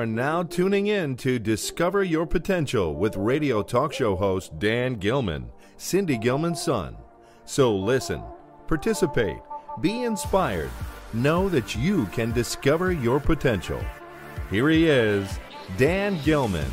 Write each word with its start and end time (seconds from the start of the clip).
are 0.00 0.06
now 0.06 0.42
tuning 0.42 0.86
in 0.86 1.14
to 1.14 1.38
Discover 1.38 2.04
Your 2.04 2.24
Potential 2.24 2.94
with 2.94 3.16
radio 3.16 3.62
talk 3.62 3.92
show 3.92 4.16
host 4.16 4.58
Dan 4.58 4.94
Gilman, 4.94 5.50
Cindy 5.76 6.16
Gilman's 6.16 6.62
son. 6.62 6.96
So 7.44 7.76
listen, 7.76 8.22
participate, 8.66 9.36
be 9.82 10.04
inspired, 10.04 10.70
know 11.12 11.50
that 11.50 11.76
you 11.76 12.06
can 12.06 12.32
discover 12.32 12.92
your 12.92 13.20
potential. 13.20 13.78
Here 14.50 14.70
he 14.70 14.88
is, 14.88 15.38
Dan 15.76 16.18
Gilman. 16.24 16.70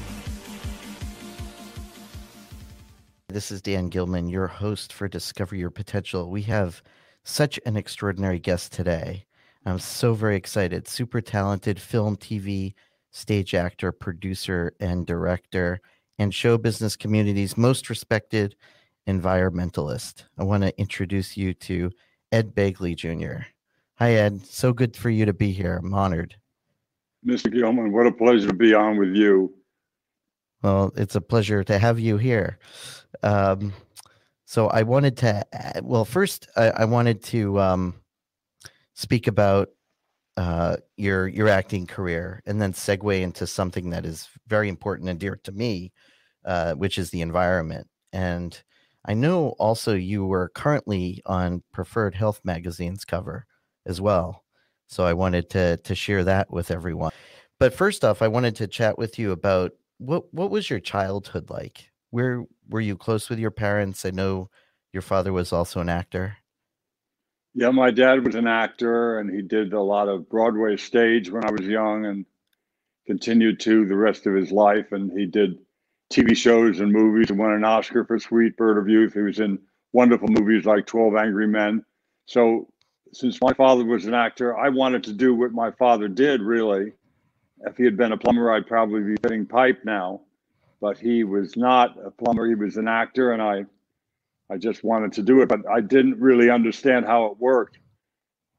This 3.28 3.52
is 3.52 3.62
Dan 3.62 3.90
Gilman, 3.90 4.30
your 4.30 4.48
host 4.48 4.94
for 4.94 5.10
Discover 5.10 5.58
Your 5.58 5.70
Potential. 5.70 6.30
We 6.30 6.44
have 6.44 6.82
such 7.26 7.60
an 7.66 7.76
extraordinary 7.76 8.40
guest 8.40 8.72
today. 8.72 9.26
I'm 9.66 9.80
so 9.80 10.14
very 10.14 10.38
excited. 10.38 10.88
Super 10.88 11.20
talented 11.20 11.78
film, 11.78 12.16
TV, 12.16 12.74
stage 13.12 13.54
actor, 13.54 13.92
producer, 13.92 14.74
and 14.80 15.06
director, 15.06 15.82
and 16.20 16.34
show 16.34 16.58
business 16.58 16.96
community's 16.96 17.58
most 17.58 17.90
respected 17.90 18.56
environmentalist. 19.08 20.24
I 20.38 20.44
want 20.44 20.64
to 20.64 20.78
introduce 20.80 21.38
you 21.38 21.54
to 21.54 21.92
Ed 22.32 22.54
Begley 22.54 22.96
Jr. 22.96 23.46
Hi, 23.96 24.14
Ed. 24.14 24.46
So 24.46 24.74
good 24.74 24.96
for 24.96 25.10
you 25.10 25.26
to 25.26 25.34
be 25.34 25.52
here. 25.52 25.78
I'm 25.78 25.94
honored. 25.94 26.36
Mr. 27.26 27.52
Gilman, 27.52 27.92
what 27.92 28.06
a 28.06 28.12
pleasure 28.12 28.48
to 28.48 28.54
be 28.54 28.74
on 28.74 28.98
with 28.98 29.16
you. 29.16 29.54
Well, 30.62 30.92
it's 30.96 31.16
a 31.16 31.22
pleasure 31.22 31.64
to 31.64 31.78
have 31.78 32.00
you 32.00 32.18
here. 32.18 32.60
Um, 33.24 33.74
so 34.46 34.68
I 34.68 34.84
wanted 34.84 35.18
to, 35.18 35.46
well, 35.84 36.06
first 36.06 36.48
I, 36.56 36.70
I 36.70 36.86
wanted 36.86 37.24
to 37.26 37.60
um, 37.60 37.96
speak 38.94 39.28
about 39.28 39.70
uh, 40.38 40.78
your 40.96 41.28
your 41.28 41.50
acting 41.50 41.88
career, 41.88 42.42
and 42.46 42.62
then 42.62 42.72
segue 42.72 43.22
into 43.22 43.48
something 43.48 43.90
that 43.90 44.06
is 44.06 44.30
very 44.48 44.70
important 44.70 45.10
and 45.10 45.20
dear 45.20 45.36
to 45.44 45.52
me, 45.52 45.92
uh, 46.46 46.74
which 46.74 46.98
is 46.98 47.10
the 47.10 47.22
environment. 47.22 47.88
And 48.14 48.62
I 49.06 49.14
know 49.16 49.50
also 49.60 49.94
you 49.96 50.26
were 50.26 50.50
currently 50.50 51.22
on 51.26 51.64
Preferred 51.74 52.14
Health 52.16 52.42
magazine's 52.44 53.04
cover 53.04 53.46
as 53.86 54.00
well. 54.00 54.44
So 54.88 55.06
I 55.06 55.14
wanted 55.14 55.50
to 55.52 55.78
to 55.78 55.96
share 55.96 56.24
that 56.26 56.52
with 56.52 56.72
everyone. 56.72 57.12
But 57.60 57.74
first 57.74 58.06
off, 58.06 58.22
I 58.22 58.28
wanted 58.28 58.56
to 58.58 58.68
chat 58.68 58.98
with 58.98 59.18
you 59.18 59.32
about 59.32 59.72
what 59.98 60.32
what 60.34 60.52
was 60.52 60.70
your 60.70 60.80
childhood 60.80 61.50
like? 61.50 61.90
Where 62.12 62.46
were 62.70 62.82
you 62.82 62.96
close 62.96 63.30
with 63.30 63.40
your 63.40 63.52
parents? 63.52 64.06
I 64.06 64.12
know 64.12 64.50
your 64.94 65.02
father 65.02 65.34
was 65.34 65.52
also 65.52 65.80
an 65.82 65.90
actor. 65.90 66.38
Yeah, 67.58 67.72
my 67.72 67.90
dad 67.90 68.24
was 68.24 68.36
an 68.36 68.46
actor 68.46 69.18
and 69.18 69.34
he 69.34 69.42
did 69.42 69.74
a 69.74 69.82
lot 69.82 70.08
of 70.08 70.30
Broadway 70.30 70.78
stage 70.78 71.32
when 71.32 71.44
I 71.44 71.50
was 71.50 71.62
young 71.66 72.06
and 72.06 72.24
continued 73.08 73.60
to 73.62 73.88
the 73.88 73.96
rest 73.96 74.28
of 74.28 74.36
his 74.36 74.52
life. 74.52 74.92
And 74.92 75.12
he 75.12 75.26
did 75.26 75.58
TV 76.14 76.38
shows 76.38 76.80
and 76.80 76.92
movies 76.92 77.32
and 77.32 77.40
won 77.40 77.54
an 77.54 77.64
Oscar 77.64 78.06
for 78.06 78.20
Sweet 78.20 78.56
Bird 78.58 78.78
of 78.78 78.88
Youth. 78.88 79.16
He 79.16 79.22
was 79.22 79.40
in 79.40 79.58
wonderful 79.92 80.28
movies 80.28 80.66
like 80.68 80.86
12 80.86 81.16
Angry 81.16 81.48
Men. 81.48 81.84
So, 82.28 82.68
since 83.12 83.42
my 83.42 83.54
father 83.54 83.84
was 83.84 84.06
an 84.06 84.14
actor, 84.14 84.56
I 84.56 84.70
wanted 84.70 85.06
to 85.06 85.14
do 85.14 85.34
what 85.34 85.52
my 85.52 85.72
father 85.72 86.08
did, 86.08 86.42
really. 86.42 86.92
If 87.62 87.76
he 87.76 87.86
had 87.86 87.98
been 87.98 88.12
a 88.12 88.18
plumber, 88.18 88.52
I'd 88.52 88.68
probably 88.68 89.02
be 89.02 89.16
fitting 89.24 89.48
pipe 89.48 89.80
now 89.84 90.22
but 90.82 90.98
he 90.98 91.24
was 91.24 91.58
not 91.58 91.98
a 92.04 92.12
plumber. 92.12 92.48
He 92.48 92.56
was 92.56 92.78
an 92.78 92.88
actor, 92.88 93.32
and 93.32 93.42
I, 93.42 93.66
I 94.50 94.58
just 94.58 94.84
wanted 94.84 95.14
to 95.14 95.24
do 95.24 95.42
it, 95.42 95.50
but 95.50 95.62
I 95.70 95.82
didn't 95.82 96.20
really 96.20 96.50
understand 96.50 97.06
how 97.06 97.26
it 97.26 97.38
worked. 97.38 97.80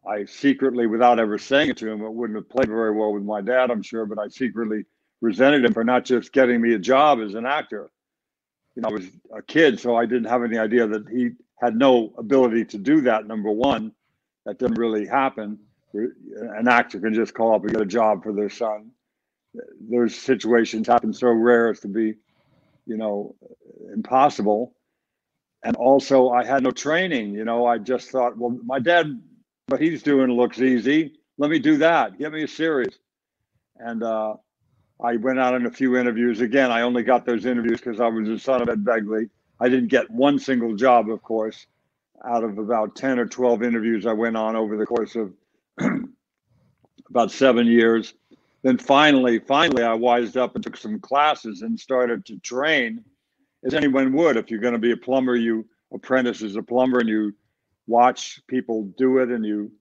I 0.06 0.24
secretly, 0.24 0.86
without 0.86 1.18
ever 1.18 1.38
saying 1.38 1.70
it 1.70 1.76
to 1.78 1.90
him, 1.90 2.02
it 2.02 2.12
wouldn't 2.12 2.38
have 2.38 2.48
played 2.48 2.68
very 2.68 2.94
well 2.94 3.12
with 3.12 3.22
my 3.22 3.40
dad, 3.40 3.70
I'm 3.70 3.82
sure, 3.82 4.06
but 4.06 4.18
I 4.18 4.28
secretly 4.28 4.84
resented 5.20 5.64
him 5.64 5.72
for 5.72 5.84
not 5.84 6.04
just 6.04 6.32
getting 6.32 6.60
me 6.60 6.74
a 6.74 6.78
job 6.78 7.20
as 7.20 7.34
an 7.34 7.46
actor. 7.46 7.90
You 8.74 8.82
know, 8.82 8.88
I 8.90 8.92
was 8.92 9.06
a 9.36 9.42
kid, 9.42 9.80
so 9.80 9.96
I 9.96 10.06
didn't 10.06 10.28
have 10.28 10.44
any 10.44 10.58
idea 10.58 10.86
that 10.86 11.08
he 11.08 11.30
had 11.60 11.76
no 11.76 12.14
ability 12.16 12.64
to 12.66 12.78
do 12.78 13.00
that. 13.02 13.26
Number 13.26 13.50
one, 13.50 13.92
that 14.46 14.58
didn't 14.58 14.78
really 14.78 15.06
happen. 15.06 15.58
An 15.94 16.68
actor 16.68 17.00
can 17.00 17.12
just 17.14 17.34
call 17.34 17.54
up 17.54 17.62
and 17.62 17.72
get 17.72 17.80
a 17.80 17.86
job 17.86 18.22
for 18.22 18.32
their 18.32 18.50
son 18.50 18.92
those 19.80 20.14
situations 20.14 20.86
happen 20.86 21.12
so 21.12 21.28
rare 21.28 21.70
as 21.70 21.80
to 21.80 21.88
be, 21.88 22.14
you 22.86 22.96
know, 22.96 23.34
impossible. 23.92 24.74
And 25.64 25.76
also, 25.76 26.30
I 26.30 26.44
had 26.44 26.62
no 26.62 26.70
training. 26.70 27.34
You 27.34 27.44
know, 27.44 27.66
I 27.66 27.78
just 27.78 28.10
thought, 28.10 28.36
well, 28.36 28.58
my 28.64 28.78
dad, 28.78 29.20
what 29.66 29.80
he's 29.80 30.02
doing 30.02 30.30
looks 30.30 30.60
easy. 30.60 31.14
Let 31.36 31.50
me 31.50 31.58
do 31.58 31.76
that. 31.78 32.18
Give 32.18 32.32
me 32.32 32.44
a 32.44 32.48
series. 32.48 32.98
And 33.76 34.02
uh, 34.02 34.34
I 35.02 35.16
went 35.16 35.38
out 35.38 35.54
on 35.54 35.66
a 35.66 35.70
few 35.70 35.96
interviews. 35.96 36.40
Again, 36.40 36.70
I 36.70 36.82
only 36.82 37.02
got 37.02 37.26
those 37.26 37.44
interviews 37.44 37.80
because 37.80 38.00
I 38.00 38.06
was 38.08 38.28
the 38.28 38.38
son 38.38 38.62
of 38.62 38.68
Ed 38.68 38.84
Begley. 38.84 39.28
I 39.60 39.68
didn't 39.68 39.88
get 39.88 40.10
one 40.10 40.38
single 40.38 40.74
job, 40.76 41.10
of 41.10 41.22
course, 41.22 41.66
out 42.24 42.44
of 42.44 42.58
about 42.58 42.94
10 42.94 43.18
or 43.18 43.26
12 43.26 43.62
interviews 43.62 44.06
I 44.06 44.12
went 44.12 44.36
on 44.36 44.54
over 44.54 44.76
the 44.76 44.86
course 44.86 45.16
of 45.16 45.32
about 47.10 47.32
seven 47.32 47.66
years 47.66 48.14
then 48.62 48.78
finally, 48.78 49.38
finally, 49.38 49.82
I 49.82 49.94
wised 49.94 50.36
up 50.36 50.54
and 50.54 50.64
took 50.64 50.76
some 50.76 50.98
classes 50.98 51.62
and 51.62 51.78
started 51.78 52.26
to 52.26 52.38
train, 52.38 53.04
as 53.64 53.74
anyone 53.74 54.12
would. 54.12 54.36
If 54.36 54.50
you're 54.50 54.60
going 54.60 54.74
to 54.74 54.78
be 54.78 54.92
a 54.92 54.96
plumber, 54.96 55.36
you 55.36 55.66
apprentice 55.92 56.42
as 56.42 56.56
a 56.56 56.62
plumber 56.62 57.00
and 57.00 57.08
you 57.08 57.34
watch 57.86 58.40
people 58.46 58.92
do 58.96 59.18
it 59.18 59.30
and 59.30 59.44
you 59.44 59.72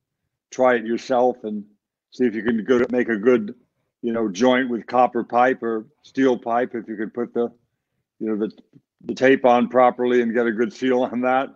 try 0.52 0.76
it 0.76 0.86
yourself 0.86 1.38
and 1.44 1.64
see 2.12 2.26
if 2.26 2.36
you 2.36 2.44
can 2.44 2.64
go 2.64 2.80
to 2.80 2.92
make 2.92 3.10
a 3.10 3.18
good, 3.18 3.54
you 4.02 4.14
know, 4.14 4.30
joint 4.30 4.70
with 4.70 4.88
copper 4.88 5.24
pipe 5.24 5.62
or 5.62 5.88
steel 6.04 6.38
pipe. 6.38 6.74
If 6.74 6.88
you 6.88 6.96
could 6.96 7.14
put 7.14 7.34
the, 7.34 7.52
you 8.20 8.30
know, 8.30 8.38
the 8.38 8.52
the 9.02 9.14
tape 9.14 9.46
on 9.46 9.68
properly 9.68 10.22
and 10.22 10.34
get 10.34 10.48
a 10.48 10.52
good 10.52 10.74
seal 10.74 11.04
on 11.04 11.22
that. 11.22 11.50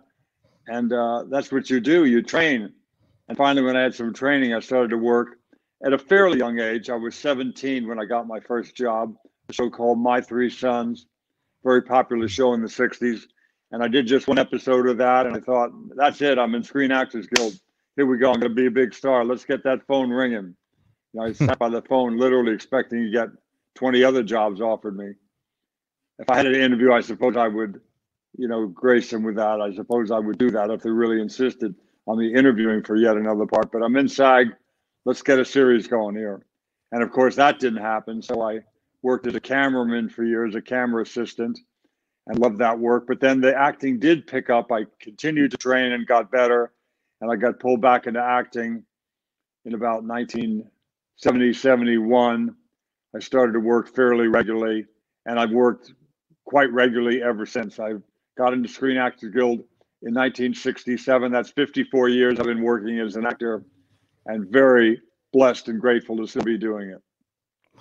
And 0.68 0.92
uh, 0.92 1.24
that's 1.28 1.50
what 1.50 1.68
you 1.70 1.80
do. 1.80 2.04
You 2.04 2.22
train. 2.22 2.72
And 3.28 3.36
finally, 3.36 3.64
when 3.64 3.76
I 3.76 3.82
had 3.82 3.94
some 3.94 4.12
training, 4.12 4.54
I 4.54 4.60
started 4.60 4.90
to 4.90 4.98
work 4.98 5.38
at 5.84 5.92
a 5.92 5.98
fairly 5.98 6.38
young 6.38 6.60
age. 6.60 6.90
I 6.90 6.96
was 6.96 7.16
17 7.16 7.88
when 7.88 7.98
I 7.98 8.04
got 8.04 8.26
my 8.26 8.40
first 8.40 8.76
job, 8.76 9.14
so 9.50 9.70
called 9.70 9.98
My 9.98 10.20
Three 10.20 10.50
Sons, 10.50 11.06
very 11.62 11.82
popular 11.82 12.28
show 12.28 12.54
in 12.54 12.62
the 12.62 12.68
60s. 12.68 13.22
And 13.70 13.82
I 13.82 13.88
did 13.88 14.06
just 14.06 14.28
one 14.28 14.38
episode 14.38 14.86
of 14.86 14.98
that, 14.98 15.26
and 15.26 15.36
I 15.36 15.40
thought, 15.40 15.70
that's 15.96 16.20
it. 16.20 16.38
I'm 16.38 16.54
in 16.54 16.62
Screen 16.62 16.92
Actors 16.92 17.26
Guild. 17.26 17.54
Here 17.96 18.06
we 18.06 18.18
go. 18.18 18.30
I'm 18.30 18.40
going 18.40 18.50
to 18.50 18.54
be 18.54 18.66
a 18.66 18.70
big 18.70 18.94
star. 18.94 19.24
Let's 19.24 19.44
get 19.44 19.64
that 19.64 19.86
phone 19.86 20.10
ringing. 20.10 20.54
You 21.12 21.20
know, 21.20 21.22
I 21.24 21.32
sat 21.32 21.58
by 21.58 21.68
the 21.68 21.82
phone, 21.82 22.18
literally 22.18 22.52
expecting 22.52 23.04
to 23.04 23.10
get 23.10 23.28
20 23.76 24.04
other 24.04 24.22
jobs 24.22 24.60
offered 24.60 24.96
me. 24.96 25.12
If 26.18 26.28
I 26.28 26.36
had 26.36 26.46
an 26.46 26.54
interview, 26.54 26.92
I 26.92 27.00
suppose 27.00 27.36
I 27.36 27.48
would, 27.48 27.80
you 28.36 28.48
know, 28.48 28.66
grace 28.66 29.10
them 29.10 29.22
with 29.22 29.36
that. 29.36 29.60
I 29.60 29.74
suppose 29.74 30.10
I 30.10 30.18
would 30.18 30.38
do 30.38 30.50
that 30.50 30.70
if 30.70 30.82
they 30.82 30.90
really 30.90 31.20
insisted 31.20 31.74
on 32.06 32.18
me 32.18 32.34
interviewing 32.34 32.82
for 32.82 32.96
yet 32.96 33.16
another 33.16 33.46
part. 33.46 33.72
But 33.72 33.82
I'm 33.82 33.96
in 33.96 34.08
SAG 34.08 34.48
let's 35.04 35.22
get 35.22 35.38
a 35.38 35.44
series 35.44 35.86
going 35.86 36.16
here. 36.16 36.44
And 36.92 37.02
of 37.02 37.10
course, 37.10 37.36
that 37.36 37.58
didn't 37.58 37.82
happen. 37.82 38.22
So 38.22 38.42
I 38.42 38.60
worked 39.02 39.26
as 39.26 39.34
a 39.34 39.40
cameraman 39.40 40.08
for 40.08 40.24
years, 40.24 40.54
a 40.54 40.62
camera 40.62 41.02
assistant, 41.02 41.58
and 42.26 42.38
loved 42.38 42.58
that 42.58 42.78
work. 42.78 43.06
But 43.06 43.20
then 43.20 43.40
the 43.40 43.54
acting 43.54 43.98
did 43.98 44.26
pick 44.26 44.48
up. 44.50 44.70
I 44.70 44.86
continued 45.00 45.50
to 45.50 45.56
train 45.56 45.92
and 45.92 46.06
got 46.06 46.30
better. 46.30 46.72
And 47.20 47.30
I 47.30 47.36
got 47.36 47.60
pulled 47.60 47.80
back 47.80 48.06
into 48.06 48.20
acting 48.20 48.84
in 49.64 49.74
about 49.74 50.02
1970, 50.04 51.52
71. 51.52 52.54
I 53.14 53.18
started 53.20 53.52
to 53.52 53.60
work 53.60 53.94
fairly 53.94 54.26
regularly, 54.26 54.86
and 55.26 55.38
I've 55.38 55.50
worked 55.50 55.92
quite 56.44 56.72
regularly 56.72 57.22
ever 57.22 57.46
since. 57.46 57.78
I 57.78 57.92
got 58.36 58.52
into 58.52 58.68
Screen 58.68 58.96
Actors 58.96 59.32
Guild 59.32 59.60
in 60.02 60.14
1967. 60.14 61.30
That's 61.30 61.50
54 61.50 62.08
years 62.08 62.40
I've 62.40 62.46
been 62.46 62.62
working 62.62 62.98
as 62.98 63.16
an 63.16 63.26
actor 63.26 63.64
and 64.26 64.48
very 64.50 65.00
blessed 65.32 65.68
and 65.68 65.80
grateful 65.80 66.16
to 66.16 66.26
still 66.26 66.42
be 66.42 66.58
doing 66.58 66.90
it. 66.90 67.00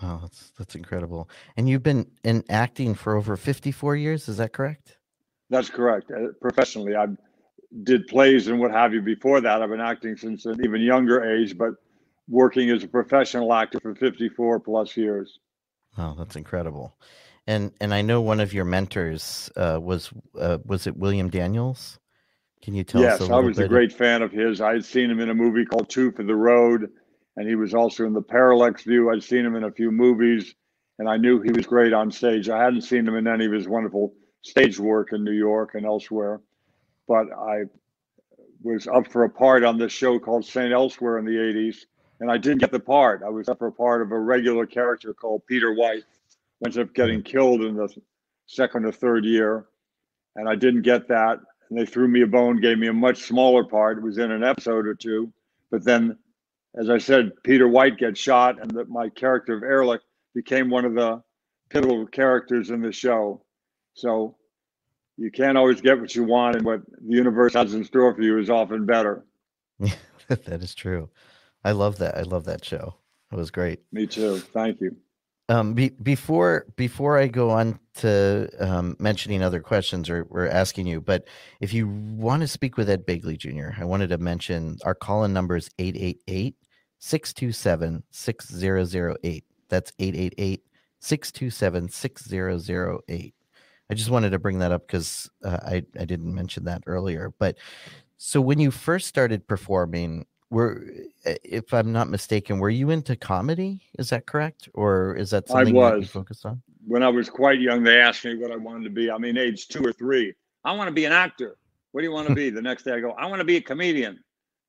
Wow, 0.01 0.19
that's 0.21 0.51
that's 0.57 0.75
incredible. 0.75 1.29
And 1.57 1.69
you've 1.69 1.83
been 1.83 2.09
in 2.23 2.43
acting 2.49 2.95
for 2.95 3.15
over 3.15 3.37
54 3.37 3.95
years, 3.95 4.27
is 4.27 4.37
that 4.37 4.53
correct? 4.53 4.97
That's 5.49 5.69
correct. 5.69 6.11
Uh, 6.11 6.29
professionally, 6.39 6.95
I 6.95 7.07
did 7.83 8.07
plays 8.07 8.47
and 8.47 8.59
what 8.59 8.71
have 8.71 8.93
you 8.93 9.01
before 9.01 9.41
that. 9.41 9.61
I've 9.61 9.69
been 9.69 9.81
acting 9.81 10.17
since 10.17 10.45
an 10.45 10.63
even 10.63 10.81
younger 10.81 11.23
age, 11.23 11.57
but 11.57 11.73
working 12.27 12.69
as 12.69 12.83
a 12.83 12.87
professional 12.87 13.53
actor 13.53 13.79
for 13.79 13.93
54 13.93 14.59
plus 14.61 14.95
years. 14.97 15.39
Wow, 15.97 16.15
that's 16.17 16.35
incredible. 16.35 16.95
And 17.47 17.71
and 17.81 17.93
I 17.93 18.01
know 18.01 18.21
one 18.21 18.39
of 18.39 18.53
your 18.53 18.65
mentors 18.65 19.51
uh, 19.55 19.79
was 19.81 20.11
uh, 20.39 20.59
was 20.65 20.87
it 20.87 20.95
William 20.95 21.29
Daniels? 21.29 21.99
Can 22.61 22.75
you 22.75 22.83
tell 22.83 23.01
yes, 23.01 23.15
us? 23.15 23.21
Yes, 23.21 23.29
I 23.31 23.39
was 23.39 23.57
a 23.57 23.67
great 23.67 23.91
fan 23.91 24.21
of 24.21 24.31
his. 24.31 24.61
I 24.61 24.73
had 24.73 24.85
seen 24.85 25.09
him 25.09 25.19
in 25.19 25.29
a 25.29 25.33
movie 25.33 25.65
called 25.65 25.89
Two 25.89 26.11
for 26.11 26.23
the 26.23 26.35
Road, 26.35 26.91
and 27.41 27.49
he 27.49 27.55
was 27.55 27.73
also 27.73 28.05
in 28.05 28.13
the 28.13 28.21
Parallax 28.21 28.83
View. 28.83 29.09
I'd 29.09 29.23
seen 29.23 29.43
him 29.43 29.55
in 29.55 29.63
a 29.63 29.71
few 29.71 29.91
movies, 29.91 30.53
and 30.99 31.09
I 31.09 31.17
knew 31.17 31.41
he 31.41 31.51
was 31.51 31.65
great 31.65 31.91
on 31.91 32.11
stage. 32.11 32.49
I 32.49 32.63
hadn't 32.63 32.83
seen 32.83 33.07
him 33.07 33.15
in 33.15 33.25
any 33.25 33.47
of 33.47 33.51
his 33.51 33.67
wonderful 33.67 34.13
stage 34.43 34.79
work 34.79 35.11
in 35.11 35.23
New 35.23 35.31
York 35.31 35.73
and 35.73 35.83
elsewhere, 35.83 36.39
but 37.07 37.31
I 37.31 37.63
was 38.61 38.85
up 38.85 39.11
for 39.11 39.23
a 39.23 39.29
part 39.29 39.63
on 39.63 39.79
this 39.79 39.91
show 39.91 40.19
called 40.19 40.45
St. 40.45 40.71
Elsewhere 40.71 41.17
in 41.17 41.25
the 41.25 41.31
80s, 41.31 41.77
and 42.19 42.29
I 42.29 42.37
didn't 42.37 42.59
get 42.59 42.71
the 42.71 42.79
part. 42.79 43.23
I 43.25 43.29
was 43.29 43.49
up 43.49 43.57
for 43.57 43.65
a 43.69 43.71
part 43.71 44.03
of 44.03 44.11
a 44.11 44.19
regular 44.19 44.67
character 44.67 45.11
called 45.11 45.41
Peter 45.47 45.73
White. 45.73 46.03
who 46.59 46.65
Ends 46.67 46.77
up 46.77 46.93
getting 46.93 47.23
killed 47.23 47.63
in 47.63 47.75
the 47.75 47.89
second 48.45 48.85
or 48.85 48.91
third 48.91 49.25
year, 49.25 49.65
and 50.35 50.47
I 50.47 50.53
didn't 50.53 50.83
get 50.83 51.07
that. 51.07 51.39
And 51.71 51.79
they 51.79 51.87
threw 51.87 52.07
me 52.07 52.21
a 52.21 52.27
bone, 52.27 52.61
gave 52.61 52.77
me 52.77 52.85
a 52.85 52.93
much 52.93 53.23
smaller 53.23 53.63
part. 53.63 53.97
It 53.97 54.03
was 54.03 54.19
in 54.19 54.29
an 54.29 54.43
episode 54.43 54.85
or 54.85 54.93
two, 54.93 55.33
but 55.71 55.83
then, 55.83 56.19
as 56.75 56.89
I 56.89 56.97
said, 56.97 57.31
Peter 57.43 57.67
White 57.67 57.97
gets 57.97 58.19
shot, 58.19 58.61
and 58.61 58.71
that 58.71 58.89
my 58.89 59.09
character 59.09 59.55
of 59.55 59.63
Ehrlich 59.63 60.01
became 60.33 60.69
one 60.69 60.85
of 60.85 60.93
the 60.93 61.21
pivotal 61.69 62.05
characters 62.07 62.69
in 62.69 62.81
the 62.81 62.91
show. 62.91 63.43
So 63.93 64.37
you 65.17 65.31
can't 65.31 65.57
always 65.57 65.81
get 65.81 65.99
what 65.99 66.15
you 66.15 66.23
want, 66.23 66.55
and 66.55 66.65
what 66.65 66.81
the 66.85 67.15
universe 67.15 67.53
has 67.53 67.73
in 67.73 67.83
store 67.83 68.15
for 68.15 68.21
you 68.21 68.39
is 68.39 68.49
often 68.49 68.85
better. 68.85 69.25
that 70.27 70.63
is 70.63 70.73
true. 70.73 71.09
I 71.63 71.71
love 71.71 71.97
that. 71.97 72.17
I 72.17 72.21
love 72.21 72.45
that 72.45 72.63
show. 72.63 72.95
It 73.31 73.35
was 73.35 73.51
great. 73.51 73.79
Me 73.91 74.07
too. 74.07 74.39
Thank 74.39 74.81
you. 74.81 74.95
Um, 75.49 75.73
be, 75.73 75.89
before 75.89 76.65
before 76.77 77.17
I 77.17 77.27
go 77.27 77.49
on 77.49 77.77
to 77.95 78.49
um, 78.59 78.95
mentioning 78.99 79.43
other 79.43 79.59
questions 79.59 80.09
or 80.09 80.25
we're 80.29 80.47
asking 80.47 80.87
you, 80.87 81.01
but 81.01 81.27
if 81.59 81.73
you 81.73 81.89
want 81.89 82.41
to 82.41 82.47
speak 82.47 82.77
with 82.77 82.89
Ed 82.89 83.05
Begley 83.05 83.37
Jr., 83.37 83.71
I 83.77 83.83
wanted 83.83 84.09
to 84.09 84.17
mention 84.17 84.77
our 84.85 84.95
call 84.95 85.25
in 85.25 85.33
number 85.33 85.57
is 85.57 85.69
888 85.77 86.55
627 87.01 88.03
6008. 88.11 89.43
That's 89.69 89.91
888 89.99 90.63
627 90.99 91.89
6008. 91.89 93.33
I 93.89 93.93
just 93.93 94.09
wanted 94.09 94.29
to 94.29 94.39
bring 94.39 94.59
that 94.59 94.71
up 94.71 94.87
because 94.87 95.29
uh, 95.43 95.57
I, 95.63 95.83
I 95.99 96.05
didn't 96.05 96.33
mention 96.33 96.63
that 96.65 96.83
earlier. 96.85 97.33
But 97.39 97.57
so 98.17 98.39
when 98.39 98.59
you 98.59 98.69
first 98.69 99.07
started 99.07 99.45
performing, 99.47 100.25
were 100.51 100.85
if 101.25 101.73
I'm 101.73 101.91
not 101.91 102.07
mistaken, 102.07 102.59
were 102.59 102.69
you 102.69 102.91
into 102.91 103.15
comedy? 103.15 103.81
Is 103.97 104.11
that 104.11 104.27
correct, 104.27 104.69
or 104.75 105.15
is 105.15 105.31
that 105.31 105.47
something 105.47 105.75
I 105.75 105.79
was. 105.79 105.91
that 105.93 105.99
you 106.01 106.05
focused 106.05 106.45
on? 106.45 106.61
When 106.85 107.01
I 107.03 107.09
was 107.09 107.29
quite 107.29 107.59
young, 107.59 107.83
they 107.83 107.99
asked 107.99 108.23
me 108.25 108.35
what 108.35 108.51
I 108.51 108.57
wanted 108.57 108.83
to 108.83 108.89
be. 108.91 109.09
I 109.09 109.17
mean, 109.17 109.37
age 109.37 109.67
two 109.69 109.83
or 109.83 109.91
three. 109.91 110.33
I 110.63 110.71
want 110.73 110.87
to 110.87 110.93
be 110.93 111.05
an 111.05 111.13
actor. 111.13 111.57
What 111.93 112.01
do 112.01 112.05
you 112.05 112.13
want 112.13 112.27
to 112.27 112.35
be? 112.43 112.51
the 112.51 112.61
next 112.61 112.83
day, 112.83 112.93
I 112.93 112.99
go, 112.99 113.11
I 113.11 113.25
want 113.25 113.39
to 113.39 113.45
be 113.45 113.57
a 113.57 113.61
comedian. 113.61 114.19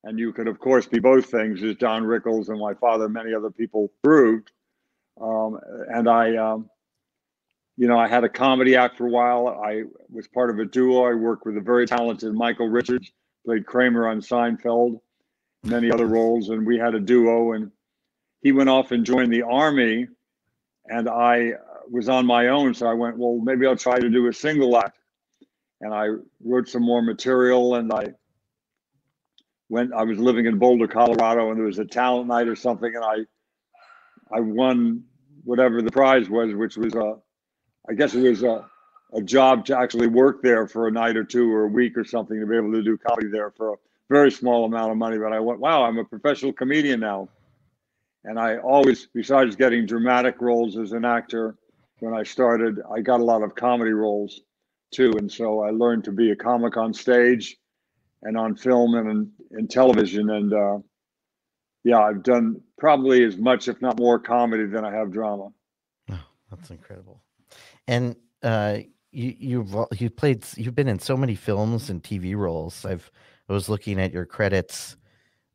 And 0.04 0.19
you 0.19 0.32
could, 0.32 0.49
of 0.49 0.58
course, 0.58 0.87
be 0.87 0.99
both 0.99 1.26
things, 1.26 1.62
as 1.62 1.76
Don 1.76 2.02
Rickles 2.02 2.49
and 2.49 2.58
my 2.58 2.75
father, 2.75 3.04
and 3.04 3.14
many 3.14 3.34
other 3.34 3.50
people 3.50 3.93
proved. 4.02 4.50
Um, 5.20 5.60
and 5.88 6.08
I, 6.08 6.37
um, 6.37 6.69
you 7.76 7.87
know, 7.87 7.99
I 7.99 8.08
had 8.08 8.25
a 8.25 8.28
comedy 8.28 8.76
act 8.76 8.99
for 8.99 9.06
a 9.06 9.10
while. 9.10 9.49
I 9.49 9.84
was 10.10 10.26
part 10.26 10.50
of 10.50 10.58
a 10.58 10.64
duo. 10.64 11.04
I 11.04 11.14
worked 11.14 11.46
with 11.46 11.56
a 11.56 11.60
very 11.60 11.87
talented 11.87 12.34
Michael 12.34 12.69
Richards, 12.69 13.12
played 13.44 13.64
Kramer 13.64 14.08
on 14.08 14.20
Seinfeld 14.20 15.00
many 15.64 15.90
other 15.90 16.06
roles, 16.06 16.49
and 16.49 16.66
we 16.66 16.78
had 16.78 16.94
a 16.94 17.00
duo. 17.00 17.52
And 17.52 17.70
he 18.43 18.52
went 18.52 18.69
off 18.69 18.90
and 18.90 19.06
joined 19.06 19.32
the 19.32 19.43
army, 19.43 20.08
and 20.87 21.08
I 21.08 21.52
was 21.90 22.08
on 22.08 22.26
my 22.26 22.49
own. 22.49 22.75
So 22.75 22.87
I 22.87 22.94
went, 22.94 23.16
well, 23.16 23.38
maybe 23.38 23.66
I'll 23.66 23.76
try 23.76 23.99
to 23.99 24.10
do 24.10 24.26
a 24.28 24.32
single 24.32 24.76
act. 24.76 24.99
And 25.81 25.93
I 25.93 26.08
wrote 26.44 26.69
some 26.69 26.82
more 26.82 27.02
material, 27.02 27.76
and 27.76 27.93
I 27.93 28.14
went. 29.73 29.93
I 29.95 30.05
was 30.05 30.19
living 30.19 30.45
in 30.45 30.59
Boulder, 30.59 30.87
Colorado, 30.87 31.49
and 31.49 31.59
there 31.59 31.67
was 31.67 31.79
a 31.79 31.85
talent 31.85 32.29
night 32.29 32.47
or 32.47 32.55
something, 32.55 32.95
and 32.95 33.03
I 33.03 33.17
I 34.31 34.41
won 34.41 35.03
whatever 35.45 35.83
the 35.83 35.91
prize 35.91 36.29
was, 36.29 36.55
which 36.55 36.77
was 36.77 36.95
a, 36.95 37.17
I 37.89 37.95
guess 37.95 38.15
it 38.15 38.23
was 38.23 38.43
a, 38.43 38.65
a 39.15 39.23
job 39.23 39.65
to 39.67 39.77
actually 39.77 40.07
work 40.07 40.43
there 40.43 40.67
for 40.67 40.89
a 40.89 40.91
night 40.91 41.17
or 41.17 41.25
two 41.25 41.53
or 41.53 41.65
a 41.65 41.69
week 41.69 41.97
or 41.97 42.05
something 42.05 42.39
to 42.39 42.47
be 42.47 42.57
able 42.57 42.73
to 42.73 42.83
do 42.83 42.97
comedy 42.99 43.29
there 43.29 43.51
for 43.51 43.73
a 43.73 43.77
very 44.09 44.31
small 44.31 44.65
amount 44.67 44.93
of 44.93 44.99
money, 44.99 45.19
but 45.19 45.33
I 45.33 45.41
went, 45.41 45.59
wow, 45.59 45.85
I'm 45.85 45.99
a 45.99 46.05
professional 46.05 46.53
comedian 46.53 47.01
now. 47.01 47.29
And 48.25 48.39
I 48.39 48.59
always, 48.59 49.09
besides 49.13 49.57
getting 49.57 49.85
dramatic 49.85 50.41
roles 50.41 50.79
as 50.79 50.93
an 50.93 51.05
actor, 51.05 51.57
when 51.99 52.15
I 52.15 52.23
started, 52.23 52.81
I 52.95 53.01
got 53.01 53.21
a 53.21 53.25
lot 53.25 53.43
of 53.43 53.55
comedy 53.55 53.93
roles 53.93 54.43
too. 54.93 55.13
And 55.19 55.31
so 55.31 55.63
I 55.63 55.71
learned 55.71 56.05
to 56.05 56.13
be 56.13 56.31
a 56.31 56.37
comic 56.37 56.77
on 56.77 56.95
stage 56.95 57.57
and 58.23 58.37
on 58.37 58.55
film 58.57 58.95
and 58.95 59.11
in, 59.11 59.33
in 59.59 59.69
television. 59.69 60.31
And 60.31 60.53
uh, 60.53 60.79
yeah, 61.85 62.01
I've 62.01 62.23
done 62.23 62.61
probably 62.79 63.25
as 63.25 63.37
much, 63.37 63.69
if 63.69 63.81
not 63.83 63.99
more, 63.99 64.19
comedy 64.19 64.67
than 64.67 64.85
I 64.85 64.93
have 64.93 65.13
drama. 65.13 65.49
Oh, 66.11 66.25
that's 66.51 66.71
incredible. 66.71 67.23
And 67.89 68.17
uh, 68.43 68.79
you 69.11 69.35
you've 69.39 69.75
you 69.99 70.11
played 70.11 70.45
you've 70.57 70.75
been 70.75 70.89
in 70.89 70.99
so 70.99 71.17
many 71.17 71.35
films 71.35 71.91
and 71.91 72.03
TV 72.03 72.37
roles. 72.37 72.85
I've 72.85 73.11
I 73.49 73.53
was 73.53 73.69
looking 73.69 74.01
at 74.01 74.13
your 74.13 74.25
credits 74.25 74.97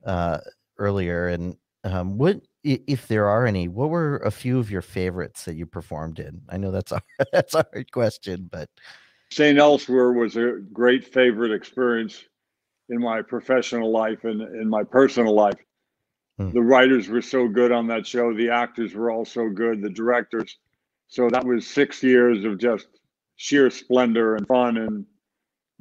uh, 0.06 0.40
earlier, 0.78 1.30
and 1.30 1.58
um, 1.84 2.18
what 2.18 2.42
if 2.64 3.08
there 3.08 3.28
are 3.28 3.46
any? 3.46 3.68
What 3.68 3.90
were 3.90 4.18
a 4.18 4.32
few 4.32 4.60
of 4.60 4.70
your 4.70 4.82
favorites 4.82 5.46
that 5.46 5.56
you 5.56 5.66
performed 5.66 6.20
in? 6.20 6.42
I 6.50 6.58
know 6.58 6.72
that's 6.72 6.92
a 6.92 7.02
that's 7.32 7.56
a 7.56 7.66
hard 7.72 7.92
question, 7.92 8.50
but 8.52 8.70
St. 9.32 9.58
Elsewhere 9.58 10.14
was 10.14 10.36
a 10.36 10.60
great 10.72 11.06
favorite 11.06 11.52
experience 11.52 12.26
in 12.90 13.00
my 13.00 13.22
professional 13.22 13.92
life 13.92 14.24
and 14.24 14.42
in 14.42 14.70
my 14.70 14.84
personal 14.84 15.34
life. 15.34 15.60
Hmm. 16.38 16.52
The 16.52 16.62
writers 16.62 17.08
were 17.10 17.22
so 17.22 17.48
good 17.48 17.72
on 17.72 17.88
that 17.88 18.06
show. 18.06 18.34
The 18.34 18.50
actors 18.50 18.94
were 18.94 19.12
all 19.12 19.26
so 19.26 19.50
good. 19.50 19.82
The 19.82 19.90
directors. 19.90 20.58
So 21.08 21.30
that 21.30 21.46
was 21.46 21.66
six 21.68 22.04
years 22.04 22.44
of 22.46 22.58
just 22.58 22.88
sheer 23.36 23.70
splendor 23.70 24.36
and 24.36 24.48
fun 24.48 24.78
and 24.78 25.06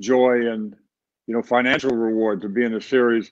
joy 0.00 0.50
and 0.50 0.75
you 1.26 1.35
know, 1.35 1.43
financial 1.43 1.91
reward 1.91 2.41
to 2.43 2.49
be 2.49 2.64
in 2.64 2.75
a 2.75 2.81
series. 2.81 3.31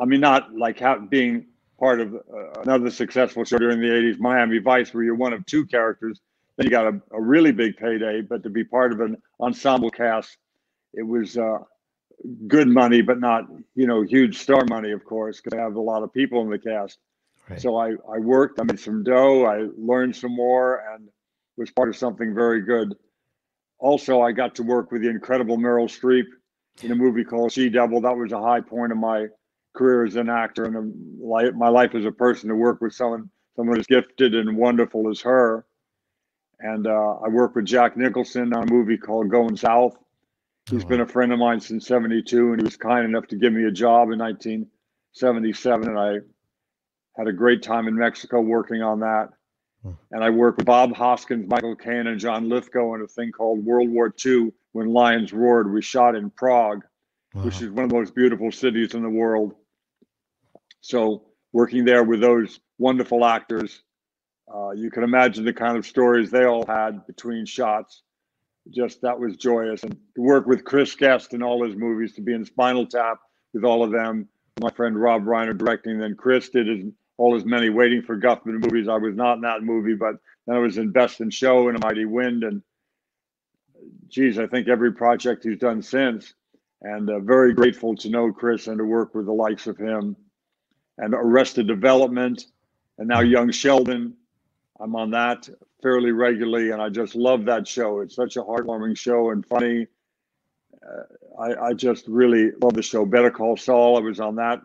I 0.00 0.04
mean, 0.04 0.20
not 0.20 0.54
like 0.54 0.80
how, 0.80 0.98
being 0.98 1.46
part 1.78 2.00
of 2.00 2.14
uh, 2.14 2.60
another 2.62 2.90
successful 2.90 3.44
show 3.44 3.58
during 3.58 3.80
the 3.80 3.88
80s, 3.88 4.18
Miami 4.18 4.58
Vice, 4.58 4.92
where 4.94 5.04
you're 5.04 5.14
one 5.14 5.32
of 5.32 5.44
two 5.46 5.66
characters. 5.66 6.20
Then 6.56 6.66
you 6.66 6.70
got 6.70 6.86
a, 6.86 7.00
a 7.12 7.20
really 7.20 7.52
big 7.52 7.76
payday, 7.76 8.22
but 8.22 8.42
to 8.42 8.50
be 8.50 8.64
part 8.64 8.92
of 8.92 9.00
an 9.00 9.16
ensemble 9.40 9.90
cast, 9.90 10.36
it 10.94 11.06
was 11.06 11.36
uh, 11.36 11.58
good 12.46 12.68
money, 12.68 13.02
but 13.02 13.20
not, 13.20 13.46
you 13.74 13.86
know, 13.86 14.02
huge 14.02 14.38
star 14.38 14.64
money, 14.64 14.92
of 14.92 15.04
course, 15.04 15.40
because 15.40 15.58
I 15.58 15.62
have 15.62 15.76
a 15.76 15.80
lot 15.80 16.02
of 16.02 16.12
people 16.12 16.42
in 16.42 16.50
the 16.50 16.58
cast. 16.58 16.98
Right. 17.48 17.60
So 17.60 17.76
I, 17.76 17.92
I 18.12 18.18
worked, 18.18 18.60
I 18.60 18.64
made 18.64 18.80
some 18.80 19.02
dough, 19.04 19.46
I 19.46 19.68
learned 19.76 20.16
some 20.16 20.34
more, 20.34 20.84
and 20.92 21.08
was 21.56 21.70
part 21.70 21.88
of 21.88 21.96
something 21.96 22.34
very 22.34 22.62
good. 22.62 22.96
Also, 23.78 24.20
I 24.20 24.32
got 24.32 24.54
to 24.56 24.62
work 24.62 24.90
with 24.90 25.02
the 25.02 25.08
incredible 25.08 25.56
Meryl 25.56 25.88
Streep 25.88 26.26
in 26.82 26.92
a 26.92 26.94
movie 26.94 27.24
called 27.24 27.52
She 27.52 27.68
Devil. 27.68 28.00
That 28.00 28.16
was 28.16 28.32
a 28.32 28.40
high 28.40 28.60
point 28.60 28.92
of 28.92 28.98
my 28.98 29.26
career 29.74 30.04
as 30.04 30.16
an 30.16 30.28
actor 30.28 30.64
and 30.64 30.76
a, 30.76 31.52
my 31.52 31.68
life 31.68 31.94
as 31.94 32.04
a 32.04 32.12
person 32.12 32.48
to 32.48 32.56
work 32.56 32.80
with 32.80 32.92
someone 32.92 33.30
someone 33.56 33.78
as 33.78 33.86
gifted 33.86 34.36
and 34.36 34.56
wonderful 34.56 35.10
as 35.10 35.20
her. 35.20 35.66
And 36.60 36.86
uh, 36.86 37.16
I 37.24 37.28
worked 37.28 37.56
with 37.56 37.64
Jack 37.64 37.96
Nicholson 37.96 38.52
on 38.52 38.68
a 38.68 38.72
movie 38.72 38.96
called 38.96 39.30
Going 39.30 39.56
South. 39.56 39.96
He's 40.70 40.84
oh, 40.84 40.88
been 40.88 41.00
a 41.00 41.06
friend 41.06 41.32
of 41.32 41.38
mine 41.38 41.60
since 41.60 41.86
72, 41.86 42.52
and 42.52 42.60
he 42.60 42.64
was 42.64 42.76
kind 42.76 43.04
enough 43.04 43.26
to 43.28 43.36
give 43.36 43.52
me 43.52 43.64
a 43.64 43.70
job 43.70 44.10
in 44.10 44.18
1977. 44.18 45.88
And 45.88 45.98
I 45.98 46.18
had 47.16 47.26
a 47.26 47.32
great 47.32 47.62
time 47.62 47.88
in 47.88 47.96
Mexico 47.96 48.40
working 48.40 48.82
on 48.82 49.00
that. 49.00 49.30
Hmm. 49.82 49.92
And 50.10 50.22
I 50.22 50.30
worked 50.30 50.58
with 50.58 50.66
Bob 50.66 50.94
Hoskins, 50.94 51.48
Michael 51.48 51.76
Caine, 51.76 52.06
and 52.06 52.20
John 52.20 52.48
Lithgow 52.48 52.94
on 52.94 53.02
a 53.02 53.06
thing 53.06 53.32
called 53.32 53.64
World 53.64 53.88
War 53.88 54.12
II 54.24 54.52
when 54.72 54.92
lions 54.92 55.32
roared. 55.32 55.72
We 55.72 55.80
shot 55.80 56.14
in 56.14 56.30
Prague, 56.30 56.84
wow. 57.34 57.42
which 57.42 57.62
is 57.62 57.70
one 57.70 57.84
of 57.84 57.90
the 57.90 57.96
most 57.96 58.14
beautiful 58.14 58.52
cities 58.52 58.94
in 58.94 59.02
the 59.02 59.08
world. 59.08 59.54
So 60.80 61.24
working 61.52 61.84
there 61.84 62.04
with 62.04 62.20
those 62.20 62.60
wonderful 62.78 63.24
actors, 63.24 63.82
uh, 64.52 64.70
you 64.70 64.90
can 64.90 65.02
imagine 65.02 65.44
the 65.44 65.52
kind 65.52 65.76
of 65.76 65.86
stories 65.86 66.30
they 66.30 66.44
all 66.44 66.66
had 66.66 67.06
between 67.06 67.46
shots. 67.46 68.02
Just 68.70 69.00
that 69.02 69.18
was 69.18 69.36
joyous, 69.36 69.82
and 69.82 69.96
to 70.14 70.20
work 70.20 70.46
with 70.46 70.64
Chris 70.64 70.94
Guest 70.94 71.32
in 71.32 71.42
all 71.42 71.64
his 71.64 71.74
movies, 71.74 72.14
to 72.14 72.20
be 72.20 72.34
in 72.34 72.44
Spinal 72.44 72.86
Tap 72.86 73.18
with 73.54 73.64
all 73.64 73.82
of 73.82 73.90
them. 73.90 74.28
My 74.60 74.70
friend 74.70 75.00
Rob 75.00 75.24
Reiner 75.24 75.56
directing, 75.56 75.98
then 75.98 76.16
Chris 76.16 76.50
did 76.50 76.66
his, 76.66 76.84
all 77.16 77.34
his 77.34 77.44
many 77.44 77.70
Waiting 77.70 78.02
for 78.02 78.18
Guffman 78.18 78.60
movies. 78.60 78.88
I 78.88 78.96
was 78.96 79.14
not 79.14 79.34
in 79.34 79.40
that 79.42 79.62
movie, 79.62 79.94
but 79.94 80.16
then 80.46 80.56
I 80.56 80.58
was 80.58 80.78
in 80.78 80.90
Best 80.90 81.20
in 81.20 81.30
Show 81.30 81.68
and 81.68 81.76
A 81.76 81.86
Mighty 81.86 82.04
Wind, 82.04 82.44
and 82.44 82.62
geez, 84.08 84.38
I 84.38 84.46
think 84.46 84.68
every 84.68 84.92
project 84.92 85.44
he's 85.44 85.58
done 85.58 85.82
since. 85.82 86.34
And 86.82 87.10
uh, 87.10 87.20
very 87.20 87.54
grateful 87.54 87.96
to 87.96 88.08
know 88.08 88.32
Chris 88.32 88.66
and 88.66 88.78
to 88.78 88.84
work 88.84 89.14
with 89.14 89.26
the 89.26 89.32
likes 89.32 89.66
of 89.66 89.78
him. 89.78 90.16
And 90.98 91.14
Arrested 91.14 91.66
Development, 91.66 92.44
and 92.98 93.08
now 93.08 93.20
Young 93.20 93.50
Sheldon. 93.50 94.14
I'm 94.80 94.94
on 94.94 95.10
that 95.12 95.48
fairly 95.82 96.12
regularly, 96.12 96.70
and 96.70 96.82
I 96.82 96.88
just 96.88 97.14
love 97.14 97.44
that 97.46 97.66
show. 97.66 98.00
It's 98.00 98.14
such 98.14 98.36
a 98.36 98.42
heartwarming 98.42 98.96
show 98.96 99.30
and 99.30 99.44
funny. 99.44 99.86
Uh, 100.82 101.40
I, 101.40 101.68
I 101.68 101.72
just 101.72 102.06
really 102.08 102.50
love 102.62 102.74
the 102.74 102.82
show. 102.82 103.04
Better 103.04 103.30
Call 103.30 103.56
Saul. 103.56 103.96
I 103.96 104.00
was 104.00 104.20
on 104.20 104.36
that 104.36 104.60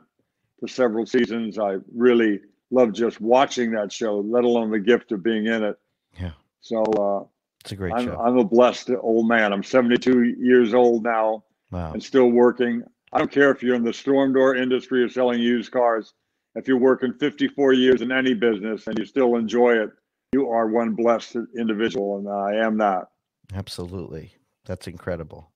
for 0.60 0.68
several 0.68 1.06
seasons. 1.06 1.60
I 1.60 1.78
really 1.94 2.40
love 2.72 2.94
just 2.94 3.22
watching 3.22 3.72
that 3.72 3.92
show, 3.92 4.20
let 4.20 4.44
alone 4.44 4.72
the 4.72 4.80
gift 4.80 5.12
of 5.12 5.24
being 5.24 5.46
in 5.46 5.64
it. 5.64 5.78
Yeah. 6.20 6.32
So 6.62 6.82
uh, 6.84 7.26
it's 7.62 7.72
a 7.72 7.76
great 7.76 7.94
I'm, 7.94 8.06
show. 8.06 8.18
I'm 8.18 8.38
a 8.38 8.44
blessed 8.44 8.92
old 9.02 9.28
man. 9.28 9.54
I'm 9.54 9.64
72 9.64 10.36
years 10.40 10.74
old 10.74 11.04
now 11.04 11.44
wow. 11.72 11.94
and 11.94 12.02
still 12.02 12.30
working. 12.30 12.84
I 13.12 13.20
don't 13.20 13.32
care 13.32 13.52
if 13.52 13.62
you're 13.62 13.76
in 13.76 13.84
the 13.84 13.94
storm 13.94 14.34
door 14.34 14.56
industry 14.56 15.04
or 15.04 15.10
selling 15.10 15.40
used 15.40 15.72
cars. 15.72 16.14
if 16.56 16.68
you're 16.68 16.78
working 16.78 17.14
54 17.14 17.74
years 17.74 18.02
in 18.02 18.12
any 18.12 18.34
business 18.34 18.88
and 18.88 18.98
you 18.98 19.06
still 19.06 19.36
enjoy 19.36 19.74
it, 19.74 19.92
you 20.34 20.50
are 20.50 20.68
one 20.68 20.94
blessed 20.94 21.38
individual, 21.58 22.18
and 22.18 22.28
I 22.28 22.66
am 22.66 22.78
that. 22.80 23.06
Absolutely, 23.54 24.34
that's 24.66 24.88
incredible. 24.88 25.52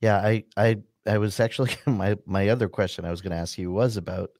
Yeah, 0.00 0.16
I 0.16 0.44
I 0.56 0.78
I 1.06 1.18
was 1.18 1.40
actually 1.40 1.72
my 1.86 2.16
my 2.26 2.48
other 2.48 2.68
question 2.68 3.04
I 3.04 3.10
was 3.10 3.20
going 3.20 3.32
to 3.32 3.38
ask 3.38 3.58
you 3.58 3.70
was 3.70 3.96
about 3.96 4.30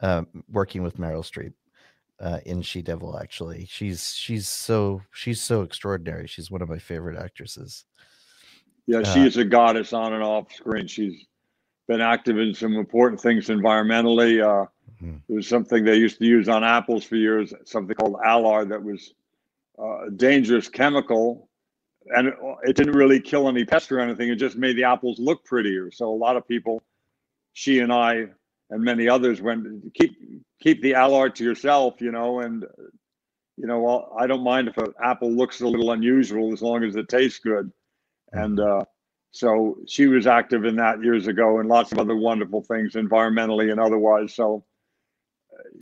uh, 0.00 0.22
working 0.50 0.82
with 0.82 0.98
Meryl 0.98 1.24
Streep 1.24 1.52
uh, 2.20 2.40
in 2.44 2.62
She 2.62 2.82
Devil. 2.82 3.18
Actually, 3.18 3.66
she's 3.70 4.14
she's 4.14 4.48
so 4.48 5.02
she's 5.12 5.40
so 5.40 5.62
extraordinary. 5.62 6.26
She's 6.26 6.50
one 6.50 6.62
of 6.62 6.68
my 6.68 6.78
favorite 6.78 7.18
actresses. 7.18 7.84
Yeah, 8.86 9.02
she 9.02 9.20
uh, 9.20 9.26
is 9.26 9.36
a 9.36 9.44
goddess 9.44 9.92
on 9.92 10.12
and 10.12 10.22
off 10.22 10.52
screen. 10.52 10.86
She's 10.86 11.26
been 11.86 12.00
active 12.00 12.38
in 12.38 12.54
some 12.54 12.74
important 12.74 13.20
things 13.20 13.48
environmentally. 13.48 14.42
Uh, 14.42 14.66
It 15.28 15.32
was 15.32 15.48
something 15.48 15.84
they 15.84 15.96
used 15.96 16.18
to 16.18 16.26
use 16.26 16.48
on 16.48 16.62
apples 16.62 17.04
for 17.04 17.16
years, 17.16 17.52
something 17.64 17.96
called 17.96 18.16
alar 18.24 18.68
that 18.68 18.82
was 18.82 19.14
uh, 19.78 20.06
a 20.06 20.10
dangerous 20.10 20.68
chemical. 20.68 21.48
And 22.06 22.28
it, 22.28 22.34
it 22.64 22.76
didn't 22.76 22.94
really 22.94 23.20
kill 23.20 23.48
any 23.48 23.64
pests 23.64 23.90
or 23.90 24.00
anything. 24.00 24.28
It 24.28 24.36
just 24.36 24.56
made 24.56 24.76
the 24.76 24.84
apples 24.84 25.18
look 25.18 25.44
prettier. 25.44 25.90
So 25.90 26.08
a 26.08 26.14
lot 26.14 26.36
of 26.36 26.46
people, 26.46 26.82
she 27.52 27.80
and 27.80 27.92
I, 27.92 28.26
and 28.70 28.82
many 28.82 29.08
others 29.08 29.40
went 29.40 29.94
keep 29.94 30.16
keep 30.60 30.82
the 30.82 30.92
alar 30.92 31.34
to 31.34 31.44
yourself, 31.44 32.00
you 32.00 32.12
know, 32.12 32.40
and 32.40 32.64
you 33.56 33.66
know, 33.66 34.12
I 34.18 34.26
don't 34.26 34.42
mind 34.42 34.68
if 34.68 34.78
an 34.78 34.94
apple 35.02 35.30
looks 35.30 35.60
a 35.60 35.68
little 35.68 35.92
unusual 35.92 36.52
as 36.52 36.62
long 36.62 36.82
as 36.82 36.96
it 36.96 37.08
tastes 37.08 37.38
good. 37.38 37.70
And 38.32 38.58
mm-hmm. 38.58 38.80
uh, 38.80 38.84
so 39.30 39.76
she 39.86 40.06
was 40.06 40.26
active 40.26 40.64
in 40.64 40.76
that 40.76 41.02
years 41.02 41.26
ago 41.26 41.58
and 41.58 41.68
lots 41.68 41.92
of 41.92 41.98
other 41.98 42.16
wonderful 42.16 42.62
things 42.62 42.94
environmentally 42.94 43.70
and 43.70 43.80
otherwise. 43.80 44.34
So 44.34 44.64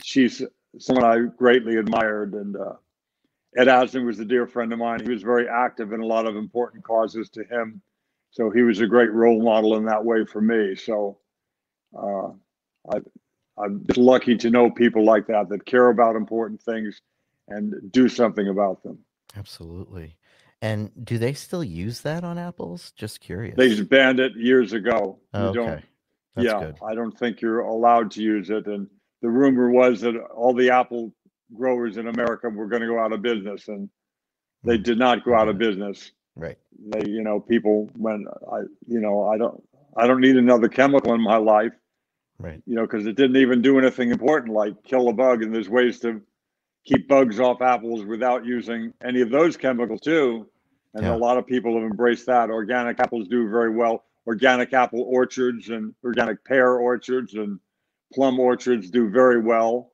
she's 0.03 0.41
someone 0.79 1.05
I 1.05 1.19
greatly 1.37 1.77
admired. 1.77 2.33
And 2.33 2.55
uh, 2.55 2.73
Ed 3.57 3.67
Asner 3.67 4.05
was 4.05 4.19
a 4.19 4.25
dear 4.25 4.47
friend 4.47 4.71
of 4.73 4.79
mine. 4.79 5.01
He 5.03 5.11
was 5.11 5.23
very 5.23 5.47
active 5.47 5.93
in 5.93 6.01
a 6.01 6.05
lot 6.05 6.25
of 6.25 6.35
important 6.35 6.83
causes 6.83 7.29
to 7.31 7.43
him. 7.43 7.81
So 8.31 8.49
he 8.49 8.61
was 8.61 8.79
a 8.79 8.87
great 8.87 9.11
role 9.11 9.43
model 9.43 9.75
in 9.75 9.85
that 9.85 10.03
way 10.03 10.25
for 10.25 10.41
me. 10.41 10.75
So 10.75 11.17
uh, 11.97 12.29
I, 12.89 13.01
I'm 13.57 13.83
just 13.85 13.97
lucky 13.97 14.37
to 14.37 14.49
know 14.49 14.71
people 14.71 15.03
like 15.03 15.27
that 15.27 15.49
that 15.49 15.65
care 15.65 15.89
about 15.89 16.15
important 16.15 16.61
things 16.61 17.01
and 17.49 17.91
do 17.91 18.07
something 18.07 18.47
about 18.47 18.81
them. 18.83 18.99
Absolutely. 19.35 20.15
And 20.61 20.91
do 21.03 21.17
they 21.17 21.33
still 21.33 21.63
use 21.63 22.01
that 22.01 22.23
on 22.23 22.37
apples? 22.37 22.91
Just 22.95 23.19
curious. 23.19 23.55
They 23.57 23.81
banned 23.81 24.19
it 24.19 24.35
years 24.35 24.73
ago. 24.73 25.19
Oh, 25.33 25.47
okay. 25.47 25.83
That's 26.35 26.45
yeah, 26.45 26.59
good. 26.59 26.77
I 26.87 26.95
don't 26.95 27.17
think 27.17 27.41
you're 27.41 27.61
allowed 27.61 28.11
to 28.11 28.21
use 28.21 28.49
it. 28.49 28.67
And 28.67 28.87
the 29.21 29.29
rumor 29.29 29.69
was 29.69 30.01
that 30.01 30.15
all 30.35 30.53
the 30.53 30.69
apple 30.69 31.13
growers 31.55 31.97
in 31.97 32.07
America 32.07 32.49
were 32.49 32.67
going 32.67 32.81
to 32.81 32.87
go 32.87 32.99
out 32.99 33.13
of 33.13 33.21
business, 33.21 33.67
and 33.67 33.89
they 34.63 34.77
mm. 34.77 34.83
did 34.83 34.97
not 34.97 35.23
go 35.23 35.35
out 35.35 35.49
of 35.49 35.57
business. 35.57 36.11
Right. 36.35 36.57
They, 36.87 37.09
you 37.09 37.21
know, 37.21 37.39
people 37.39 37.89
when 37.95 38.25
I, 38.51 38.61
you 38.87 38.99
know, 38.99 39.27
I 39.27 39.37
don't, 39.37 39.61
I 39.97 40.07
don't 40.07 40.21
need 40.21 40.37
another 40.37 40.69
chemical 40.69 41.13
in 41.13 41.21
my 41.21 41.37
life. 41.37 41.73
Right. 42.39 42.61
You 42.65 42.75
know, 42.75 42.83
because 42.83 43.05
it 43.05 43.15
didn't 43.15 43.37
even 43.37 43.61
do 43.61 43.77
anything 43.77 44.09
important 44.09 44.53
like 44.53 44.83
kill 44.83 45.09
a 45.09 45.13
bug, 45.13 45.43
and 45.43 45.53
there's 45.53 45.69
ways 45.69 45.99
to 45.99 46.21
keep 46.85 47.07
bugs 47.07 47.39
off 47.39 47.61
apples 47.61 48.03
without 48.05 48.45
using 48.45 48.93
any 49.03 49.21
of 49.21 49.29
those 49.29 49.57
chemicals 49.57 50.01
too. 50.01 50.47
And 50.93 51.05
yeah. 51.05 51.13
a 51.13 51.17
lot 51.17 51.37
of 51.37 51.45
people 51.45 51.75
have 51.75 51.83
embraced 51.83 52.25
that. 52.25 52.49
Organic 52.49 52.99
apples 52.99 53.27
do 53.27 53.49
very 53.49 53.73
well. 53.73 54.03
Organic 54.27 54.73
apple 54.73 55.03
orchards 55.03 55.69
and 55.69 55.93
organic 56.03 56.43
pear 56.43 56.77
orchards 56.77 57.33
and 57.35 57.59
plum 58.13 58.39
orchards 58.39 58.89
do 58.89 59.09
very 59.09 59.39
well. 59.39 59.91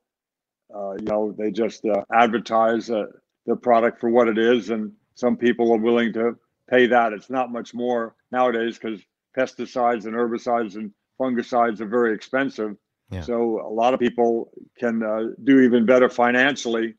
Uh, 0.74 0.92
you 0.92 1.04
know, 1.04 1.34
they 1.38 1.50
just 1.50 1.84
uh, 1.84 2.04
advertise 2.12 2.90
uh, 2.90 3.06
the 3.46 3.56
product 3.56 4.00
for 4.00 4.10
what 4.10 4.28
it 4.28 4.38
is, 4.38 4.70
and 4.70 4.92
some 5.14 5.36
people 5.36 5.72
are 5.72 5.78
willing 5.78 6.12
to 6.12 6.36
pay 6.68 6.86
that. 6.86 7.12
It's 7.12 7.30
not 7.30 7.50
much 7.50 7.74
more 7.74 8.14
nowadays 8.30 8.78
because 8.78 9.00
pesticides 9.36 10.04
and 10.04 10.14
herbicides 10.14 10.76
and 10.76 10.92
fungicides 11.18 11.80
are 11.80 11.86
very 11.86 12.14
expensive. 12.14 12.76
Yeah. 13.10 13.22
So 13.22 13.66
a 13.66 13.72
lot 13.72 13.94
of 13.94 14.00
people 14.00 14.50
can 14.78 15.02
uh, 15.02 15.28
do 15.44 15.60
even 15.60 15.86
better 15.86 16.10
financially, 16.10 16.94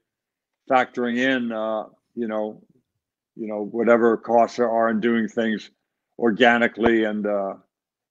factoring 0.69 1.17
in, 1.17 1.51
uh, 1.51 1.83
you 2.15 2.27
know, 2.27 2.63
you 3.35 3.47
know, 3.47 3.65
whatever 3.65 4.17
costs 4.17 4.57
there 4.57 4.69
are 4.69 4.89
in 4.89 4.99
doing 4.99 5.27
things 5.27 5.69
organically 6.17 7.03
and, 7.03 7.27
uh, 7.27 7.53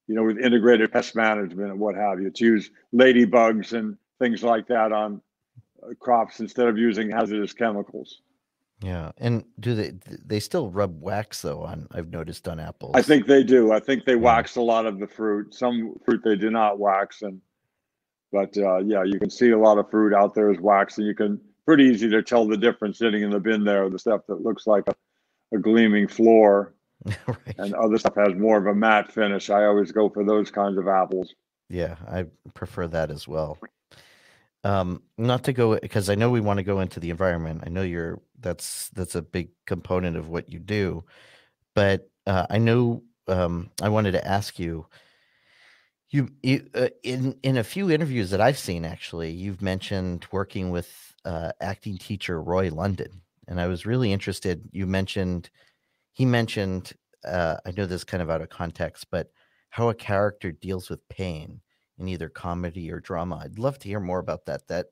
you 0.09 0.15
know, 0.15 0.25
with 0.25 0.39
integrated 0.39 0.91
pest 0.93 1.15
management 1.15 1.71
and 1.71 1.79
what 1.79 1.95
have 1.95 2.21
you, 2.21 2.31
to 2.31 2.45
use 2.45 2.71
ladybugs 2.95 3.73
and 3.73 3.97
things 4.19 4.43
like 4.43 4.67
that 4.67 4.91
on 4.91 5.21
uh, 5.83 5.95
crops 6.01 6.41
instead 6.41 6.67
of 6.67 6.77
using 6.77 7.11
hazardous 7.11 7.53
chemicals. 7.53 8.23
Yeah, 8.81 9.13
and 9.19 9.45
do 9.61 9.75
they 9.75 9.93
they 10.25 10.41
still 10.41 10.71
rub 10.71 11.01
wax 11.01 11.43
though 11.43 11.63
on 11.63 11.89
I've 11.93 12.11
noticed 12.11 12.47
on 12.49 12.61
apples. 12.61 12.93
I 12.95 13.03
think 13.03 13.27
they 13.27 13.43
do. 13.43 13.73
I 13.73 13.81
think 13.81 14.05
they 14.05 14.13
yeah. 14.13 14.19
wax 14.19 14.57
a 14.57 14.61
lot 14.61 14.87
of 14.87 14.99
the 14.99 15.07
fruit. 15.07 15.53
Some 15.55 15.97
fruit 16.05 16.23
they 16.25 16.37
do 16.37 16.51
not 16.51 16.79
wax 16.79 17.23
and 17.23 17.41
but 18.33 18.57
uh, 18.59 18.79
yeah, 18.79 19.05
you 19.05 19.19
can 19.19 19.31
see 19.31 19.51
a 19.51 19.59
lot 19.59 19.79
of 19.79 19.91
fruit 19.91 20.15
out 20.15 20.35
there 20.35 20.51
is 20.53 20.61
wax, 20.61 20.99
and 20.99 21.07
you 21.07 21.15
can 21.15 21.41
pretty 21.65 21.85
easy 21.85 22.09
to 22.11 22.23
tell 22.23 22.47
the 22.47 22.57
difference 22.57 22.99
sitting 22.99 23.23
in 23.23 23.31
the 23.31 23.41
bin 23.41 23.65
there. 23.65 23.89
The 23.89 23.99
stuff 23.99 24.23
that 24.29 24.43
looks 24.43 24.67
like 24.67 24.85
a, 24.87 24.95
a 25.57 25.59
gleaming 25.59 26.09
floor, 26.09 26.75
right. 27.27 27.55
and 27.59 27.75
other 27.75 27.99
stuff 27.99 28.15
has 28.17 28.35
more 28.35 28.59
of 28.59 28.67
a 28.67 28.75
matte 28.75 29.13
finish. 29.13 29.51
I 29.51 29.65
always 29.65 29.93
go 29.93 30.09
for 30.09 30.25
those 30.25 30.51
kinds 30.51 30.79
of 30.79 30.89
apples. 30.89 31.35
Yeah, 31.69 31.97
I 32.07 32.27
prefer 32.55 32.87
that 32.89 33.11
as 33.11 33.29
well. 33.29 33.59
Um, 34.65 35.03
not 35.17 35.45
to 35.45 35.53
go 35.53 35.79
because 35.79 36.11
I 36.11 36.15
know 36.15 36.31
we 36.31 36.41
want 36.41 36.59
to 36.59 36.65
go 36.65 36.81
into 36.81 36.99
the 37.01 37.11
environment. 37.11 37.63
I 37.65 37.69
know 37.69 37.83
you're 37.83 38.21
that's 38.41 38.89
that's 38.91 39.15
a 39.15 39.23
big 39.23 39.51
component 39.67 40.17
of 40.17 40.29
what 40.29 40.51
you 40.51 40.59
do, 40.59 41.05
but 41.75 42.09
uh, 42.27 42.47
I 42.51 42.59
know 42.59 43.03
um, 43.29 43.71
I 43.81 43.89
wanted 43.89 44.13
to 44.13 44.27
ask 44.27 44.59
you 44.59 44.87
you, 46.11 46.31
you 46.43 46.69
uh, 46.75 46.89
in 47.03 47.37
in 47.43 47.57
a 47.57 47.65
few 47.65 47.91
interviews 47.91 48.31
that 48.31 48.41
I've 48.41 48.59
seen, 48.59 48.85
actually, 48.85 49.31
you've 49.31 49.63
mentioned 49.63 50.27
working 50.33 50.71
with 50.71 51.15
uh, 51.25 51.53
acting 51.61 51.99
teacher 51.99 52.41
Roy 52.41 52.71
London, 52.71 53.21
and 53.47 53.61
I 53.61 53.67
was 53.67 53.87
really 53.87 54.13
interested. 54.13 54.69
You 54.73 54.87
mentioned 54.87 55.51
he 56.19 56.27
mentioned 56.27 56.93
uh, 57.25 57.57
I 57.65 57.71
know 57.71 57.87
this 57.87 58.03
kind 58.03 58.21
of 58.21 58.29
out 58.29 58.43
of 58.43 58.49
context, 58.49 59.07
but 59.11 59.31
how 59.71 59.89
a 59.89 59.95
character 59.95 60.51
deals 60.51 60.91
with 60.91 61.09
pain 61.09 61.61
in 61.97 62.09
either 62.09 62.29
comedy 62.29 62.91
or 62.91 62.99
drama. 62.99 63.41
I'd 63.45 63.59
love 63.59 63.79
to 63.79 63.89
hear 63.89 64.01
more 64.01 64.19
about 64.19 64.45
that. 64.47 64.67
That 64.67 64.87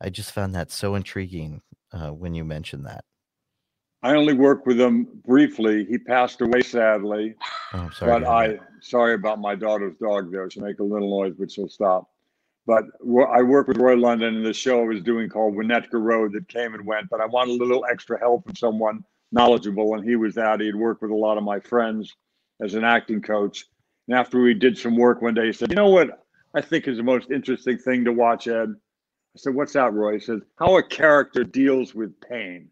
I 0.00 0.10
just 0.10 0.30
found 0.30 0.54
that 0.54 0.70
so 0.70 0.94
intriguing 0.94 1.60
uh, 1.92 2.10
when 2.10 2.34
you 2.34 2.44
mentioned 2.44 2.86
that. 2.86 3.04
I 4.04 4.14
only 4.14 4.32
worked 4.32 4.68
with 4.68 4.80
him 4.80 5.08
briefly. 5.26 5.86
He 5.86 5.98
passed 5.98 6.40
away 6.40 6.62
sadly. 6.62 7.34
Oh, 7.74 7.90
sorry. 7.90 8.20
But 8.20 8.28
I 8.28 8.58
sorry 8.80 9.14
about 9.14 9.40
my 9.40 9.56
daughter's 9.56 9.96
dog 10.00 10.30
there. 10.30 10.48
She'll 10.50 10.62
make 10.62 10.78
a 10.78 10.84
little 10.84 11.10
noise, 11.10 11.34
but 11.36 11.50
she'll 11.50 11.68
stop. 11.68 12.08
But 12.64 12.84
I 13.32 13.42
worked 13.42 13.68
with 13.68 13.78
Roy 13.78 13.96
London 13.96 14.36
in 14.36 14.44
the 14.44 14.54
show 14.54 14.82
I 14.82 14.86
was 14.86 15.02
doing 15.02 15.28
called 15.28 15.56
Winnetka 15.56 16.00
Road 16.00 16.32
that 16.34 16.46
came 16.46 16.74
and 16.74 16.86
went. 16.86 17.10
But 17.10 17.20
I 17.20 17.26
wanted 17.26 17.60
a 17.60 17.64
little 17.64 17.84
extra 17.90 18.20
help 18.20 18.44
from 18.44 18.54
someone 18.54 19.04
knowledgeable, 19.32 19.94
and 19.94 20.04
he 20.08 20.16
was 20.16 20.34
that. 20.34 20.60
He'd 20.60 20.74
worked 20.74 21.02
with 21.02 21.10
a 21.10 21.16
lot 21.16 21.38
of 21.38 21.44
my 21.44 21.60
friends 21.60 22.14
as 22.62 22.74
an 22.74 22.84
acting 22.84 23.22
coach. 23.22 23.66
And 24.08 24.16
after 24.16 24.40
we 24.40 24.54
did 24.54 24.76
some 24.76 24.96
work 24.96 25.22
one 25.22 25.34
day, 25.34 25.46
he 25.46 25.52
said, 25.52 25.70
"You 25.70 25.76
know 25.76 25.90
what? 25.90 26.24
I 26.54 26.60
think 26.60 26.88
is 26.88 26.96
the 26.96 27.02
most 27.02 27.30
interesting 27.30 27.78
thing 27.78 28.04
to 28.04 28.12
watch, 28.12 28.48
Ed." 28.48 28.68
I 28.70 29.38
said, 29.38 29.54
"What's 29.54 29.74
that, 29.74 29.92
Roy?" 29.92 30.14
He 30.14 30.20
said, 30.20 30.40
"How 30.58 30.76
a 30.76 30.82
character 30.82 31.44
deals 31.44 31.94
with 31.94 32.20
pain." 32.20 32.70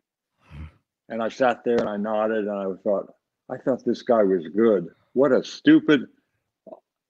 And 1.08 1.22
I 1.22 1.28
sat 1.28 1.64
there 1.64 1.78
and 1.78 1.88
I 1.88 1.96
nodded 1.96 2.46
and 2.46 2.50
I 2.50 2.66
thought, 2.82 3.14
I 3.50 3.56
thought 3.56 3.84
this 3.84 4.02
guy 4.02 4.22
was 4.22 4.46
good. 4.48 4.88
What 5.14 5.32
a 5.32 5.42
stupid, 5.42 6.06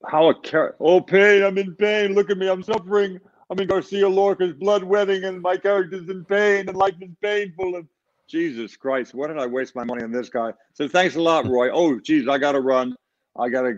how 0.06 0.28
a 0.28 0.40
character, 0.40 0.76
oh 0.80 1.00
pain, 1.00 1.42
I'm 1.42 1.58
in 1.58 1.74
pain. 1.74 2.14
Look 2.14 2.30
at 2.30 2.38
me, 2.38 2.48
I'm 2.48 2.62
suffering. 2.62 3.18
I'm 3.50 3.58
in 3.58 3.66
Garcia 3.66 4.08
Lorca's 4.08 4.52
blood 4.52 4.84
wedding 4.84 5.24
and 5.24 5.40
my 5.40 5.56
character's 5.56 6.08
in 6.08 6.24
pain 6.26 6.68
and 6.68 6.76
life 6.76 6.94
is 7.00 7.10
painful. 7.20 7.76
And 7.76 7.88
Jesus 8.28 8.76
Christ, 8.76 9.14
why 9.14 9.26
did 9.26 9.38
I 9.38 9.46
waste 9.46 9.74
my 9.74 9.84
money 9.84 10.02
on 10.02 10.12
this 10.12 10.28
guy? 10.28 10.52
So 10.74 10.86
thanks 10.86 11.16
a 11.16 11.20
lot, 11.20 11.46
Roy. 11.46 11.70
Oh, 11.70 11.98
geez, 11.98 12.28
I 12.28 12.38
got 12.38 12.52
to 12.52 12.60
run. 12.60 12.94
I 13.36 13.48
got 13.48 13.62
to 13.62 13.74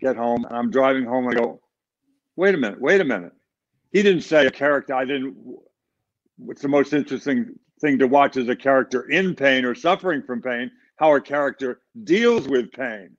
get 0.00 0.16
home. 0.16 0.44
And 0.44 0.56
I'm 0.56 0.70
driving 0.70 1.04
home 1.04 1.28
and 1.28 1.36
I 1.36 1.40
go, 1.40 1.60
wait 2.36 2.54
a 2.54 2.58
minute, 2.58 2.80
wait 2.80 3.00
a 3.00 3.04
minute. 3.04 3.32
He 3.92 4.02
didn't 4.02 4.22
say 4.22 4.46
a 4.46 4.50
character. 4.50 4.94
I 4.94 5.04
didn't. 5.04 5.36
What's 6.36 6.62
the 6.62 6.68
most 6.68 6.92
interesting 6.92 7.58
thing 7.80 7.98
to 7.98 8.06
watch 8.06 8.36
is 8.36 8.48
a 8.48 8.56
character 8.56 9.08
in 9.10 9.34
pain 9.34 9.64
or 9.64 9.74
suffering 9.74 10.22
from 10.22 10.40
pain, 10.40 10.70
how 10.96 11.14
a 11.14 11.20
character 11.20 11.80
deals 12.04 12.48
with 12.48 12.72
pain, 12.72 13.16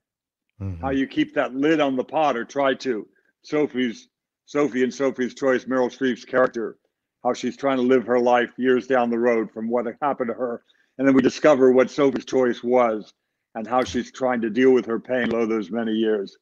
mm-hmm. 0.59 0.81
how 0.81 0.89
you 0.89 1.07
keep 1.07 1.35
that 1.35 1.53
lid 1.53 1.79
on 1.79 1.95
the 1.95 2.03
pot 2.03 2.35
or 2.35 2.43
try 2.43 2.73
to. 2.73 3.07
Sophie's 3.43 4.07
Sophie 4.45 4.83
and 4.83 4.93
Sophie's 4.93 5.35
Choice, 5.35 5.65
Meryl 5.65 5.95
Streep's 5.95 6.25
character, 6.25 6.77
how 7.23 7.33
she's 7.33 7.57
trying 7.57 7.77
to 7.77 7.83
live 7.83 8.05
her 8.05 8.19
life 8.19 8.51
years 8.57 8.87
down 8.87 9.09
the 9.09 9.19
road 9.19 9.51
from 9.51 9.69
what 9.69 9.85
happened 10.01 10.29
to 10.29 10.33
her. 10.33 10.63
And 10.97 11.07
then 11.07 11.15
we 11.15 11.21
discover 11.21 11.71
what 11.71 11.89
Sophie's 11.89 12.25
choice 12.25 12.63
was 12.63 13.13
and 13.55 13.67
how 13.67 13.83
she's 13.83 14.12
trying 14.12 14.41
to 14.41 14.50
deal 14.50 14.71
with 14.71 14.85
her 14.85 15.00
pain 15.00 15.33
over 15.33 15.45
those 15.45 15.71
many 15.71 15.93
years. 15.93 16.38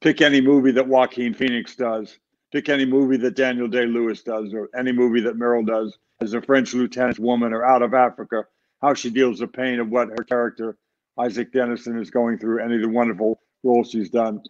Pick 0.00 0.20
any 0.20 0.40
movie 0.40 0.72
that 0.72 0.88
Joaquin 0.88 1.34
Phoenix 1.34 1.76
does. 1.76 2.18
pick 2.52 2.68
any 2.68 2.84
movie 2.84 3.16
that 3.18 3.36
Daniel 3.36 3.68
Day 3.68 3.86
Lewis 3.86 4.22
does 4.22 4.54
or 4.54 4.68
any 4.76 4.92
movie 4.92 5.20
that 5.20 5.36
Meryl 5.36 5.66
does 5.66 5.98
as 6.20 6.32
a 6.34 6.40
French 6.40 6.72
lieutenant's 6.74 7.18
woman 7.18 7.52
or 7.52 7.64
out 7.64 7.82
of 7.82 7.94
Africa, 7.94 8.44
how 8.80 8.94
she 8.94 9.10
deals 9.10 9.40
with 9.40 9.52
pain 9.52 9.78
of 9.80 9.90
what 9.90 10.08
her 10.08 10.24
character, 10.24 10.76
Isak 11.22 11.52
Dinesen, 11.52 12.00
is 12.00 12.10
going 12.10 12.38
through, 12.38 12.62
any 12.62 12.76
of 12.76 12.82
the 12.82 12.88
wonderful 12.88 13.40
roles 13.62 13.90
she's 13.90 14.10
done. 14.10 14.40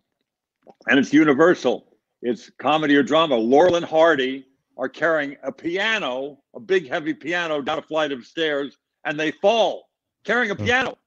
And 0.88 0.98
it's 0.98 1.12
universal. 1.12 1.86
It's 2.22 2.50
comedy 2.58 2.96
or 2.96 3.02
drama. 3.02 3.36
Laurel 3.36 3.76
and 3.76 3.84
Hardy 3.84 4.46
are 4.76 4.88
carrying 4.88 5.36
a 5.42 5.50
piano, 5.50 6.38
a 6.54 6.60
big 6.60 6.88
heavy 6.88 7.14
piano 7.14 7.62
down 7.62 7.78
a 7.78 7.82
flight 7.82 8.12
of 8.12 8.24
stairs, 8.24 8.76
and 9.06 9.18
they 9.18 9.30
fall 9.30 9.88
carrying 10.24 10.50
a 10.50 10.54
hmm. 10.54 10.64
piano. 10.64 10.98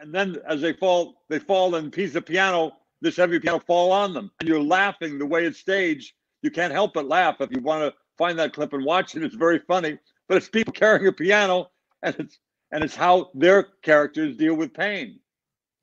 And 0.00 0.14
then 0.14 0.36
as 0.48 0.60
they 0.60 0.72
fall, 0.72 1.22
they 1.28 1.38
fall 1.38 1.74
and 1.74 1.92
piece 1.92 2.14
of 2.14 2.24
piano, 2.24 2.72
this 3.02 3.16
heavy 3.16 3.38
piano 3.38 3.60
fall 3.60 3.92
on 3.92 4.14
them. 4.14 4.30
And 4.40 4.48
you're 4.48 4.62
laughing 4.62 5.18
the 5.18 5.26
way 5.26 5.44
it's 5.44 5.58
staged. 5.58 6.14
You 6.42 6.50
can't 6.50 6.72
help 6.72 6.94
but 6.94 7.08
laugh. 7.08 7.36
If 7.40 7.50
you 7.50 7.60
want 7.60 7.82
to 7.82 7.94
find 8.16 8.38
that 8.38 8.52
clip 8.52 8.72
and 8.72 8.84
watch 8.84 9.14
it, 9.14 9.22
it's 9.22 9.34
very 9.34 9.58
funny. 9.58 9.98
But 10.28 10.38
it's 10.38 10.48
people 10.48 10.72
carrying 10.72 11.06
a 11.06 11.12
piano 11.12 11.70
and 12.02 12.14
it's 12.18 12.38
and 12.72 12.82
it's 12.82 12.96
how 12.96 13.30
their 13.34 13.68
characters 13.82 14.36
deal 14.36 14.54
with 14.54 14.74
pain. 14.74 15.20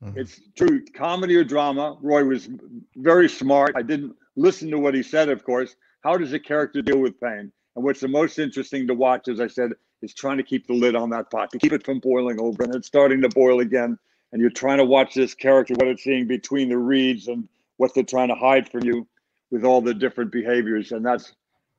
Mm-hmm. 0.02 0.18
It's 0.18 0.40
true 0.54 0.84
comedy 0.94 1.34
or 1.34 1.44
drama. 1.44 1.96
Roy 2.02 2.24
was 2.24 2.48
very 2.96 3.28
smart. 3.28 3.74
I 3.74 3.82
didn't 3.82 4.14
listen 4.36 4.70
to 4.70 4.78
what 4.78 4.94
he 4.94 5.02
said, 5.02 5.28
of 5.28 5.44
course. 5.44 5.74
How 6.02 6.18
does 6.18 6.32
a 6.34 6.38
character 6.38 6.82
deal 6.82 6.98
with 6.98 7.18
pain? 7.20 7.50
And 7.74 7.84
what's 7.84 8.00
the 8.00 8.08
most 8.08 8.38
interesting 8.38 8.86
to 8.86 8.94
watch, 8.94 9.28
as 9.28 9.40
I 9.40 9.46
said, 9.46 9.72
is 10.02 10.14
trying 10.14 10.36
to 10.36 10.42
keep 10.42 10.66
the 10.66 10.74
lid 10.74 10.94
on 10.94 11.10
that 11.10 11.30
pot, 11.30 11.50
to 11.50 11.58
keep 11.58 11.72
it 11.72 11.84
from 11.84 11.98
boiling 11.98 12.40
over. 12.40 12.64
And 12.64 12.74
it's 12.74 12.86
starting 12.86 13.20
to 13.22 13.28
boil 13.28 13.60
again. 13.60 13.98
And 14.32 14.40
you're 14.40 14.50
trying 14.50 14.78
to 14.78 14.84
watch 14.84 15.14
this 15.14 15.34
character, 15.34 15.74
what 15.74 15.86
it's 15.88 16.02
seeing 16.02 16.26
between 16.26 16.68
the 16.68 16.78
reeds 16.78 17.28
and 17.28 17.48
what 17.76 17.94
they're 17.94 18.02
trying 18.02 18.28
to 18.28 18.34
hide 18.34 18.68
from 18.68 18.84
you 18.84 19.06
with 19.50 19.64
all 19.64 19.80
the 19.80 19.94
different 19.94 20.32
behaviors. 20.32 20.92
And 20.92 21.04
that's 21.04 21.34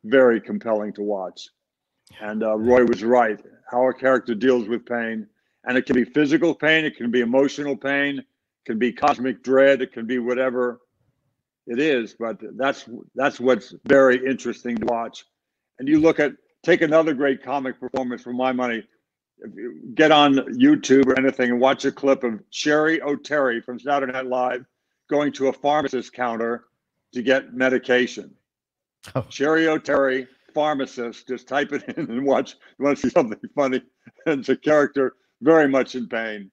very 0.05 0.39
compelling 0.39 0.93
to 0.93 1.01
watch. 1.01 1.49
And 2.21 2.43
uh, 2.43 2.55
Roy 2.57 2.85
was 2.85 3.03
right. 3.03 3.39
How 3.69 3.87
a 3.89 3.93
character 3.93 4.35
deals 4.35 4.67
with 4.67 4.85
pain, 4.85 5.27
and 5.65 5.77
it 5.77 5.85
can 5.85 5.95
be 5.95 6.05
physical 6.05 6.53
pain, 6.53 6.85
it 6.85 6.95
can 6.95 7.09
be 7.09 7.21
emotional 7.21 7.75
pain, 7.75 8.19
it 8.19 8.25
can 8.65 8.77
be 8.77 8.93
cosmic 8.93 9.43
dread, 9.43 9.81
it 9.81 9.91
can 9.91 10.05
be 10.05 10.19
whatever 10.19 10.81
it 11.65 11.79
is. 11.79 12.15
But 12.17 12.37
that's 12.57 12.85
that's 13.15 13.39
what's 13.39 13.73
very 13.85 14.23
interesting 14.25 14.77
to 14.77 14.85
watch. 14.85 15.25
And 15.79 15.87
you 15.87 15.99
look 15.99 16.19
at 16.19 16.33
take 16.65 16.81
another 16.81 17.13
great 17.13 17.43
comic 17.43 17.79
performance 17.79 18.23
for 18.23 18.33
my 18.33 18.51
money. 18.51 18.83
Get 19.93 20.11
on 20.11 20.33
YouTube 20.33 21.05
or 21.07 21.17
anything 21.19 21.51
and 21.51 21.59
watch 21.59 21.85
a 21.85 21.91
clip 21.91 22.23
of 22.23 22.39
Cheri 22.51 22.99
Oteri 22.99 23.63
from 23.63 23.79
Saturday 23.79 24.13
Night 24.13 24.25
Live 24.25 24.65
going 25.09 25.31
to 25.33 25.47
a 25.49 25.53
pharmacist 25.53 26.13
counter 26.13 26.65
to 27.13 27.21
get 27.21 27.53
medication. 27.53 28.33
Oh. 29.13 29.21
Cheri 29.29 29.65
Oteri 29.65 30.27
pharmacist. 30.53 31.27
Just 31.27 31.47
type 31.47 31.71
it 31.73 31.83
in 31.97 32.09
and 32.09 32.25
watch. 32.25 32.55
You 32.79 32.85
want 32.85 32.97
to 32.97 33.03
see 33.03 33.11
something 33.11 33.39
funny? 33.55 33.83
It's 34.25 34.49
a 34.49 34.55
character 34.55 35.15
very 35.41 35.67
much 35.67 35.93
in 35.93 36.07
pain, 36.07 36.49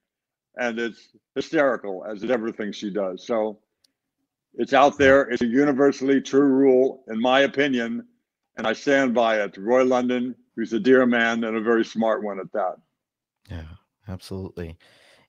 and 0.57 0.79
it's 0.79 1.09
hysterical 1.35 2.05
as 2.05 2.23
is 2.23 2.31
everything 2.31 2.73
she 2.73 2.91
does. 2.91 3.27
So 3.27 3.61
it's 4.55 4.75
out 4.75 4.99
there. 4.99 5.23
It's 5.31 5.41
a 5.41 5.47
universally 5.47 6.21
true 6.21 6.49
rule, 6.49 7.05
in 7.09 7.19
my 7.19 7.41
opinion, 7.41 8.07
and 8.57 8.67
I 8.67 8.73
stand 8.73 9.15
by 9.15 9.41
it. 9.41 9.57
Roy 9.57 9.85
London, 9.85 10.35
who's 10.57 10.73
a 10.73 10.81
dear 10.81 11.07
man 11.07 11.45
and 11.45 11.57
a 11.57 11.61
very 11.61 11.85
smart 11.85 12.23
one 12.23 12.39
at 12.39 12.53
that. 12.53 12.77
Yeah, 13.51 13.65
absolutely. 14.09 14.77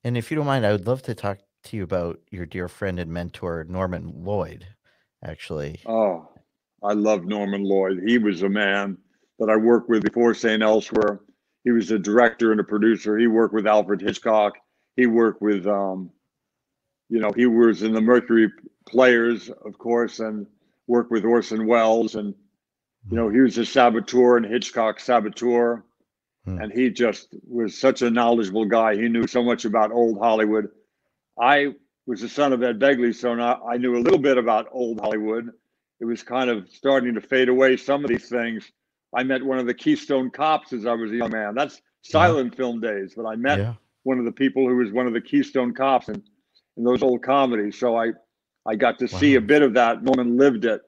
And 0.03 0.17
if 0.17 0.29
you 0.29 0.37
don't 0.37 0.45
mind, 0.45 0.65
I 0.65 0.71
would 0.71 0.87
love 0.87 1.01
to 1.03 1.15
talk 1.15 1.39
to 1.65 1.77
you 1.77 1.83
about 1.83 2.19
your 2.29 2.45
dear 2.45 2.67
friend 2.67 2.99
and 2.99 3.11
mentor 3.11 3.65
Norman 3.67 4.23
Lloyd. 4.23 4.67
Actually, 5.23 5.79
oh, 5.85 6.27
I 6.83 6.91
love 6.91 7.23
Norman 7.23 7.63
Lloyd. 7.63 8.01
He 8.05 8.17
was 8.17 8.43
a 8.43 8.49
man 8.49 8.97
that 9.39 9.49
I 9.49 9.55
worked 9.55 9.89
with 9.89 10.03
before 10.03 10.33
St. 10.33 10.61
Elsewhere. 10.61 11.21
He 11.63 11.71
was 11.71 11.91
a 11.91 11.99
director 11.99 12.51
and 12.51 12.59
a 12.59 12.63
producer. 12.63 13.17
He 13.17 13.27
worked 13.27 13.53
with 13.53 13.65
Alfred 13.65 14.01
Hitchcock. 14.01 14.53
He 14.97 15.07
worked 15.07 15.41
with, 15.41 15.65
um, 15.65 16.11
you 17.07 17.19
know, 17.19 17.31
he 17.31 17.45
was 17.45 17.83
in 17.83 17.93
the 17.93 18.01
Mercury 18.01 18.51
Players, 18.85 19.49
of 19.49 19.77
course, 19.77 20.19
and 20.19 20.45
worked 20.87 21.09
with 21.09 21.23
Orson 21.23 21.65
Welles. 21.65 22.15
And, 22.15 22.35
you 23.09 23.17
know, 23.17 23.29
he 23.29 23.39
was 23.39 23.57
a 23.57 23.65
saboteur 23.65 24.37
and 24.37 24.45
Hitchcock 24.45 24.99
saboteur. 24.99 25.83
Hmm. 26.45 26.61
And 26.61 26.71
he 26.73 26.89
just 26.89 27.35
was 27.47 27.77
such 27.77 28.01
a 28.01 28.09
knowledgeable 28.09 28.65
guy. 28.65 28.95
He 28.95 29.07
knew 29.07 29.27
so 29.27 29.41
much 29.41 29.65
about 29.65 29.91
old 29.91 30.19
Hollywood. 30.19 30.69
I 31.39 31.73
was 32.05 32.21
the 32.21 32.29
son 32.29 32.51
of 32.51 32.61
Ed 32.61 32.79
Begley, 32.79 33.15
so 33.15 33.31
I 33.39 33.77
knew 33.77 33.95
a 33.95 34.03
little 34.03 34.19
bit 34.19 34.37
about 34.37 34.67
old 34.71 34.99
Hollywood 34.99 35.53
it 36.03 36.05
was 36.05 36.21
kind 36.21 36.49
of 36.49 36.69
starting 36.69 37.13
to 37.13 37.21
fade 37.21 37.47
away. 37.47 37.77
Some 37.77 38.03
of 38.03 38.09
these 38.09 38.27
things. 38.27 38.69
I 39.15 39.23
met 39.23 39.41
one 39.41 39.57
of 39.57 39.67
the 39.67 39.73
Keystone 39.73 40.29
Cops 40.29 40.73
as 40.73 40.85
I 40.85 40.93
was 40.93 41.11
a 41.11 41.15
young 41.15 41.31
man. 41.31 41.55
That's 41.55 41.81
silent 42.01 42.53
yeah. 42.53 42.57
film 42.57 42.81
days, 42.81 43.13
but 43.15 43.25
I 43.25 43.37
met 43.37 43.59
yeah. 43.59 43.73
one 44.03 44.19
of 44.19 44.25
the 44.25 44.31
people 44.31 44.67
who 44.67 44.75
was 44.75 44.91
one 44.91 45.07
of 45.07 45.13
the 45.13 45.21
Keystone 45.21 45.73
Cops 45.73 46.09
in, 46.09 46.21
in 46.75 46.83
those 46.83 47.01
old 47.01 47.23
comedies. 47.23 47.79
So 47.79 47.95
I, 47.95 48.11
I 48.65 48.75
got 48.75 48.99
to 48.99 49.05
wow. 49.05 49.19
see 49.19 49.35
a 49.35 49.41
bit 49.41 49.61
of 49.61 49.73
that. 49.75 50.03
Norman 50.03 50.35
lived 50.35 50.65
it, 50.65 50.81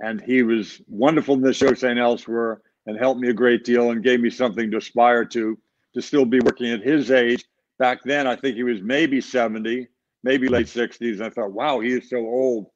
and 0.00 0.20
he 0.20 0.42
was 0.42 0.80
wonderful 0.88 1.34
in 1.34 1.40
the 1.40 1.52
show 1.52 1.74
St. 1.74 1.98
Elsewhere 1.98 2.60
and 2.86 2.98
helped 2.98 3.20
me 3.20 3.28
a 3.28 3.34
great 3.34 3.64
deal 3.64 3.90
and 3.90 4.02
gave 4.02 4.20
me 4.20 4.30
something 4.30 4.70
to 4.70 4.78
aspire 4.78 5.24
to 5.26 5.58
to 5.94 6.02
still 6.02 6.24
be 6.24 6.40
working 6.40 6.72
at 6.72 6.82
his 6.82 7.10
age. 7.10 7.44
Back 7.78 8.02
then, 8.04 8.26
I 8.26 8.34
think 8.34 8.56
he 8.56 8.62
was 8.62 8.80
maybe 8.80 9.20
70, 9.20 9.86
maybe 10.24 10.48
late 10.48 10.66
60s. 10.66 11.20
I 11.20 11.28
thought, 11.28 11.52
wow, 11.52 11.80
he 11.80 11.92
is 11.92 12.08
so 12.08 12.16
old. 12.16 12.66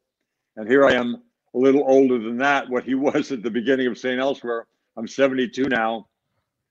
And 0.56 0.68
here 0.68 0.84
I 0.84 0.92
am 0.92 1.22
a 1.54 1.58
little 1.58 1.84
older 1.86 2.18
than 2.18 2.36
that, 2.38 2.68
what 2.68 2.84
he 2.84 2.94
was 2.94 3.32
at 3.32 3.42
the 3.42 3.50
beginning 3.50 3.86
of 3.86 3.98
St. 3.98 4.20
Elsewhere. 4.20 4.66
I'm 4.96 5.08
72 5.08 5.64
now. 5.64 6.08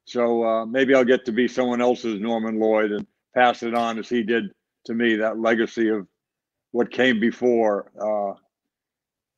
So 0.06 0.44
uh, 0.44 0.66
maybe 0.66 0.94
I'll 0.94 1.04
get 1.04 1.26
to 1.26 1.32
be 1.32 1.48
someone 1.48 1.82
else's 1.82 2.20
Norman 2.20 2.60
Lloyd 2.60 2.92
and 2.92 3.08
pass 3.34 3.64
it 3.64 3.74
on 3.74 3.98
as 3.98 4.08
he 4.08 4.22
did 4.22 4.52
to 4.86 4.94
me, 4.94 5.16
that 5.16 5.40
legacy 5.40 5.90
of 5.90 6.08
what 6.72 6.92
came 6.92 7.20
before. 7.20 7.92
Uh, 8.00 8.40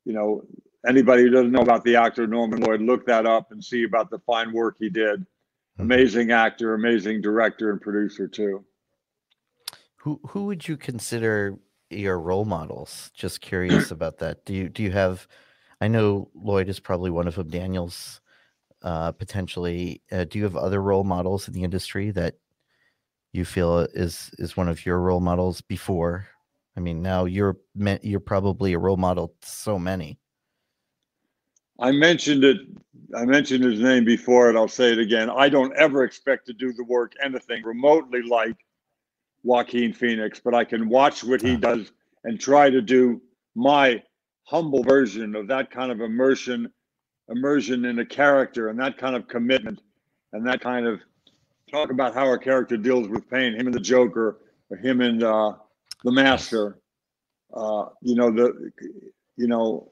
you 0.04 0.14
know, 0.14 0.44
anybody 0.86 1.24
who 1.24 1.30
doesn't 1.30 1.52
know 1.52 1.62
about 1.62 1.84
the 1.84 1.96
actor 1.96 2.28
Norman 2.28 2.62
Lloyd, 2.62 2.82
look 2.82 3.06
that 3.06 3.26
up 3.26 3.52
and 3.52 3.64
see 3.64 3.84
about 3.84 4.10
the 4.10 4.20
fine 4.20 4.52
work 4.52 4.76
he 4.80 4.90
did. 4.90 5.22
Mm-hmm. 5.22 5.84
Amazing 5.84 6.32
actor, 6.32 6.74
amazing 6.74 7.22
director 7.22 7.72
and 7.72 7.82
producer 7.82 8.28
too. 8.28 8.66
Who 9.98 10.20
who 10.28 10.46
would 10.46 10.68
you 10.68 10.78
consider 10.78 11.58
your 11.90 12.20
role 12.20 12.46
models? 12.46 13.12
Just 13.14 13.42
curious 13.42 13.92
about 13.92 14.20
that. 14.20 14.46
Do 14.46 14.54
you 14.54 14.70
do 14.70 14.84
you 14.84 14.92
have? 14.92 15.28
I 15.80 15.88
know 15.88 16.30
Lloyd 16.34 16.70
is 16.70 16.80
probably 16.80 17.12
one 17.12 17.28
of 17.28 17.36
them. 17.36 17.50
Daniel's 17.50 18.22
uh, 18.82 19.12
potentially. 19.12 20.02
Uh, 20.12 20.24
do 20.24 20.38
you 20.40 20.44
have 20.44 20.56
other 20.56 20.82
role 20.82 21.04
models 21.04 21.48
in 21.48 21.54
the 21.54 21.64
industry 21.64 22.12
that 22.12 22.36
you 23.34 23.46
feel 23.46 23.80
is 23.80 24.32
is 24.40 24.58
one 24.58 24.70
of 24.70 24.86
your 24.86 25.00
role 25.00 25.20
models 25.20 25.62
before? 25.62 26.28
I 26.76 26.80
mean, 26.80 27.02
now 27.02 27.26
you're 27.26 27.58
you're 28.02 28.20
probably 28.20 28.74
a 28.74 28.80
role 28.80 28.98
model 28.98 29.34
to 29.42 29.48
so 29.48 29.80
many. 29.80 30.20
I 31.80 31.92
mentioned 31.92 32.44
it. 32.44 32.58
I 33.16 33.26
mentioned 33.26 33.64
his 33.64 33.80
name 33.80 34.04
before, 34.04 34.50
and 34.50 34.58
I'll 34.58 34.68
say 34.68 34.92
it 34.92 35.00
again. 35.00 35.30
I 35.30 35.48
don't 35.48 35.76
ever 35.78 36.04
expect 36.04 36.46
to 36.48 36.54
do 36.54 36.74
the 36.74 36.84
work 36.84 37.14
anything 37.24 37.64
remotely 37.64 38.22
like 38.22 38.58
Joaquin 39.44 39.94
Phoenix, 39.94 40.42
but 40.44 40.54
I 40.54 40.66
can 40.66 40.90
watch 40.90 41.24
what 41.24 41.42
he 41.42 41.56
does 41.56 41.92
and 42.26 42.40
try 42.40 42.70
to 42.70 42.82
do 42.82 43.22
my 43.56 44.04
humble 44.44 44.84
version 44.84 45.36
of 45.36 45.48
that 45.48 45.72
kind 45.72 45.92
of 45.92 46.02
immersion, 46.02 46.72
immersion 47.30 47.86
in 47.86 48.00
a 48.00 48.06
character 48.06 48.70
and 48.70 48.80
that 48.80 48.98
kind 48.98 49.16
of 49.16 49.28
commitment 49.28 49.82
and 50.34 50.46
that 50.46 50.60
kind 50.60 50.86
of 50.86 51.00
talk 51.72 51.92
about 51.92 52.14
how 52.14 52.32
a 52.34 52.38
character 52.38 52.78
deals 52.78 53.08
with 53.08 53.30
pain. 53.30 53.54
Him 53.54 53.68
and 53.68 53.74
the 53.74 53.80
Joker, 53.80 54.40
or 54.70 54.78
him 54.78 55.02
and 55.02 55.24
uh, 55.24 55.54
the 56.04 56.12
Master. 56.12 56.80
Uh, 57.54 57.86
you 58.02 58.16
know 58.16 58.30
the, 58.30 58.72
you 59.38 59.48
know, 59.48 59.90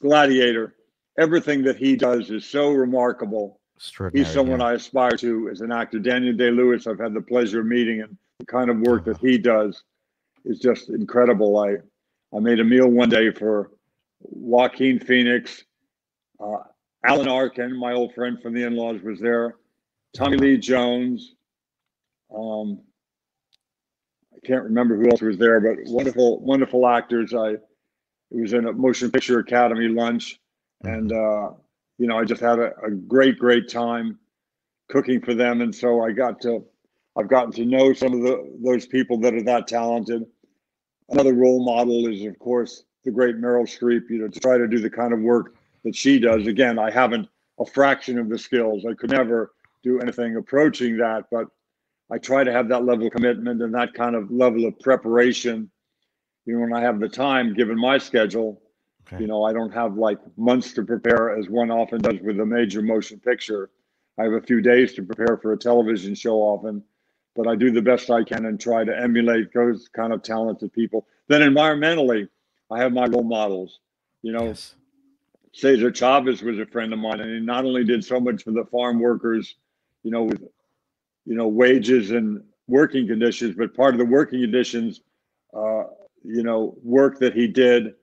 Gladiator. 0.00 0.74
Everything 1.18 1.62
that 1.62 1.76
he 1.76 1.96
does 1.96 2.30
is 2.30 2.44
so 2.44 2.70
remarkable. 2.70 3.60
He's 4.12 4.28
someone 4.28 4.60
yeah. 4.60 4.66
I 4.66 4.72
aspire 4.74 5.16
to 5.18 5.48
as 5.50 5.60
an 5.60 5.72
actor. 5.72 5.98
Daniel 5.98 6.34
Day 6.34 6.50
Lewis, 6.50 6.86
I've 6.86 6.98
had 6.98 7.12
the 7.12 7.20
pleasure 7.20 7.60
of 7.60 7.66
meeting 7.66 8.00
and 8.00 8.16
the 8.38 8.46
kind 8.46 8.70
of 8.70 8.80
work 8.80 9.04
that 9.04 9.18
he 9.18 9.38
does 9.38 9.82
is 10.44 10.58
just 10.58 10.88
incredible. 10.88 11.58
I 11.58 11.76
I 12.34 12.40
made 12.40 12.60
a 12.60 12.64
meal 12.64 12.88
one 12.88 13.08
day 13.08 13.30
for 13.30 13.70
Joaquin 14.20 14.98
Phoenix, 14.98 15.64
uh, 16.40 16.58
Alan 17.04 17.28
Arkin, 17.28 17.76
my 17.76 17.92
old 17.92 18.14
friend 18.14 18.40
from 18.40 18.54
the 18.54 18.64
in-laws, 18.64 19.02
was 19.02 19.20
there. 19.20 19.56
Tommy 20.16 20.36
Lee 20.36 20.56
Jones. 20.56 21.34
Um, 22.34 22.80
I 24.34 24.46
can't 24.46 24.64
remember 24.64 24.96
who 24.96 25.10
else 25.10 25.20
was 25.20 25.38
there, 25.38 25.60
but 25.60 25.78
wonderful, 25.86 26.40
wonderful 26.40 26.86
actors. 26.86 27.34
I 27.34 27.50
it 27.50 28.40
was 28.40 28.52
in 28.52 28.66
a 28.66 28.72
Motion 28.72 29.10
Picture 29.10 29.38
Academy 29.38 29.88
lunch, 29.88 30.40
and 30.86 31.12
uh, 31.12 31.50
you 31.98 32.06
know 32.06 32.18
I 32.18 32.24
just 32.24 32.40
had 32.40 32.58
a, 32.58 32.72
a 32.84 32.90
great, 32.90 33.38
great 33.38 33.68
time 33.68 34.18
cooking 34.88 35.20
for 35.20 35.34
them, 35.34 35.60
and 35.60 35.74
so 35.74 36.02
I 36.02 36.12
got 36.12 36.40
to 36.42 36.64
I've 37.16 37.28
gotten 37.28 37.52
to 37.52 37.64
know 37.64 37.92
some 37.92 38.12
of 38.12 38.22
the 38.22 38.58
those 38.62 38.86
people 38.86 39.18
that 39.20 39.34
are 39.34 39.42
that 39.42 39.66
talented. 39.66 40.24
Another 41.10 41.34
role 41.34 41.64
model 41.64 42.06
is, 42.08 42.24
of 42.24 42.38
course, 42.38 42.84
the 43.04 43.10
great 43.10 43.36
Meryl 43.36 43.64
Streep, 43.64 44.08
you 44.08 44.18
know, 44.18 44.28
to 44.28 44.40
try 44.40 44.56
to 44.56 44.66
do 44.66 44.78
the 44.78 44.90
kind 44.90 45.12
of 45.12 45.20
work 45.20 45.54
that 45.84 45.94
she 45.94 46.18
does. 46.18 46.46
Again, 46.46 46.78
I 46.78 46.90
haven't 46.90 47.28
a 47.60 47.66
fraction 47.66 48.18
of 48.18 48.28
the 48.28 48.38
skills. 48.38 48.84
I 48.84 48.94
could 48.94 49.10
never 49.10 49.52
do 49.82 50.00
anything 50.00 50.36
approaching 50.36 50.96
that, 50.96 51.24
but 51.30 51.46
I 52.10 52.18
try 52.18 52.42
to 52.42 52.52
have 52.52 52.68
that 52.68 52.84
level 52.84 53.06
of 53.06 53.12
commitment 53.12 53.62
and 53.62 53.74
that 53.74 53.94
kind 53.94 54.16
of 54.16 54.30
level 54.30 54.64
of 54.66 54.78
preparation. 54.80 55.70
You 56.46 56.54
know, 56.54 56.60
when 56.60 56.72
I 56.72 56.80
have 56.80 57.00
the 57.00 57.08
time, 57.08 57.54
given 57.54 57.78
my 57.78 57.98
schedule, 57.98 58.60
okay. 59.06 59.20
you 59.20 59.26
know, 59.26 59.44
I 59.44 59.52
don't 59.52 59.72
have 59.72 59.96
like 59.96 60.18
months 60.36 60.72
to 60.74 60.82
prepare 60.82 61.36
as 61.36 61.48
one 61.48 61.70
often 61.70 62.00
does 62.00 62.20
with 62.20 62.40
a 62.40 62.46
major 62.46 62.82
motion 62.82 63.18
picture. 63.18 63.70
I 64.18 64.24
have 64.24 64.32
a 64.32 64.40
few 64.40 64.60
days 64.60 64.94
to 64.94 65.02
prepare 65.02 65.36
for 65.36 65.52
a 65.52 65.58
television 65.58 66.14
show 66.14 66.36
often, 66.36 66.82
but 67.34 67.46
I 67.46 67.56
do 67.56 67.70
the 67.70 67.82
best 67.82 68.10
I 68.10 68.22
can 68.22 68.46
and 68.46 68.60
try 68.60 68.84
to 68.84 68.96
emulate 68.96 69.52
those 69.52 69.88
kind 69.88 70.12
of 70.12 70.22
talented 70.22 70.72
people. 70.72 71.06
Then 71.28 71.40
environmentally, 71.40 72.28
I 72.70 72.78
have 72.78 72.92
my 72.92 73.06
role 73.06 73.24
models. 73.24 73.80
You 74.22 74.32
know, 74.32 74.44
yes. 74.46 74.74
Cesar 75.52 75.90
Chavez 75.90 76.42
was 76.42 76.58
a 76.58 76.66
friend 76.66 76.92
of 76.92 76.98
mine, 76.98 77.20
and 77.20 77.30
he 77.30 77.40
not 77.40 77.64
only 77.64 77.84
did 77.84 78.04
so 78.04 78.18
much 78.18 78.42
for 78.42 78.52
the 78.52 78.64
farm 78.64 79.00
workers, 79.00 79.56
you 80.02 80.10
know, 80.10 80.24
with 80.24 80.42
you 81.26 81.34
know 81.34 81.48
wages 81.48 82.10
and 82.10 82.42
working 82.66 83.06
conditions, 83.06 83.54
but 83.56 83.74
part 83.74 83.94
of 83.94 83.98
the 83.98 84.04
working 84.04 84.40
conditions, 84.40 85.00
uh, 85.54 85.84
you 86.24 86.42
know, 86.42 86.76
work 86.82 87.18
that 87.18 87.34
he 87.34 87.46
did 87.46 87.94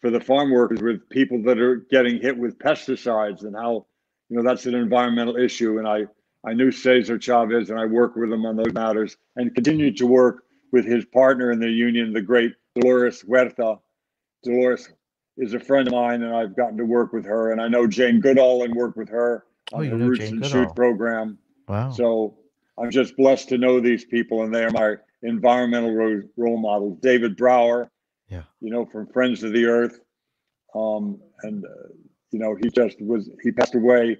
for 0.00 0.10
the 0.10 0.20
farm 0.20 0.50
workers 0.50 0.80
with 0.80 1.08
people 1.10 1.42
that 1.42 1.58
are 1.58 1.76
getting 1.90 2.20
hit 2.20 2.36
with 2.36 2.58
pesticides 2.58 3.42
and 3.42 3.54
how 3.54 3.86
you 4.28 4.36
know 4.36 4.42
that's 4.42 4.66
an 4.66 4.74
environmental 4.74 5.36
issue. 5.36 5.78
And 5.78 5.86
I 5.86 6.06
I 6.44 6.54
knew 6.54 6.70
Cesar 6.70 7.18
Chavez, 7.18 7.70
and 7.70 7.78
I 7.78 7.84
worked 7.84 8.16
with 8.16 8.32
him 8.32 8.46
on 8.46 8.56
those 8.56 8.72
matters, 8.72 9.16
and 9.36 9.54
continued 9.54 9.96
to 9.98 10.06
work 10.06 10.44
with 10.72 10.86
his 10.86 11.04
partner 11.06 11.50
in 11.50 11.58
the 11.58 11.68
union, 11.68 12.12
the 12.12 12.22
great 12.22 12.52
Dolores 12.74 13.22
Huerta. 13.22 13.78
Dolores 14.42 14.88
is 15.36 15.54
a 15.54 15.60
friend 15.60 15.86
of 15.88 15.94
mine, 15.94 16.22
and 16.22 16.34
I've 16.34 16.56
gotten 16.56 16.78
to 16.78 16.84
work 16.84 17.12
with 17.12 17.26
her. 17.26 17.52
And 17.52 17.60
I 17.60 17.68
know 17.68 17.86
Jane 17.86 18.20
Goodall 18.20 18.62
and 18.62 18.74
work 18.74 18.96
with 18.96 19.08
her 19.10 19.44
oh, 19.72 19.78
on 19.78 19.90
the 19.90 19.96
Roots 19.96 20.20
Jane 20.20 20.34
and 20.34 20.42
Goodall. 20.42 20.64
Shoot 20.64 20.76
program. 20.76 21.38
Wow. 21.68 21.90
So 21.90 22.38
I'm 22.78 22.90
just 22.90 23.16
blessed 23.16 23.48
to 23.50 23.58
know 23.58 23.80
these 23.80 24.04
people, 24.04 24.42
and 24.42 24.54
they 24.54 24.64
are 24.64 24.70
my 24.70 24.94
environmental 25.22 25.92
role, 25.94 26.22
role 26.36 26.58
models. 26.58 26.98
David 27.02 27.36
Brower, 27.36 27.90
yeah, 28.30 28.42
you 28.60 28.70
know, 28.70 28.86
from 28.86 29.06
Friends 29.08 29.42
of 29.42 29.52
the 29.52 29.66
Earth, 29.66 30.00
um, 30.74 31.20
and 31.42 31.64
uh, 31.64 31.88
you 32.30 32.38
know, 32.38 32.56
he 32.60 32.70
just 32.70 33.00
was 33.02 33.28
he 33.42 33.50
passed 33.50 33.74
away 33.74 34.16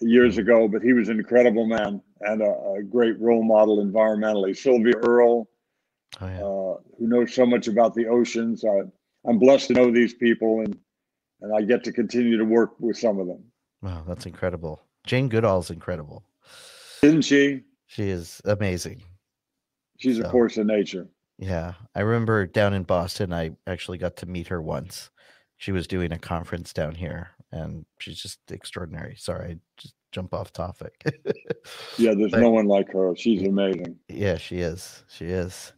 years 0.00 0.38
ago, 0.38 0.68
but 0.68 0.82
he 0.82 0.92
was 0.92 1.08
an 1.08 1.18
incredible 1.18 1.66
man 1.66 2.02
and 2.20 2.42
a, 2.42 2.50
a 2.78 2.82
great 2.82 3.18
role 3.20 3.42
model 3.42 3.84
environmentally. 3.84 4.56
Sylvia 4.56 4.94
Earle, 4.96 5.48
oh, 6.20 6.26
yeah. 6.26 6.38
uh, 6.38 6.76
who 6.98 7.06
knows 7.06 7.32
so 7.34 7.46
much 7.46 7.68
about 7.68 7.94
the 7.94 8.06
oceans. 8.06 8.64
I, 8.64 8.80
I'm 9.28 9.38
blessed 9.38 9.68
to 9.68 9.74
know 9.74 9.90
these 9.90 10.14
people, 10.14 10.60
and 10.60 10.76
and 11.40 11.54
I 11.54 11.62
get 11.62 11.84
to 11.84 11.92
continue 11.92 12.36
to 12.36 12.44
work 12.44 12.78
with 12.80 12.98
some 12.98 13.20
of 13.20 13.26
them. 13.28 13.44
Wow, 13.82 14.02
that's 14.06 14.26
incredible. 14.26 14.82
Jane 15.06 15.28
Goodall's 15.28 15.70
incredible, 15.70 16.24
isn't 17.02 17.22
she? 17.22 17.62
She 17.86 18.08
is 18.08 18.42
amazing. 18.44 19.02
She's 19.98 20.18
so, 20.18 20.24
a 20.24 20.30
force 20.30 20.58
of 20.58 20.66
nature. 20.66 21.08
Yeah, 21.38 21.74
I 21.94 22.00
remember 22.00 22.46
down 22.46 22.74
in 22.74 22.82
Boston. 22.82 23.32
I 23.32 23.52
actually 23.66 23.98
got 23.98 24.16
to 24.16 24.26
meet 24.26 24.48
her 24.48 24.60
once. 24.60 25.10
She 25.56 25.72
was 25.72 25.86
doing 25.86 26.12
a 26.12 26.18
conference 26.18 26.72
down 26.72 26.94
here, 26.94 27.30
and 27.52 27.84
she's 27.98 28.20
just 28.20 28.40
extraordinary. 28.50 29.14
Sorry, 29.16 29.52
I 29.52 29.56
just 29.76 29.94
jump 30.12 30.34
off 30.34 30.52
topic. 30.52 30.94
yeah, 31.96 32.14
there's 32.14 32.32
but, 32.32 32.40
no 32.40 32.50
one 32.50 32.66
like 32.66 32.92
her. 32.92 33.14
She's 33.16 33.42
amazing. 33.42 33.96
Yeah, 34.08 34.36
she 34.36 34.58
is. 34.58 35.04
She 35.08 35.26
is. 35.26 35.72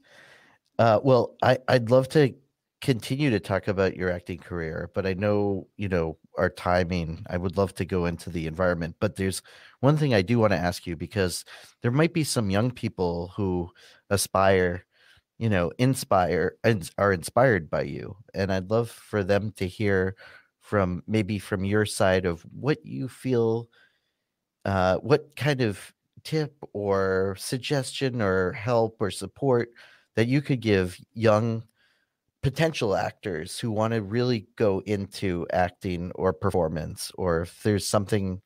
Uh, 0.79 1.01
well, 1.03 1.37
I 1.42 1.59
I'd 1.68 1.90
love 1.90 2.09
to 2.11 2.35
continue 2.81 3.29
to 3.31 3.40
talk 3.40 3.68
about 3.68 3.96
your 3.96 4.11
acting 4.11 4.38
career, 4.38 4.90
but 4.94 5.07
I 5.07 5.12
know, 5.12 5.66
you 5.77 5.88
know, 5.88 6.16
our 6.38 6.49
timing, 6.49 7.25
I 7.29 7.37
would 7.37 7.59
love 7.59 7.75
to 7.75 7.85
go 7.85 8.07
into 8.07 8.31
the 8.31 8.46
environment, 8.46 8.96
but 9.01 9.16
there's 9.16 9.42
one 9.81 9.99
thing 9.99 10.14
I 10.14 10.23
do 10.23 10.38
want 10.38 10.53
to 10.53 10.59
ask 10.59 10.87
you 10.87 10.96
because 10.96 11.44
there 11.83 11.90
might 11.90 12.14
be 12.14 12.25
some 12.25 12.49
young 12.49 12.70
people 12.70 13.33
who 13.37 13.70
aspire, 14.09 14.87
you 15.40 15.48
know, 15.48 15.72
inspire 15.79 16.57
and 16.64 16.90
are 16.98 17.12
inspired 17.14 17.70
by 17.70 17.83
you. 17.83 18.16
And 18.35 18.53
I'd 18.53 18.70
love 18.70 18.90
for 18.90 19.24
them 19.24 19.53
to 19.57 19.66
hear 19.66 20.16
from 20.61 21.03
maybe 21.09 21.38
from 21.38 21.64
your 21.64 21.87
side 21.87 22.26
of 22.26 22.42
what 22.53 22.85
you 22.85 23.09
feel 23.09 23.68
uh 24.64 24.96
what 24.98 25.35
kind 25.37 25.61
of 25.62 25.92
tip 26.24 26.55
or 26.74 27.37
suggestion 27.38 28.20
or 28.22 28.53
help 28.53 28.96
or 29.00 29.11
support 29.11 29.70
that 30.16 30.29
you 30.29 30.42
could 30.42 30.61
give 30.61 30.98
young 31.14 31.62
potential 32.42 32.96
actors 32.96 33.59
who 33.59 33.70
want 33.70 33.94
to 33.94 34.03
really 34.03 34.46
go 34.57 34.83
into 34.87 35.46
acting 35.53 36.12
or 36.14 36.33
performance 36.33 37.12
or 37.16 37.42
if 37.42 37.62
there's 37.62 37.87
something 37.87 38.40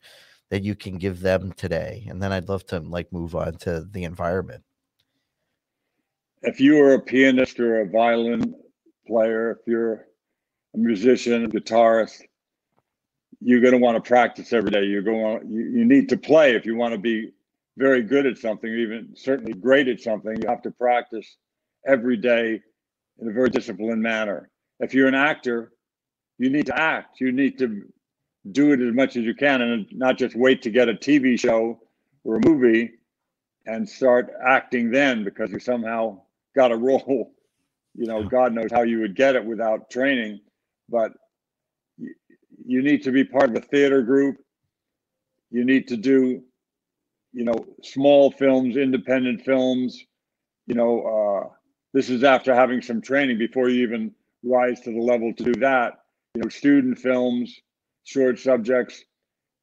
that 0.51 0.63
you 0.65 0.75
can 0.77 0.99
give 0.99 1.21
them 1.21 1.53
today 1.53 2.07
and 2.09 2.23
then 2.23 2.33
i'd 2.33 2.49
love 2.49 2.65
to 2.67 2.81
like 2.81 3.13
move 3.13 3.35
on 3.37 3.55
to 3.57 3.85
the 3.93 4.05
environment 4.05 4.63
if 6.47 6.61
you 6.61 6.81
are 6.83 6.95
a 6.95 7.01
pianist 7.01 7.59
or 7.61 7.81
a 7.81 7.89
violin 7.89 8.55
player 9.07 9.53
if 9.53 9.59
you're 9.67 10.07
a 10.75 10.79
musician 10.79 11.45
a 11.45 11.49
guitarist 11.49 12.23
you're 13.41 13.61
going 13.61 13.73
to 13.73 13.79
want 13.79 13.97
to 13.97 14.09
practice 14.09 14.53
every 14.53 14.71
day 14.71 14.85
you're 14.85 15.03
going 15.03 15.41
you, 15.51 15.63
you 15.63 15.85
need 15.85 16.09
to 16.09 16.17
play 16.17 16.55
if 16.55 16.65
you 16.65 16.77
want 16.77 16.93
to 16.93 16.99
be 16.99 17.31
very 17.77 18.03
good 18.03 18.27
at 18.27 18.39
something 18.39 18.71
even 18.73 19.09
certainly 19.15 19.53
great 19.53 19.89
at 19.89 20.01
something 20.01 20.41
you 20.41 20.49
have 20.49 20.63
to 20.63 20.71
practice 20.71 21.37
every 21.87 22.17
day 22.17 22.61
in 23.21 23.29
a 23.29 23.33
very 23.33 23.51
disciplined 23.51 24.03
manner. 24.03 24.51
If 24.81 24.95
you're 24.95 25.09
an 25.09 25.15
actor, 25.15 25.73
you 26.39 26.51
need 26.51 26.67
to 26.67 26.79
act. 26.79 27.21
You 27.21 27.33
need 27.33 27.59
to 27.59 27.83
do 28.51 28.73
it 28.73 28.81
as 28.81 28.95
much 28.95 29.17
as 29.17 29.25
you 29.25 29.35
can 29.35 29.63
and 29.63 29.87
not 29.93 30.19
just 30.19 30.37
wait 30.37 30.63
to 30.63 30.71
get 30.71 30.89
a 30.89 30.95
TV 30.95 31.39
show 31.39 31.81
or 32.25 32.37
a 32.37 32.47
movie 32.47 32.91
and 33.67 33.89
start 33.89 34.33
acting 34.47 34.91
then 34.91 35.25
because 35.25 35.51
you 35.51 35.59
somehow 35.59 36.21
got 36.55 36.73
a 36.73 36.77
role. 36.77 37.33
You 37.95 38.07
know, 38.07 38.25
God 38.25 38.53
knows 38.53 38.73
how 38.73 38.83
you 38.83 39.01
would 39.01 39.15
get 39.15 39.37
it 39.37 39.45
without 39.45 39.91
training, 39.91 40.41
but 40.89 41.13
you 42.67 42.83
need 42.83 43.03
to 43.05 43.13
be 43.13 43.25
part 43.25 43.51
of 43.51 43.57
a 43.57 43.61
theater 43.61 44.03
group. 44.03 44.37
You 45.51 45.65
need 45.65 45.89
to 45.89 45.97
do, 45.97 46.43
you 47.33 47.45
know, 47.45 47.65
small 47.83 48.33
films, 48.33 48.77
independent 48.77 49.45
films, 49.45 50.05
you 50.67 50.75
know, 50.75 51.03
uh, 51.03 51.49
this 51.93 52.11
is 52.11 52.25
after 52.25 52.55
having 52.55 52.83
some 52.83 53.01
training 53.01 53.39
before 53.39 53.69
you 53.69 53.83
even 53.87 54.13
rise 54.43 54.81
to 54.81 54.91
the 54.91 55.01
level 55.01 55.33
to 55.35 55.45
do 55.45 55.55
that. 55.61 56.01
You 56.35 56.43
know, 56.43 56.49
student 56.49 56.99
films, 56.99 57.61
short 58.05 58.39
subjects, 58.39 59.05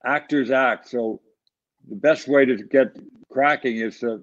actors 0.05 0.51
act. 0.51 0.89
So 0.89 1.21
the 1.89 1.95
best 1.95 2.27
way 2.27 2.45
to 2.45 2.55
get 2.55 2.95
cracking 3.29 3.77
is 3.77 3.99
to 3.99 4.21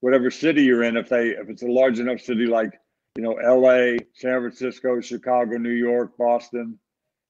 whatever 0.00 0.30
city 0.30 0.62
you're 0.62 0.82
in. 0.82 0.96
If 0.96 1.08
they 1.08 1.30
if 1.30 1.48
it's 1.48 1.62
a 1.62 1.66
large 1.66 1.98
enough 1.98 2.20
city 2.20 2.46
like 2.46 2.78
you 3.16 3.22
know 3.22 3.34
L.A., 3.34 3.98
San 4.14 4.40
Francisco, 4.40 5.00
Chicago, 5.00 5.56
New 5.56 5.70
York, 5.70 6.16
Boston, 6.18 6.78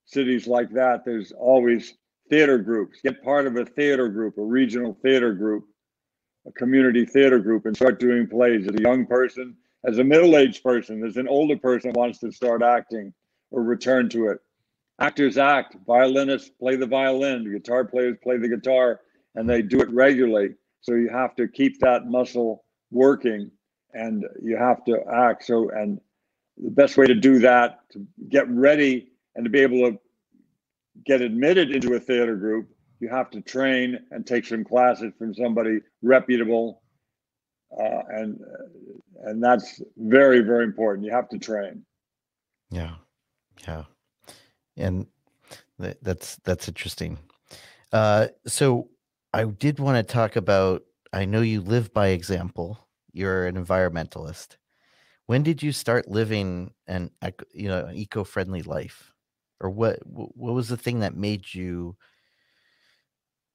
cities 0.04 0.46
like 0.46 0.70
that, 0.72 1.04
there's 1.04 1.33
always 1.33 1.94
theater 2.31 2.59
groups. 2.59 3.00
Get 3.02 3.22
part 3.22 3.46
of 3.46 3.57
a 3.57 3.64
theater 3.64 4.09
group, 4.09 4.38
a 4.38 4.42
regional 4.42 4.98
theater 5.02 5.33
group, 5.33 5.64
a 6.46 6.52
community 6.52 7.07
theater 7.07 7.38
group, 7.38 7.66
and 7.66 7.76
start 7.76 8.00
doing 8.00 8.26
plays 8.26 8.66
as 8.66 8.74
a 8.74 8.83
young 8.83 9.07
person 9.07 9.57
as 9.85 9.98
a 9.98 10.04
middle-aged 10.04 10.62
person, 10.62 11.04
as 11.04 11.16
an 11.16 11.28
older 11.28 11.57
person 11.57 11.92
wants 11.94 12.18
to 12.18 12.33
start 12.33 12.62
acting 12.62 13.12
or 13.50 13.62
return 13.62 14.09
to 14.11 14.26
it. 14.28 14.38
Actors 15.00 15.38
act, 15.38 15.76
violinists 15.87 16.50
play 16.50 16.76
the 16.76 16.87
violin, 16.87 17.50
guitar 17.50 17.85
players 17.85 18.16
play 18.22 18.37
the 18.37 18.48
guitar, 18.48 19.00
and 19.37 19.48
they 19.48 19.62
do 19.62 19.81
it 19.81 19.90
regularly. 19.90 20.54
So 20.80 20.94
you 20.94 21.08
have 21.08 21.34
to 21.36 21.48
keep 21.48 21.78
that 21.80 22.06
muscle 22.06 22.64
working 22.90 23.50
and 23.94 24.24
you 24.42 24.56
have 24.56 24.84
to 24.84 25.02
act. 25.12 25.44
So, 25.44 25.70
and 25.70 26.00
the 26.56 26.70
best 26.70 26.96
way 26.96 27.06
to 27.06 27.14
do 27.14 27.38
that, 27.40 27.80
to 27.92 28.06
get 28.28 28.48
ready 28.48 29.12
and 29.34 29.44
to 29.44 29.50
be 29.50 29.60
able 29.60 29.90
to 29.90 29.98
get 31.04 31.20
admitted 31.20 31.70
into 31.70 31.94
a 31.94 32.00
theater 32.00 32.36
group, 32.36 32.68
you 33.00 33.08
have 33.08 33.30
to 33.30 33.40
train 33.40 33.98
and 34.10 34.26
take 34.26 34.44
some 34.44 34.64
classes 34.64 35.12
from 35.18 35.34
somebody 35.34 35.80
reputable 36.02 36.82
uh, 37.76 38.02
and 38.08 38.40
and 39.24 39.42
that's 39.42 39.82
very 39.96 40.40
very 40.40 40.64
important. 40.64 41.04
You 41.04 41.12
have 41.12 41.28
to 41.30 41.38
train. 41.38 41.84
Yeah, 42.70 42.94
yeah, 43.66 43.84
and 44.76 45.06
th- 45.80 45.98
that's 46.02 46.36
that's 46.44 46.68
interesting. 46.68 47.18
Uh, 47.92 48.28
so 48.46 48.88
I 49.32 49.44
did 49.44 49.78
want 49.78 49.96
to 49.96 50.12
talk 50.12 50.36
about. 50.36 50.82
I 51.12 51.24
know 51.24 51.40
you 51.40 51.60
live 51.60 51.92
by 51.92 52.08
example. 52.08 52.88
You're 53.12 53.46
an 53.46 53.62
environmentalist. 53.62 54.56
When 55.26 55.42
did 55.42 55.62
you 55.62 55.72
start 55.72 56.08
living 56.08 56.72
an 56.86 57.10
you 57.52 57.68
know 57.68 57.90
eco-friendly 57.92 58.62
life, 58.62 59.12
or 59.60 59.70
what? 59.70 59.98
What 60.04 60.54
was 60.54 60.68
the 60.68 60.76
thing 60.76 61.00
that 61.00 61.16
made 61.16 61.52
you 61.54 61.96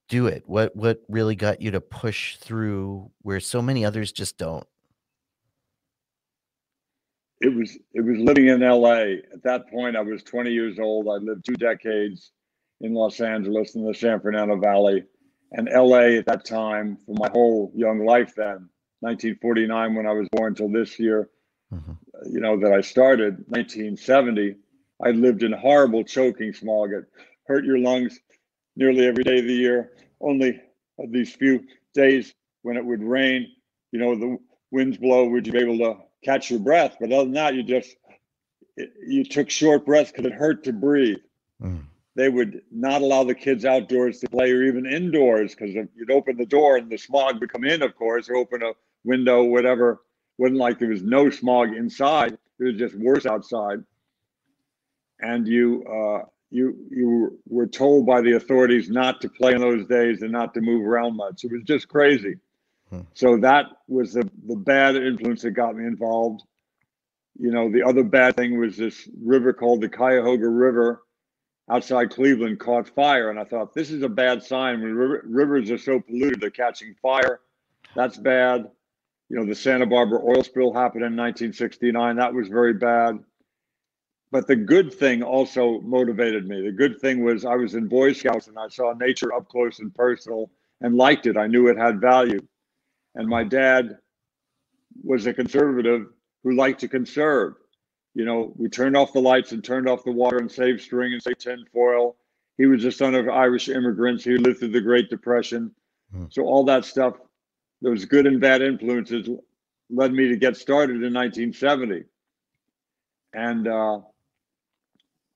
do 0.09 0.27
it? 0.27 0.43
What 0.45 0.75
what 0.75 1.01
really 1.09 1.35
got 1.35 1.61
you 1.61 1.71
to 1.71 1.81
push 1.81 2.37
through 2.37 3.11
where 3.21 3.39
so 3.39 3.61
many 3.61 3.85
others 3.85 4.11
just 4.11 4.37
don't? 4.37 4.67
it 7.43 7.53
was 7.53 7.77
it 7.93 8.01
was 8.01 8.17
living 8.19 8.47
in 8.47 8.61
LA. 8.61 9.19
At 9.33 9.43
that 9.43 9.69
point, 9.69 9.97
I 9.97 10.01
was 10.01 10.23
20 10.23 10.49
years 10.49 10.79
old. 10.79 11.07
I 11.09 11.17
lived 11.23 11.45
two 11.45 11.55
decades 11.55 12.31
in 12.79 12.93
Los 12.93 13.19
Angeles 13.19 13.75
in 13.75 13.85
the 13.85 13.93
San 13.93 14.21
Fernando 14.21 14.55
Valley, 14.55 15.03
and 15.53 15.69
LA 15.71 16.17
at 16.17 16.25
that 16.25 16.45
time 16.45 16.97
for 17.05 17.15
my 17.15 17.29
whole 17.29 17.71
young 17.75 18.05
life. 18.05 18.33
Then 18.35 18.69
1949 19.01 19.95
when 19.95 20.07
I 20.07 20.13
was 20.13 20.27
born 20.31 20.55
till 20.55 20.69
this 20.69 20.99
year, 20.99 21.29
mm-hmm. 21.73 21.93
you 22.31 22.39
know 22.39 22.59
that 22.59 22.73
I 22.73 22.81
started 22.81 23.45
1970. 23.47 24.55
I 25.03 25.11
lived 25.11 25.43
in 25.43 25.51
horrible 25.51 26.03
choking 26.03 26.53
smog. 26.53 26.91
It 26.91 27.05
hurt 27.47 27.65
your 27.65 27.79
lungs 27.79 28.19
nearly 28.75 29.05
every 29.05 29.23
day 29.23 29.39
of 29.39 29.45
the 29.45 29.53
year. 29.53 29.91
Only 30.21 30.61
these 31.09 31.33
few 31.33 31.65
days 31.93 32.33
when 32.61 32.77
it 32.77 32.85
would 32.85 33.03
rain, 33.03 33.47
you 33.91 33.99
know, 33.99 34.15
the 34.15 34.37
winds 34.71 34.97
blow, 34.97 35.27
would 35.27 35.45
you 35.45 35.53
be 35.53 35.59
able 35.59 35.77
to 35.79 35.97
catch 36.23 36.49
your 36.49 36.59
breath? 36.59 36.97
But 36.99 37.11
other 37.11 37.25
than 37.25 37.33
that, 37.33 37.55
you 37.55 37.63
just 37.63 37.95
you 39.05 39.23
took 39.23 39.49
short 39.49 39.85
breaths 39.85 40.11
because 40.11 40.25
it 40.25 40.33
hurt 40.33 40.63
to 40.63 40.73
breathe. 40.73 41.17
Mm. 41.61 41.83
They 42.15 42.29
would 42.29 42.61
not 42.71 43.01
allow 43.01 43.23
the 43.23 43.33
kids 43.33 43.65
outdoors 43.65 44.19
to 44.19 44.29
play 44.29 44.51
or 44.51 44.63
even 44.63 44.85
indoors 44.85 45.55
because 45.55 45.75
if 45.75 45.87
you'd 45.95 46.11
open 46.11 46.37
the 46.37 46.45
door 46.45 46.77
and 46.77 46.89
the 46.89 46.97
smog 46.97 47.39
would 47.39 47.51
come 47.51 47.65
in, 47.65 47.81
of 47.81 47.95
course, 47.95 48.29
or 48.29 48.35
open 48.35 48.61
a 48.61 48.73
window, 49.03 49.43
whatever. 49.43 50.01
Wasn't 50.37 50.59
like 50.59 50.79
there 50.79 50.89
was 50.89 51.03
no 51.03 51.29
smog 51.29 51.75
inside. 51.75 52.37
It 52.59 52.63
was 52.63 52.75
just 52.75 52.95
worse 52.95 53.25
outside. 53.25 53.83
And 55.19 55.47
you 55.47 55.83
uh, 55.85 56.25
you 56.51 56.75
you 56.89 57.39
were 57.47 57.67
told 57.67 58.05
by 58.05 58.21
the 58.21 58.33
authorities 58.33 58.89
not 58.89 59.21
to 59.21 59.29
play 59.29 59.53
in 59.53 59.61
those 59.61 59.87
days 59.87 60.21
and 60.21 60.31
not 60.31 60.53
to 60.53 60.61
move 60.61 60.85
around 60.85 61.15
much. 61.15 61.43
It 61.43 61.51
was 61.51 61.63
just 61.63 61.87
crazy. 61.87 62.35
Hmm. 62.89 63.01
So 63.13 63.37
that 63.37 63.65
was 63.87 64.13
the 64.13 64.29
the 64.47 64.55
bad 64.55 64.95
influence 64.95 65.41
that 65.43 65.51
got 65.51 65.75
me 65.75 65.85
involved. 65.85 66.43
You 67.39 67.51
know, 67.51 67.71
the 67.71 67.83
other 67.83 68.03
bad 68.03 68.35
thing 68.35 68.59
was 68.59 68.77
this 68.77 69.09
river 69.23 69.53
called 69.53 69.81
the 69.81 69.89
Cuyahoga 69.89 70.47
River 70.47 71.01
outside 71.69 72.11
Cleveland 72.11 72.59
caught 72.59 72.89
fire, 72.89 73.29
and 73.29 73.39
I 73.39 73.43
thought 73.43 73.73
this 73.73 73.91
is 73.91 74.03
a 74.03 74.09
bad 74.09 74.43
sign 74.43 74.81
when 74.81 74.93
rivers 74.93 75.71
are 75.71 75.77
so 75.77 75.99
polluted 75.99 76.41
they're 76.41 76.49
catching 76.49 76.95
fire. 77.01 77.39
That's 77.95 78.17
bad. 78.17 78.69
You 79.29 79.37
know, 79.37 79.45
the 79.45 79.55
Santa 79.55 79.85
Barbara 79.85 80.19
oil 80.23 80.43
spill 80.43 80.73
happened 80.73 81.03
in 81.03 81.15
1969. 81.15 82.17
That 82.17 82.33
was 82.33 82.47
very 82.47 82.73
bad 82.73 83.23
but 84.33 84.47
the 84.47 84.55
good 84.55 84.91
thing 84.91 85.21
also 85.21 85.79
motivated 85.81 86.47
me. 86.47 86.63
The 86.63 86.71
good 86.71 86.99
thing 86.99 87.23
was 87.23 87.45
I 87.45 87.55
was 87.55 87.75
in 87.75 87.87
Boy 87.87 88.13
Scouts 88.13 88.47
and 88.47 88.57
I 88.57 88.67
saw 88.67 88.91
nature 88.93 89.31
up 89.31 89.47
close 89.47 89.77
and 89.77 89.93
personal 89.93 90.49
and 90.81 90.95
liked 90.95 91.27
it. 91.27 91.37
I 91.37 91.45
knew 91.45 91.67
it 91.67 91.77
had 91.77 92.01
value. 92.01 92.39
And 93.13 93.29
my 93.29 93.43
dad 93.43 93.95
was 95.03 95.27
a 95.27 95.35
conservative 95.35 96.07
who 96.43 96.55
liked 96.55 96.79
to 96.79 96.87
conserve. 96.87 97.53
You 98.15 98.25
know, 98.25 98.53
we 98.55 98.69
turned 98.69 98.95
off 98.95 99.13
the 99.13 99.21
lights 99.21 99.51
and 99.51 99.63
turned 99.63 99.89
off 99.89 100.03
the 100.03 100.11
water 100.11 100.37
and 100.37 100.51
saved 100.51 100.81
string 100.81 101.13
and 101.13 101.21
saved 101.21 101.41
tin 101.41 101.65
foil. 101.73 102.15
He 102.57 102.67
was 102.67 102.83
the 102.83 102.91
son 102.91 103.15
of 103.15 103.27
Irish 103.27 103.69
immigrants. 103.69 104.23
He 104.23 104.37
lived 104.37 104.59
through 104.59 104.69
the 104.69 104.81
Great 104.81 105.09
Depression. 105.09 105.71
Hmm. 106.11 106.25
So 106.29 106.43
all 106.43 106.63
that 106.65 106.85
stuff, 106.85 107.15
those 107.81 108.05
good 108.05 108.27
and 108.27 108.39
bad 108.39 108.61
influences 108.61 109.27
led 109.89 110.13
me 110.13 110.27
to 110.27 110.35
get 110.35 110.55
started 110.55 110.97
in 111.03 111.13
1970. 111.13 112.03
And 113.33 113.67
uh, 113.67 113.99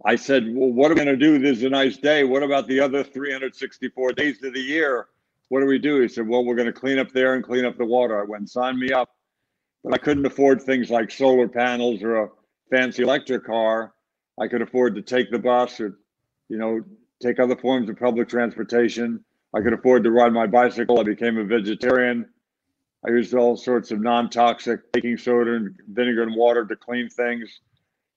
I 0.06 0.16
said, 0.16 0.46
Well, 0.54 0.72
what 0.72 0.92
are 0.92 0.94
we 0.94 1.04
going 1.04 1.08
to 1.08 1.18
do? 1.18 1.40
This 1.40 1.58
is 1.58 1.64
a 1.64 1.70
nice 1.70 1.98
day. 1.98 2.24
What 2.24 2.44
about 2.44 2.68
the 2.68 2.80
other 2.80 3.04
364 3.04 4.14
days 4.14 4.44
of 4.44 4.54
the 4.54 4.60
year? 4.60 5.08
What 5.50 5.62
do 5.62 5.66
we 5.66 5.80
do? 5.80 6.02
He 6.02 6.08
said, 6.08 6.28
Well, 6.28 6.46
we're 6.46 6.56
going 6.56 6.68
to 6.68 6.74
clean 6.74 7.00
up 7.00 7.12
there 7.12 7.34
and 7.34 7.44
clean 7.44 7.66
up 7.66 7.78
the 7.78 7.86
water. 7.86 8.22
I 8.22 8.24
went, 8.24 8.50
Sign 8.50 8.80
me 8.80 8.92
up. 8.92 9.10
But 9.84 9.94
I 9.94 9.98
couldn't 9.98 10.26
afford 10.26 10.62
things 10.62 10.90
like 10.90 11.10
solar 11.10 11.48
panels 11.48 12.04
or 12.04 12.24
a 12.24 12.30
fancy 12.70 13.04
electric 13.04 13.46
car. 13.46 13.94
I 14.40 14.48
could 14.48 14.62
afford 14.62 14.96
to 14.96 15.02
take 15.02 15.32
the 15.32 15.40
bus 15.40 15.80
or, 15.80 15.98
you 16.50 16.58
know, 16.58 16.82
take 17.22 17.40
other 17.40 17.56
forms 17.56 17.90
of 17.90 17.98
public 17.98 18.30
transportation. 18.30 19.24
I 19.54 19.62
could 19.62 19.74
afford 19.74 20.04
to 20.04 20.12
ride 20.12 20.34
my 20.34 20.46
bicycle. 20.46 21.00
I 21.00 21.04
became 21.04 21.38
a 21.38 21.44
vegetarian. 21.44 22.28
I 23.06 23.12
used 23.12 23.34
all 23.34 23.56
sorts 23.56 23.92
of 23.92 24.02
non 24.02 24.30
toxic 24.30 24.92
baking 24.92 25.18
soda 25.18 25.56
and 25.56 25.76
vinegar 25.92 26.24
and 26.24 26.36
water 26.36 26.66
to 26.66 26.76
clean 26.76 27.10
things. 27.10 27.62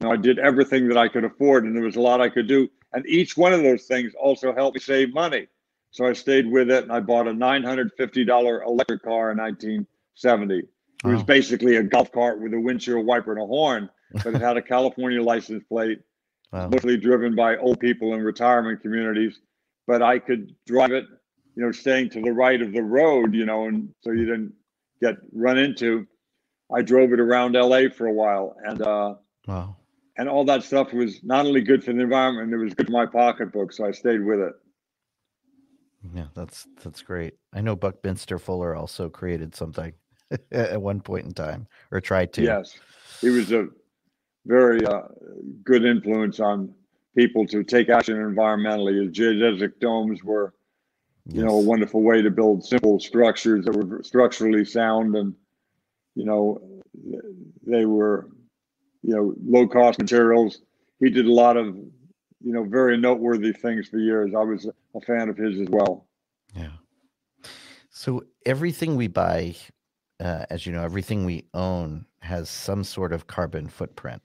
Now 0.01 0.13
I 0.13 0.17
did 0.17 0.39
everything 0.39 0.89
that 0.89 0.97
I 0.97 1.09
could 1.09 1.25
afford, 1.25 1.65
and 1.65 1.77
there 1.77 1.85
was 1.85 1.97
a 1.97 2.01
lot 2.01 2.21
I 2.21 2.29
could 2.29 2.49
do. 2.49 2.69
And 2.93 3.07
each 3.07 3.37
one 3.37 3.53
of 3.53 3.63
those 3.63 3.85
things 3.85 4.13
also 4.21 4.55
helped 4.55 4.75
me 4.75 4.81
save 4.81 5.15
money. 5.15 5.47
So 5.93 6.07
I 6.07 6.13
stayed 6.13 6.51
with 6.51 6.71
it, 6.71 6.83
and 6.83 6.93
I 6.93 7.01
bought 7.01 7.29
a 7.29 7.33
$950 7.33 8.67
electric 8.67 9.03
car 9.03 9.33
in 9.33 9.39
1970. 9.39 10.59
It 10.59 10.69
was 11.05 11.23
basically 11.23 11.77
a 11.77 11.83
golf 11.83 12.13
cart 12.13 12.41
with 12.41 12.53
a 12.53 12.61
windshield 12.61 13.07
wiper 13.07 13.33
and 13.33 13.43
a 13.43 13.47
horn, 13.47 13.89
but 14.13 14.35
it 14.35 14.41
had 14.41 14.57
a 14.57 14.63
California 14.63 15.23
license 15.23 15.65
plate, 15.69 16.01
wow. 16.53 16.69
mostly 16.69 16.97
driven 16.97 17.35
by 17.35 17.57
old 17.57 17.81
people 17.81 18.15
in 18.15 18.23
retirement 18.23 18.81
communities. 18.81 19.41
But 19.87 20.03
I 20.03 20.19
could 20.19 20.55
drive 20.67 20.93
it, 20.93 21.07
you 21.57 21.65
know, 21.65 21.73
staying 21.73 22.11
to 22.11 22.21
the 22.21 22.33
right 22.33 22.61
of 22.61 22.73
the 22.73 22.83
road, 22.83 23.35
you 23.35 23.45
know, 23.45 23.67
and 23.67 23.89
so 24.03 24.13
you 24.13 24.25
didn't 24.25 24.53
get 25.03 25.17
run 25.33 25.59
into. 25.59 26.07
I 26.73 26.83
drove 26.83 27.13
it 27.13 27.19
around 27.19 27.55
LA 27.55 27.89
for 27.89 28.07
a 28.07 28.13
while, 28.13 28.55
and 28.65 28.81
uh, 28.83 29.15
wow 29.49 29.77
and 30.21 30.29
all 30.29 30.45
that 30.45 30.63
stuff 30.63 30.93
was 30.93 31.25
not 31.25 31.47
only 31.47 31.63
good 31.63 31.83
for 31.83 31.95
the 31.95 32.01
environment, 32.01 32.53
it 32.53 32.59
was 32.59 32.75
good 32.75 32.87
for 32.87 32.93
my 32.93 33.07
pocketbook. 33.07 33.73
So 33.73 33.87
I 33.87 33.91
stayed 33.91 34.23
with 34.23 34.39
it. 34.39 34.53
Yeah, 36.15 36.27
that's 36.35 36.67
that's 36.83 37.01
great. 37.01 37.35
I 37.55 37.63
know 37.63 37.75
Buckminster 37.75 38.39
Fuller 38.39 38.75
also 38.77 39.09
created 39.09 39.55
something 39.55 39.95
at 40.53 40.81
one 40.81 41.01
point 41.01 41.25
in 41.25 41.33
time, 41.33 41.67
or 41.91 42.03
tried 42.03 42.35
to. 42.35 42.43
Yes, 42.43 42.79
he 43.23 43.31
was 43.31 43.51
a 43.51 43.69
very 44.47 44.85
uh, 44.85 45.03
good 45.65 45.85
influence 45.85 46.41
on 46.41 46.75
people 47.17 47.47
to 47.47 47.63
take 47.63 47.89
action 47.89 48.17
environmentally. 48.17 49.03
His 49.03 49.11
geodesic 49.11 49.79
domes 49.81 50.23
were, 50.25 50.55
you 51.27 51.43
yes. 51.43 51.45
know, 51.45 51.59
a 51.59 51.63
wonderful 51.63 52.03
way 52.03 52.23
to 52.23 52.31
build 52.31 52.65
simple 52.65 52.99
structures 53.01 53.65
that 53.65 53.77
were 53.77 54.03
structurally 54.03 54.65
sound, 54.65 55.17
and 55.17 55.35
you 56.15 56.25
know, 56.25 56.61
they 57.67 57.85
were 57.85 58.29
you 59.03 59.15
know, 59.15 59.35
low 59.45 59.67
cost 59.67 59.99
materials. 59.99 60.61
He 60.99 61.11
did 61.11 61.27
a 61.27 61.33
lot 61.33 61.57
of, 61.57 61.67
you 61.67 62.53
know, 62.53 62.65
very 62.65 62.97
noteworthy 62.97 63.53
things 63.53 63.89
for 63.89 63.99
years. 63.99 64.33
I 64.35 64.43
was 64.43 64.69
a 64.95 65.01
fan 65.01 65.29
of 65.29 65.37
his 65.37 65.59
as 65.61 65.69
well. 65.71 66.07
Yeah. 66.55 66.73
So 67.91 68.25
everything 68.45 68.97
we 68.97 69.09
buy, 69.09 69.57
uh, 70.21 70.47
as 70.51 70.67
you 70.67 70.73
know, 70.73 70.83
everything 70.83 71.25
we 71.25 71.47
own 71.55 72.07
has 72.21 72.51
some 72.51 72.85
sort 72.85 73.13
of 73.13 73.27
carbon 73.27 73.69
footprint. 73.69 74.23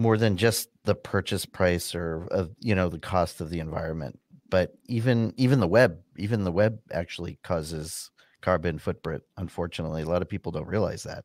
More 0.00 0.16
than 0.16 0.36
just 0.38 0.70
the 0.84 0.94
purchase 0.94 1.44
price 1.44 1.94
or 1.94 2.26
you 2.60 2.74
know 2.74 2.88
the 2.88 2.98
cost 2.98 3.40
of 3.42 3.50
the 3.50 3.60
environment, 3.60 4.18
but 4.48 4.72
even 4.86 5.34
even 5.36 5.60
the 5.60 5.68
web, 5.68 6.00
even 6.16 6.44
the 6.44 6.52
web 6.52 6.80
actually 6.90 7.38
causes 7.42 8.10
carbon 8.40 8.78
footprint. 8.78 9.22
Unfortunately, 9.36 10.02
a 10.02 10.08
lot 10.08 10.22
of 10.22 10.28
people 10.28 10.52
don't 10.52 10.66
realize 10.66 11.02
that. 11.02 11.24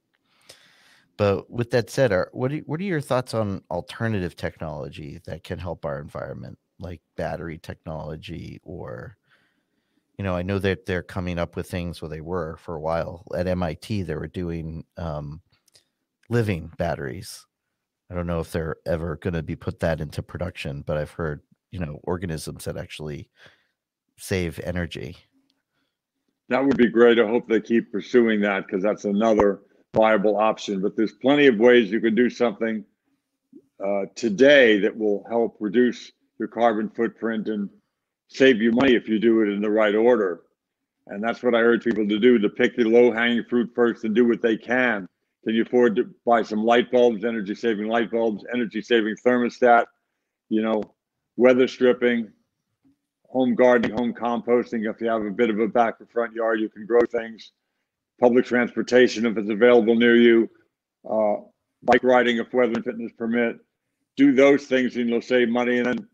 But 1.18 1.50
with 1.50 1.72
that 1.72 1.90
said, 1.90 2.12
are, 2.12 2.30
what 2.34 2.52
are, 2.52 2.58
what 2.60 2.80
are 2.82 2.84
your 2.84 3.00
thoughts 3.02 3.34
on 3.34 3.62
alternative 3.72 4.36
technology 4.36 5.22
that 5.26 5.44
can 5.44 5.60
help 5.60 5.86
our 5.86 6.00
environment, 6.00 6.58
like 6.80 7.02
battery 7.16 7.58
technology 7.58 8.60
or 8.64 9.18
you 10.18 10.24
know, 10.24 10.36
I 10.36 10.44
know 10.44 10.60
that 10.60 10.86
they're 10.86 11.04
coming 11.04 11.38
up 11.40 11.56
with 11.56 11.70
things. 11.70 12.02
where 12.02 12.10
they 12.10 12.22
were 12.22 12.58
for 12.58 12.76
a 12.76 12.80
while 12.80 13.26
at 13.36 13.48
MIT. 13.48 14.04
They 14.04 14.16
were 14.16 14.28
doing 14.28 14.86
um, 14.98 15.42
living 16.30 16.72
batteries. 16.78 17.46
I 18.10 18.16
don't 18.16 18.28
know 18.28 18.40
if 18.40 18.52
they're 18.52 18.78
ever 18.86 19.16
going 19.18 19.34
to 19.34 19.44
be 19.44 19.56
put 19.56 19.80
that 19.80 20.00
into 20.00 20.22
production, 20.22 20.84
but 20.86 20.98
I've 20.98 21.12
heard 21.12 21.42
you 21.72 21.80
know 21.80 22.00
organisms 22.04 22.66
that 22.66 22.78
actually 22.78 23.30
save 24.18 24.60
energy. 24.60 25.18
That 26.50 26.64
would 26.64 26.78
be 26.78 26.90
great. 26.90 27.20
I 27.20 27.28
hope 27.28 27.48
they 27.48 27.60
keep 27.60 27.92
pursuing 27.92 28.42
that 28.42 28.68
because 28.68 28.84
that's 28.84 29.06
another 29.06 29.62
viable 29.96 30.38
option. 30.38 30.82
But 30.82 30.96
there's 30.96 31.14
plenty 31.14 31.48
of 31.48 31.58
ways 31.58 31.92
you 31.92 32.00
can 32.00 32.14
do 32.16 32.30
something 32.30 32.86
uh, 33.84 34.06
today 34.16 34.80
that 34.80 34.96
will 34.96 35.26
help 35.28 35.58
reduce 35.60 36.12
your 36.38 36.48
carbon 36.48 36.90
footprint 36.90 37.48
and 37.48 37.70
save 38.28 38.62
you 38.62 38.72
money 38.72 38.96
if 38.96 39.08
you 39.08 39.20
do 39.20 39.42
it 39.42 39.50
in 39.50 39.62
the 39.62 39.70
right 39.70 39.96
order. 39.96 40.42
And 41.08 41.24
that's 41.24 41.44
what 41.44 41.56
I 41.56 41.60
urge 41.60 41.84
people 41.84 42.08
to 42.08 42.20
do 42.20 42.40
to 42.40 42.50
pick 42.50 42.76
the 42.76 42.84
low 42.84 43.12
hanging 43.12 43.44
fruit 43.50 43.72
first 43.76 44.04
and 44.04 44.16
do 44.16 44.28
what 44.28 44.42
they 44.42 44.58
can. 44.58 45.08
Can 45.46 45.56
you 45.56 45.62
afford 45.62 45.96
to 45.98 46.10
buy 46.26 46.42
some 46.42 46.64
light 46.64 46.92
bulbs, 46.92 47.24
energy 47.24 47.54
saving 47.56 47.88
light 47.88 48.12
bulbs, 48.12 48.44
energy 48.54 48.82
saving 48.82 49.16
thermostat, 49.24 49.86
you 50.50 50.62
know, 50.62 50.84
weather 51.38 51.68
stripping, 51.68 52.32
home 53.30 53.54
gardening, 53.54 53.96
home 53.96 54.14
composting. 54.14 54.90
If 54.90 55.02
you 55.02 55.08
have 55.08 55.24
a 55.24 55.30
bit 55.30 55.50
of 55.50 55.60
a 55.60 55.68
back 55.68 56.02
or 56.02 56.08
front 56.08 56.34
yard, 56.34 56.60
you 56.60 56.70
can 56.70 56.86
grow 56.86 57.02
things 57.02 57.52
public 58.20 58.46
transportation 58.46 59.26
if 59.26 59.38
it's 59.38 59.50
available 59.50 59.96
near 59.96 60.16
you, 60.16 60.50
uh, 61.10 61.36
bike 61.84 62.04
riding 62.04 62.38
if 62.38 62.54
weather 62.54 62.74
and 62.74 62.86
fitness 62.86 63.12
permit. 63.18 63.58
Do 64.18 64.34
those 64.34 64.66
things 64.66 64.96
and 64.96 65.10
you'll 65.10 65.22
save 65.22 65.50
money. 65.50 65.78
And 65.78 65.86
then 65.86 66.08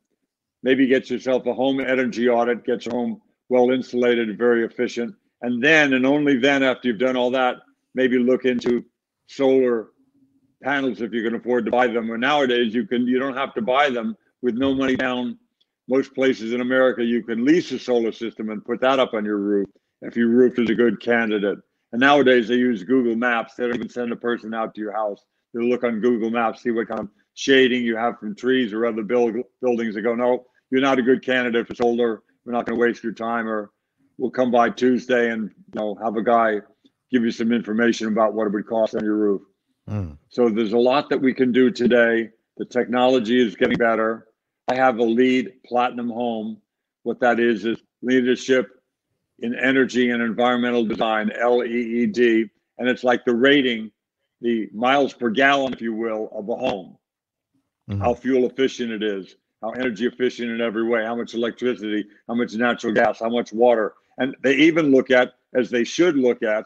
maybe 0.63 0.87
get 0.87 1.09
yourself 1.09 1.45
a 1.45 1.53
home 1.53 1.79
energy 1.79 2.27
audit, 2.27 2.65
get 2.65 2.85
your 2.85 2.95
home 2.95 3.21
well 3.49 3.71
insulated, 3.71 4.37
very 4.37 4.65
efficient. 4.65 5.13
And 5.43 5.63
then, 5.63 5.93
and 5.93 6.05
only 6.05 6.37
then, 6.37 6.63
after 6.63 6.87
you've 6.87 6.99
done 6.99 7.15
all 7.15 7.31
that, 7.31 7.57
maybe 7.93 8.17
look 8.17 8.45
into 8.45 8.83
solar 9.27 9.89
panels 10.63 11.01
if 11.01 11.13
you 11.13 11.23
can 11.23 11.35
afford 11.35 11.65
to 11.65 11.71
buy 11.71 11.87
them. 11.87 12.09
And 12.11 12.21
nowadays 12.21 12.73
you 12.73 12.85
can 12.85 13.07
you 13.07 13.19
don't 13.19 13.37
have 13.37 13.53
to 13.55 13.61
buy 13.61 13.89
them 13.89 14.15
with 14.41 14.55
no 14.55 14.73
money 14.73 14.95
down. 14.95 15.37
Most 15.87 16.13
places 16.13 16.53
in 16.53 16.61
America 16.61 17.03
you 17.03 17.23
can 17.23 17.43
lease 17.45 17.71
a 17.71 17.79
solar 17.79 18.11
system 18.11 18.49
and 18.49 18.63
put 18.63 18.81
that 18.81 18.99
up 18.99 19.13
on 19.13 19.25
your 19.25 19.37
roof 19.37 19.67
if 20.01 20.15
your 20.15 20.29
roof 20.29 20.57
is 20.59 20.69
a 20.69 20.75
good 20.75 20.99
candidate. 21.01 21.57
And 21.91 21.99
nowadays 21.99 22.47
they 22.47 22.55
use 22.55 22.83
Google 22.83 23.15
Maps. 23.15 23.55
They 23.55 23.65
don't 23.65 23.75
even 23.75 23.89
send 23.89 24.11
a 24.11 24.15
person 24.15 24.53
out 24.53 24.73
to 24.75 24.81
your 24.81 24.93
house. 24.93 25.23
They 25.53 25.61
look 25.61 25.83
on 25.83 25.99
Google 25.99 26.29
Maps, 26.29 26.63
see 26.63 26.71
what 26.71 26.87
kind 26.87 27.01
of 27.01 27.09
shading 27.33 27.83
you 27.83 27.97
have 27.97 28.19
from 28.19 28.35
trees 28.35 28.71
or 28.71 28.85
other 28.85 29.03
build, 29.03 29.35
buildings. 29.61 29.95
They 29.95 30.01
go, 30.01 30.15
no, 30.15 30.45
you're 30.69 30.81
not 30.81 30.99
a 30.99 31.03
good 31.03 31.23
candidate 31.23 31.67
for 31.67 31.75
solar. 31.75 32.23
We're 32.45 32.53
not 32.53 32.65
going 32.65 32.79
to 32.79 32.81
waste 32.81 33.03
your 33.03 33.13
time, 33.13 33.47
or 33.47 33.71
we'll 34.17 34.31
come 34.31 34.51
by 34.51 34.69
Tuesday 34.69 35.29
and 35.29 35.49
you 35.49 35.79
know 35.79 35.95
have 36.01 36.15
a 36.15 36.23
guy 36.23 36.61
give 37.11 37.23
you 37.23 37.31
some 37.31 37.51
information 37.51 38.07
about 38.07 38.33
what 38.33 38.47
it 38.47 38.53
would 38.53 38.67
cost 38.67 38.95
on 38.95 39.03
your 39.03 39.15
roof. 39.15 39.41
Mm. 39.89 40.17
So 40.29 40.49
there's 40.49 40.73
a 40.73 40.77
lot 40.77 41.09
that 41.09 41.21
we 41.21 41.33
can 41.33 41.51
do 41.51 41.71
today. 41.71 42.29
The 42.57 42.65
technology 42.65 43.45
is 43.45 43.55
getting 43.55 43.77
better. 43.77 44.27
I 44.67 44.75
have 44.75 44.99
a 44.99 45.03
LEED 45.03 45.63
platinum 45.65 46.09
home. 46.09 46.61
What 47.03 47.19
that 47.21 47.39
is 47.39 47.65
is 47.65 47.81
leadership 48.01 48.69
in 49.39 49.55
energy 49.55 50.11
and 50.11 50.21
environmental 50.21 50.85
design, 50.85 51.31
LEED, 51.43 52.49
and 52.77 52.89
it's 52.89 53.03
like 53.03 53.25
the 53.25 53.35
rating, 53.35 53.91
the 54.39 54.69
miles 54.73 55.13
per 55.13 55.29
gallon, 55.29 55.73
if 55.73 55.81
you 55.81 55.93
will, 55.93 56.29
of 56.31 56.47
a 56.47 56.55
home. 56.55 56.97
Mm-hmm. 57.89 58.01
How 58.01 58.13
fuel 58.13 58.47
efficient 58.47 58.91
it 58.91 59.03
is, 59.03 59.35
how 59.61 59.71
energy 59.71 60.05
efficient 60.05 60.51
in 60.51 60.61
every 60.61 60.87
way, 60.87 61.03
how 61.03 61.15
much 61.15 61.33
electricity, 61.33 62.05
how 62.27 62.35
much 62.35 62.53
natural 62.53 62.93
gas, 62.93 63.19
how 63.19 63.29
much 63.29 63.51
water. 63.51 63.93
And 64.17 64.35
they 64.43 64.55
even 64.55 64.91
look 64.91 65.09
at, 65.09 65.33
as 65.55 65.69
they 65.69 65.83
should 65.83 66.15
look 66.15 66.43
at, 66.43 66.65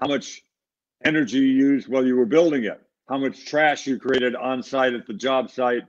how 0.00 0.08
much 0.08 0.42
energy 1.04 1.38
you 1.38 1.46
used 1.46 1.88
while 1.88 2.06
you 2.06 2.16
were 2.16 2.26
building 2.26 2.64
it, 2.64 2.80
how 3.08 3.18
much 3.18 3.44
trash 3.44 3.86
you 3.86 3.98
created 3.98 4.34
on 4.34 4.62
site 4.62 4.94
at 4.94 5.06
the 5.06 5.14
job 5.14 5.50
site, 5.50 5.82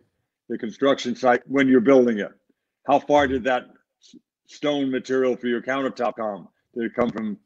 the 0.50 0.58
construction 0.58 1.16
site 1.16 1.42
when 1.48 1.68
you're 1.68 1.82
building 1.82 2.20
it. 2.20 2.32
How 2.88 3.00
far 3.00 3.28
did 3.28 3.44
that 3.46 3.68
stone 4.48 4.92
material 4.92 5.36
for 5.36 5.48
your 5.48 5.62
countertop 5.62 6.16
come? 6.16 6.48
Did 6.74 6.86
it 6.86 6.96
come 6.96 7.10
from, 7.10 7.38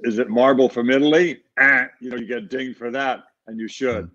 is 0.00 0.18
it 0.18 0.30
marble 0.30 0.68
from 0.68 0.90
Italy? 0.90 1.42
Eh, 1.58 1.84
you 2.00 2.10
know, 2.10 2.16
you 2.16 2.26
get 2.26 2.48
dinged 2.48 2.78
for 2.78 2.90
that, 2.90 3.24
and 3.46 3.58
you 3.58 3.68
should, 3.68 4.10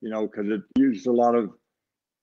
you 0.00 0.10
know, 0.10 0.26
because 0.26 0.48
it 0.50 0.62
used 0.76 1.06
a 1.06 1.12
lot 1.12 1.34
of 1.34 1.50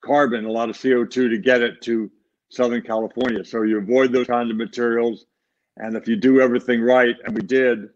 carbon, 0.04 0.46
a 0.46 0.52
lot 0.52 0.70
of 0.70 0.76
CO2 0.76 1.10
to 1.10 1.38
get 1.38 1.62
it 1.62 1.82
to 1.84 2.12
Southern 2.50 2.82
California. 2.82 3.44
So 3.44 3.64
you 3.64 3.80
avoid 3.80 4.12
those 4.12 4.28
kinds 4.28 4.52
of 4.52 4.58
materials. 4.58 5.26
And 5.78 5.96
if 5.96 6.08
you 6.08 6.16
do 6.16 6.42
everything 6.42 6.82
right, 6.82 7.16
and 7.26 7.36
we 7.36 7.42
did, 7.42 7.90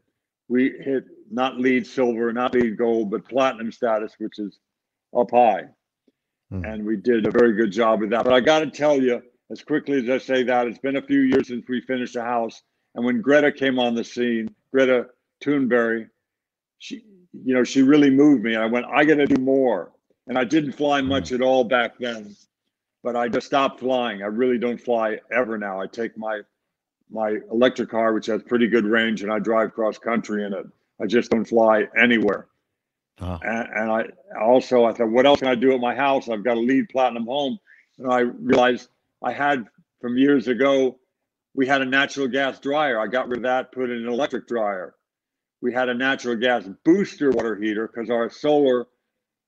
we 0.48 0.74
hit 0.84 1.06
not 1.32 1.60
LEED 1.60 1.86
silver, 1.86 2.32
not 2.34 2.54
LEED 2.54 2.78
gold, 2.78 3.12
but 3.12 3.28
platinum 3.28 3.72
status, 3.72 4.14
which 4.18 4.40
is 4.40 4.60
up 5.16 5.32
high. 5.32 5.64
Mm. 6.52 6.74
And 6.74 6.86
we 6.86 6.98
did 6.98 7.26
a 7.26 7.32
very 7.32 7.54
good 7.54 7.72
job 7.72 8.02
with 8.02 8.10
that. 8.12 8.24
But 8.24 8.34
I 8.34 8.40
got 8.40 8.60
to 8.60 8.70
tell 8.70 9.02
you, 9.02 9.22
as 9.52 9.64
quickly 9.64 10.00
as 10.00 10.10
I 10.10 10.18
say 10.24 10.44
that, 10.44 10.68
it's 10.68 10.80
been 10.80 10.98
a 10.98 11.02
few 11.02 11.22
years 11.22 11.48
since 11.48 11.66
we 11.68 11.82
finished 11.82 12.16
a 12.16 12.22
house. 12.22 12.62
And 12.96 13.06
when 13.06 13.22
Greta 13.22 13.52
came 13.52 13.80
on 13.80 13.96
the 13.96 14.04
scene, 14.04 14.54
Greta 14.72 15.08
Thunberg, 15.44 16.10
she, 16.80 17.04
you 17.34 17.54
know, 17.54 17.64
she 17.64 17.82
really 17.82 18.10
moved 18.10 18.44
me. 18.44 18.56
I 18.56 18.66
went, 18.66 18.86
I 18.86 19.06
got 19.06 19.16
to 19.16 19.28
do 19.28 19.42
more. 19.42 19.92
And 20.28 20.38
I 20.38 20.44
didn't 20.44 20.74
fly 20.74 21.02
hmm. 21.02 21.08
much 21.08 21.32
at 21.32 21.42
all 21.42 21.64
back 21.64 21.98
then, 22.00 22.36
but 23.04 23.16
I 23.16 23.28
just 23.28 23.48
stopped 23.48 23.80
flying. 23.80 24.22
I 24.22 24.28
really 24.28 24.58
don't 24.58 24.80
fly 24.80 25.20
ever 25.32 25.58
now. 25.58 25.80
I 25.80 25.88
take 25.88 26.18
my 26.18 26.42
my 27.12 27.38
electric 27.52 27.90
car, 27.90 28.14
which 28.14 28.28
has 28.28 28.44
pretty 28.44 28.68
good 28.68 28.86
range, 28.86 29.24
and 29.24 29.32
I 29.32 29.40
drive 29.40 29.74
cross 29.74 29.98
country 29.98 30.46
in 30.46 30.54
it. 30.54 30.68
I 31.02 31.06
just 31.06 31.32
don't 31.32 31.46
fly 31.46 31.88
anywhere. 31.98 32.48
And, 33.44 33.68
and, 33.76 33.92
I 33.92 34.06
also 34.42 34.86
I 34.86 34.94
thought, 34.94 35.10
what 35.10 35.26
else 35.26 35.40
can 35.40 35.50
I 35.50 35.56
do 35.56 35.74
at 35.74 35.82
my 35.82 35.94
house? 35.94 36.30
I've 36.30 36.44
got 36.44 36.58
a 36.58 36.62
LEED 36.62 36.90
platinum 36.90 37.26
home, 37.26 37.60
and 37.98 38.12
I 38.12 38.20
realized 38.20 38.90
I 39.22 39.34
had 39.34 39.66
from 40.00 40.18
years 40.18 40.48
ago. 40.48 40.98
We 41.54 41.68
had 41.68 41.82
a 41.82 41.86
natural 41.86 42.28
gas 42.28 42.60
dryer. 42.60 43.00
I 43.00 43.08
got 43.08 43.28
rid 43.28 43.40
of 43.40 43.44
that, 43.44 43.72
put 43.72 43.90
in 43.90 43.98
an 43.98 44.08
electric 44.08 44.48
dryer. 44.48 44.96
We 45.62 45.74
had 45.74 45.90
a 45.90 45.94
natural 45.94 46.36
gas 46.36 46.70
booster 46.86 47.32
water 47.32 47.56
heater 47.58 47.88
because 47.88 48.10
our 48.10 48.30
solar 48.30 48.88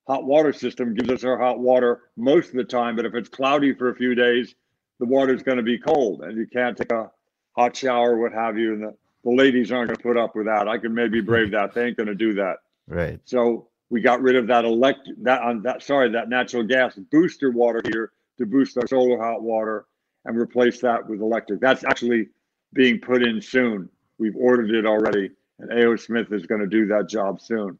hot 0.07 0.25
water 0.25 0.51
system 0.51 0.93
gives 0.93 1.09
us 1.09 1.23
our 1.23 1.37
hot 1.37 1.59
water 1.59 2.01
most 2.17 2.49
of 2.49 2.55
the 2.55 2.63
time. 2.65 2.95
But 2.95 3.05
if 3.05 3.13
it's 3.13 3.29
cloudy 3.29 3.73
for 3.73 3.89
a 3.89 3.95
few 3.95 4.15
days, 4.15 4.53
the 4.99 5.05
water 5.05 5.33
is 5.33 5.43
going 5.43 5.57
to 5.57 5.63
be 5.63 5.77
cold, 5.77 6.21
and 6.21 6.37
you 6.37 6.47
can't 6.47 6.77
take 6.77 6.91
a 6.91 7.11
hot 7.55 7.75
shower, 7.75 8.17
what 8.17 8.33
have 8.33 8.57
you, 8.57 8.73
in 8.73 8.81
the 8.81 8.95
the 9.23 9.31
ladies 9.31 9.71
aren't 9.71 9.89
going 9.89 9.97
to 9.97 10.03
put 10.03 10.17
up 10.17 10.35
with 10.35 10.45
that. 10.45 10.67
I 10.67 10.77
can 10.77 10.93
maybe 10.93 11.21
brave 11.21 11.51
that. 11.51 11.73
They 11.73 11.87
ain't 11.87 11.97
going 11.97 12.07
to 12.07 12.15
do 12.15 12.33
that. 12.35 12.57
Right. 12.87 13.19
So 13.25 13.67
we 13.89 14.01
got 14.01 14.21
rid 14.21 14.35
of 14.35 14.47
that 14.47 14.65
elect 14.65 15.09
that 15.23 15.41
on 15.41 15.61
that 15.63 15.83
sorry 15.83 16.09
that 16.11 16.29
natural 16.29 16.63
gas 16.63 16.95
booster 17.11 17.51
water 17.51 17.81
heater 17.83 18.13
to 18.37 18.45
boost 18.45 18.77
our 18.77 18.87
solar 18.87 19.21
hot 19.21 19.43
water 19.43 19.85
and 20.25 20.37
replace 20.37 20.79
that 20.81 21.07
with 21.07 21.21
electric. 21.21 21.59
That's 21.59 21.83
actually 21.83 22.29
being 22.73 22.99
put 22.99 23.21
in 23.21 23.41
soon. 23.41 23.89
We've 24.17 24.35
ordered 24.35 24.71
it 24.71 24.85
already, 24.85 25.31
and 25.59 25.71
A.O. 25.71 25.95
Smith 25.95 26.31
is 26.31 26.45
going 26.45 26.61
to 26.61 26.67
do 26.67 26.85
that 26.87 27.09
job 27.09 27.41
soon. 27.41 27.77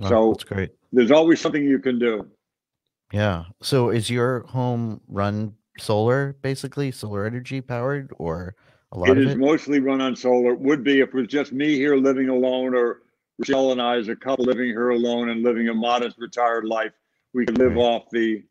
Oh, 0.00 0.08
so 0.08 0.32
that's 0.32 0.44
great. 0.44 0.70
There's 0.92 1.10
always 1.10 1.40
something 1.40 1.62
you 1.62 1.78
can 1.78 1.98
do. 1.98 2.26
Yeah. 3.12 3.44
So 3.62 3.90
is 3.90 4.10
your 4.10 4.40
home 4.40 5.00
run 5.08 5.54
solar, 5.78 6.36
basically 6.42 6.90
solar 6.90 7.26
energy 7.26 7.60
powered, 7.60 8.12
or 8.18 8.56
a 8.94 8.98
lot 8.98 9.10
it 9.10 9.18
of 9.18 9.24
is 9.24 9.32
it? 9.32 9.38
mostly 9.38 9.80
run 9.80 10.00
on 10.00 10.16
solar. 10.16 10.52
It 10.52 10.60
would 10.60 10.84
be 10.84 11.00
if 11.00 11.08
it 11.08 11.14
was 11.14 11.26
just 11.26 11.52
me 11.52 11.74
here 11.74 11.96
living 11.96 12.28
alone 12.28 12.74
or 12.74 13.02
Rochelle 13.38 13.72
and 13.72 13.82
I 13.82 13.96
as 13.96 14.08
a 14.08 14.16
couple 14.16 14.44
living 14.44 14.68
here 14.68 14.90
alone 14.90 15.30
and 15.30 15.42
living 15.42 15.68
a 15.68 15.74
modest 15.74 16.18
retired 16.18 16.64
life. 16.64 16.92
We 17.32 17.44
could 17.44 17.58
live 17.58 17.74
right. 17.74 17.82
off 17.82 18.10
the 18.10 18.42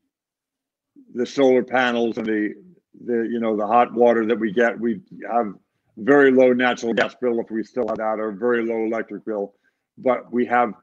the 1.15 1.25
solar 1.25 1.63
panels 1.63 2.17
and 2.17 2.27
the 2.27 2.53
the 3.05 3.27
you 3.31 3.39
know 3.39 3.55
the 3.55 3.65
hot 3.65 3.93
water 3.93 4.25
that 4.25 4.37
we 4.39 4.51
get. 4.51 4.77
We 4.77 5.01
have 5.29 5.53
very 5.97 6.31
low 6.31 6.51
natural 6.53 6.93
gas 6.93 7.15
bill 7.15 7.39
if 7.39 7.49
we 7.49 7.63
still 7.63 7.87
have 7.87 7.97
that, 7.97 8.19
or 8.19 8.31
very 8.31 8.65
low 8.65 8.85
electric 8.85 9.25
bill. 9.25 9.53
But 9.97 10.31
we 10.31 10.45
have 10.47 10.73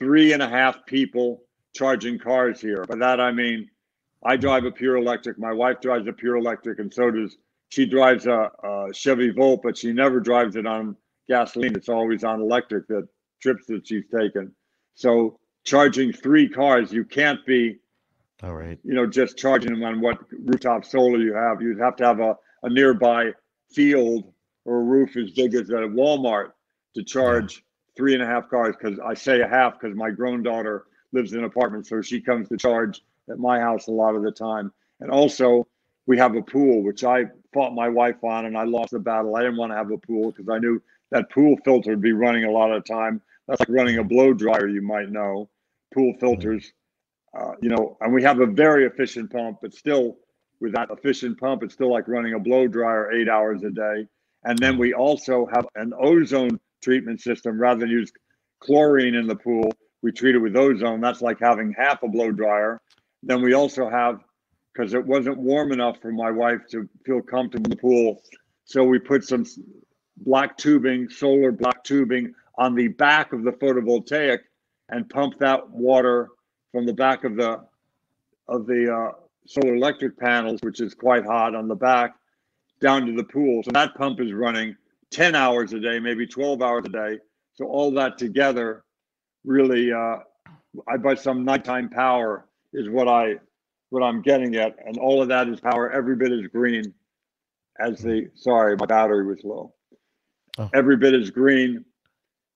three 0.00 0.32
and 0.32 0.42
a 0.42 0.48
half 0.48 0.84
people 0.86 1.42
charging 1.74 2.18
cars 2.18 2.60
here. 2.60 2.84
By 2.84 2.96
that 2.96 3.20
I 3.20 3.30
mean 3.30 3.70
I 4.24 4.36
drive 4.36 4.64
a 4.64 4.72
pure 4.72 4.96
electric, 4.96 5.38
my 5.38 5.52
wife 5.52 5.80
drives 5.80 6.08
a 6.08 6.12
pure 6.12 6.36
electric, 6.36 6.80
and 6.80 6.92
so 6.92 7.10
does 7.12 7.36
she 7.68 7.86
drives 7.86 8.26
a, 8.26 8.50
a, 8.62 8.88
Chevy 8.92 9.30
Volt, 9.30 9.60
but 9.62 9.76
she 9.76 9.92
never 9.92 10.20
drives 10.20 10.56
it 10.56 10.66
on 10.66 10.96
gasoline. 11.28 11.74
It's 11.74 11.88
always 11.88 12.24
on 12.24 12.40
electric. 12.40 12.86
The 12.86 13.08
trips 13.40 13.66
that 13.66 13.86
she's 13.86 14.04
taken. 14.06 14.52
So 14.94 15.38
charging 15.64 16.12
three 16.12 16.48
cars, 16.48 16.92
you 16.92 17.04
can't 17.04 17.44
be, 17.46 17.78
all 18.42 18.54
right, 18.54 18.78
you 18.84 18.94
know, 18.94 19.06
just 19.06 19.36
charging 19.36 19.72
them 19.72 19.82
on 19.82 20.00
what 20.00 20.18
rooftop 20.30 20.84
solar 20.84 21.18
you 21.18 21.34
have. 21.34 21.60
You'd 21.60 21.80
have 21.80 21.96
to 21.96 22.04
have 22.04 22.20
a, 22.20 22.36
a 22.62 22.70
nearby 22.70 23.32
field 23.70 24.32
or 24.64 24.78
a 24.78 24.82
roof 24.82 25.16
as 25.16 25.30
big 25.32 25.54
as 25.54 25.70
a 25.70 25.74
Walmart 25.74 26.52
to 26.94 27.02
charge 27.02 27.56
yeah. 27.56 27.60
three 27.96 28.14
and 28.14 28.22
a 28.22 28.26
half 28.26 28.48
cars. 28.48 28.74
Because 28.78 28.98
I 29.00 29.14
say 29.14 29.40
a 29.40 29.48
half 29.48 29.78
because 29.78 29.96
my 29.96 30.10
grown 30.10 30.42
daughter 30.42 30.86
lives 31.12 31.32
in 31.32 31.40
an 31.40 31.44
apartment, 31.44 31.86
so 31.86 32.00
she 32.00 32.20
comes 32.20 32.48
to 32.48 32.56
charge 32.56 33.02
at 33.30 33.38
my 33.38 33.58
house 33.58 33.88
a 33.88 33.92
lot 33.92 34.14
of 34.14 34.22
the 34.22 34.32
time. 34.32 34.72
And 35.00 35.10
also, 35.10 35.66
we 36.06 36.16
have 36.18 36.36
a 36.36 36.42
pool, 36.42 36.82
which 36.82 37.04
I 37.04 37.24
fought 37.56 37.72
my 37.72 37.88
wife 37.88 38.22
on 38.22 38.44
and 38.44 38.54
I 38.56 38.64
lost 38.64 38.90
the 38.90 38.98
battle. 38.98 39.34
I 39.34 39.40
didn't 39.40 39.56
want 39.56 39.72
to 39.72 39.76
have 39.76 39.90
a 39.90 39.96
pool 39.96 40.30
because 40.30 40.46
I 40.50 40.58
knew 40.58 40.78
that 41.10 41.30
pool 41.30 41.56
filter 41.64 41.90
would 41.90 42.02
be 42.02 42.12
running 42.12 42.44
a 42.44 42.50
lot 42.50 42.70
of 42.70 42.84
time. 42.84 43.22
That's 43.48 43.60
like 43.60 43.70
running 43.70 43.96
a 43.96 44.04
blow 44.04 44.34
dryer, 44.34 44.68
you 44.68 44.82
might 44.82 45.08
know. 45.08 45.48
Pool 45.94 46.12
filters, 46.20 46.70
uh, 47.34 47.52
you 47.62 47.70
know, 47.70 47.96
and 48.02 48.12
we 48.12 48.22
have 48.24 48.40
a 48.40 48.46
very 48.46 48.84
efficient 48.84 49.32
pump, 49.32 49.60
but 49.62 49.72
still, 49.72 50.18
with 50.60 50.74
that 50.74 50.90
efficient 50.90 51.40
pump, 51.40 51.62
it's 51.62 51.72
still 51.72 51.90
like 51.90 52.08
running 52.08 52.34
a 52.34 52.38
blow 52.38 52.68
dryer 52.68 53.10
eight 53.12 53.28
hours 53.28 53.62
a 53.62 53.70
day. 53.70 54.06
And 54.44 54.58
then 54.58 54.76
we 54.76 54.92
also 54.92 55.46
have 55.46 55.66
an 55.76 55.94
ozone 55.98 56.60
treatment 56.82 57.22
system 57.22 57.58
rather 57.58 57.80
than 57.80 57.88
use 57.88 58.12
chlorine 58.60 59.14
in 59.14 59.26
the 59.26 59.36
pool. 59.36 59.72
We 60.02 60.12
treat 60.12 60.34
it 60.34 60.40
with 60.40 60.56
ozone. 60.56 61.00
That's 61.00 61.22
like 61.22 61.38
having 61.40 61.72
half 61.72 62.02
a 62.02 62.08
blow 62.08 62.32
dryer. 62.32 62.82
Then 63.22 63.40
we 63.40 63.54
also 63.54 63.88
have 63.88 64.20
because 64.76 64.94
it 64.94 65.04
wasn't 65.04 65.38
warm 65.38 65.72
enough 65.72 66.00
for 66.00 66.12
my 66.12 66.30
wife 66.30 66.60
to 66.70 66.88
feel 67.04 67.22
comfortable 67.22 67.64
in 67.64 67.70
the 67.70 67.76
pool. 67.76 68.22
So 68.64 68.84
we 68.84 68.98
put 68.98 69.24
some 69.24 69.44
black 70.18 70.56
tubing, 70.58 71.08
solar 71.08 71.52
black 71.52 71.82
tubing 71.84 72.34
on 72.58 72.74
the 72.74 72.88
back 72.88 73.32
of 73.32 73.42
the 73.42 73.52
photovoltaic 73.52 74.40
and 74.88 75.08
pump 75.08 75.38
that 75.38 75.70
water 75.70 76.28
from 76.72 76.84
the 76.86 76.92
back 76.92 77.24
of 77.24 77.36
the 77.36 77.60
of 78.48 78.66
the 78.66 78.92
uh, 78.92 79.12
solar 79.46 79.74
electric 79.74 80.18
panels, 80.18 80.60
which 80.62 80.80
is 80.80 80.94
quite 80.94 81.24
hot 81.24 81.54
on 81.54 81.68
the 81.68 81.74
back, 81.74 82.14
down 82.80 83.06
to 83.06 83.12
the 83.12 83.24
pool. 83.24 83.62
So 83.64 83.70
that 83.72 83.94
pump 83.96 84.20
is 84.20 84.32
running 84.32 84.76
10 85.10 85.34
hours 85.34 85.72
a 85.72 85.80
day, 85.80 85.98
maybe 85.98 86.26
12 86.26 86.62
hours 86.62 86.84
a 86.86 86.90
day. 86.90 87.18
So 87.54 87.64
all 87.66 87.90
that 87.92 88.18
together 88.18 88.84
really, 89.44 89.92
uh, 89.92 90.18
I 90.86 90.96
buy 90.98 91.14
some 91.14 91.44
nighttime 91.44 91.88
power 91.88 92.46
is 92.72 92.88
what 92.88 93.08
I 93.08 93.36
what 93.90 94.02
I'm 94.02 94.22
getting 94.22 94.56
at, 94.56 94.76
and 94.84 94.98
all 94.98 95.22
of 95.22 95.28
that 95.28 95.48
is 95.48 95.60
power 95.60 95.90
every 95.90 96.16
bit 96.16 96.32
as 96.32 96.46
green 96.48 96.92
as 97.78 98.00
the. 98.00 98.28
Sorry, 98.34 98.76
my 98.76 98.86
battery 98.86 99.26
was 99.26 99.40
low. 99.44 99.74
Oh. 100.58 100.70
Every 100.74 100.96
bit 100.96 101.14
as 101.14 101.30
green 101.30 101.84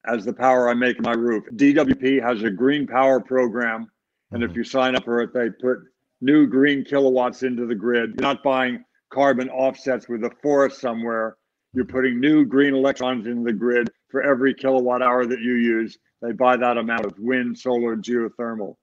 as 0.07 0.25
the 0.25 0.33
power 0.33 0.69
I 0.69 0.75
make 0.75 0.97
in 0.97 1.03
my 1.03 1.13
roof. 1.13 1.45
DWP 1.55 2.23
has 2.23 2.43
a 2.43 2.51
green 2.51 2.87
power 2.87 3.21
program, 3.21 3.87
and 4.31 4.43
mm-hmm. 4.43 4.51
if 4.51 4.57
you 4.57 4.65
sign 4.65 4.97
up 4.97 5.05
for 5.05 5.21
it, 5.21 5.33
they 5.35 5.51
put 5.51 5.79
new 6.21 6.47
green 6.47 6.85
kilowatts 6.85 7.43
into 7.43 7.67
the 7.67 7.75
grid. 7.75 8.11
You're 8.11 8.23
not 8.23 8.43
buying 8.43 8.85
carbon 9.11 9.51
offsets 9.51 10.09
with 10.09 10.25
a 10.25 10.31
forest 10.43 10.81
somewhere. 10.81 11.37
You're 11.73 11.85
putting 11.85 12.19
new 12.19 12.45
green 12.45 12.75
electrons 12.75 13.27
into 13.27 13.45
the 13.45 13.53
grid 13.53 13.91
for 14.11 14.23
every 14.23 14.55
kilowatt 14.55 15.03
hour 15.03 15.27
that 15.27 15.41
you 15.41 15.55
use. 15.55 15.99
They 16.23 16.33
buy 16.33 16.57
that 16.57 16.79
amount 16.79 17.07
of 17.07 17.15
wind, 17.19 17.59
solar, 17.59 17.97
geothermal. 17.97 18.77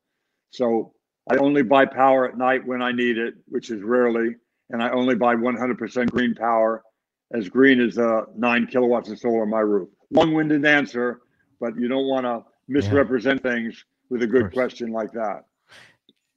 So 0.52 0.94
I 1.30 1.38
only 1.38 1.64
buy 1.64 1.86
power 1.86 2.28
at 2.28 2.38
night 2.38 2.66
when 2.66 2.82
I 2.82 2.92
need 2.92 3.18
it, 3.18 3.36
which 3.48 3.70
is 3.70 3.82
rarely, 3.82 4.36
and 4.70 4.82
I 4.82 4.90
only 4.92 5.16
buy 5.16 5.36
100% 5.36 6.10
green 6.10 6.36
power, 6.36 6.84
as 7.34 7.50
green 7.50 7.82
as 7.82 7.98
uh, 7.98 8.22
nine 8.36 8.68
kilowatts 8.68 9.10
of 9.10 9.20
solar 9.20 9.42
on 9.42 9.50
my 9.50 9.60
roof. 9.60 9.90
Long-winded 10.12 10.66
answer, 10.66 11.22
but 11.60 11.78
you 11.78 11.88
don't 11.88 12.08
want 12.08 12.26
to 12.26 12.44
misrepresent 12.68 13.42
yeah. 13.44 13.52
things 13.52 13.86
with 14.10 14.24
a 14.24 14.28
good 14.28 14.54
question 14.54 14.92
like 14.92 15.12
that. 15.12 15.44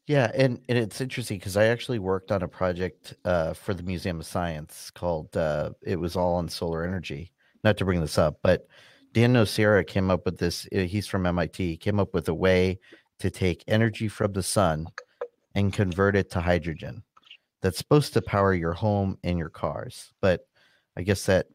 Yeah, 0.07 0.29
and, 0.35 0.61
and 0.69 0.77
it's 0.77 1.01
interesting 1.01 1.39
because 1.39 1.57
I 1.57 1.67
actually 1.67 2.01
worked 2.01 2.33
on 2.33 2.43
a 2.43 2.49
project 2.49 3.15
uh, 3.25 3.53
for 3.53 3.75
the 3.75 3.85
Museum 3.85 4.19
of 4.19 4.27
Science 4.27 4.91
called 4.91 5.37
uh, 5.37 5.71
it 5.83 6.01
was 6.01 6.17
all 6.17 6.35
on 6.35 6.49
solar 6.49 6.85
energy. 6.85 7.33
Not 7.63 7.77
to 7.77 7.85
bring 7.85 8.01
this 8.01 8.19
up, 8.19 8.39
but 8.43 8.67
Dan 9.13 9.35
Nocera 9.35 9.87
came 9.87 10.11
up 10.11 10.25
with 10.25 10.39
this. 10.39 10.67
Uh, 10.75 10.81
he's 10.81 11.07
from 11.07 11.27
MIT. 11.27 11.77
Came 11.77 12.01
up 12.01 12.13
with 12.13 12.29
a 12.29 12.35
way 12.35 12.81
to 13.21 13.31
take 13.31 13.65
energy 13.67 14.09
from 14.09 14.33
the 14.33 14.43
sun 14.43 14.87
and 15.55 15.73
convert 15.73 16.17
it 16.17 16.31
to 16.31 16.41
hydrogen. 16.41 17.03
That's 17.63 17.79
supposed 17.79 18.13
to 18.15 18.23
power 18.23 18.55
your 18.55 18.73
home 18.73 19.19
and 19.23 19.39
your 19.39 19.51
cars, 19.51 20.13
but 20.21 20.47
I 20.97 21.03
guess 21.03 21.27
that 21.27 21.47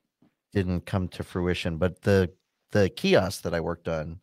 didn't 0.53 0.86
come 0.86 1.07
to 1.09 1.24
fruition. 1.24 1.78
But 1.78 2.01
the 2.01 2.32
the 2.72 2.89
kiosk 2.89 3.43
that 3.43 3.53
I 3.53 3.59
worked 3.59 3.88
on, 3.88 4.20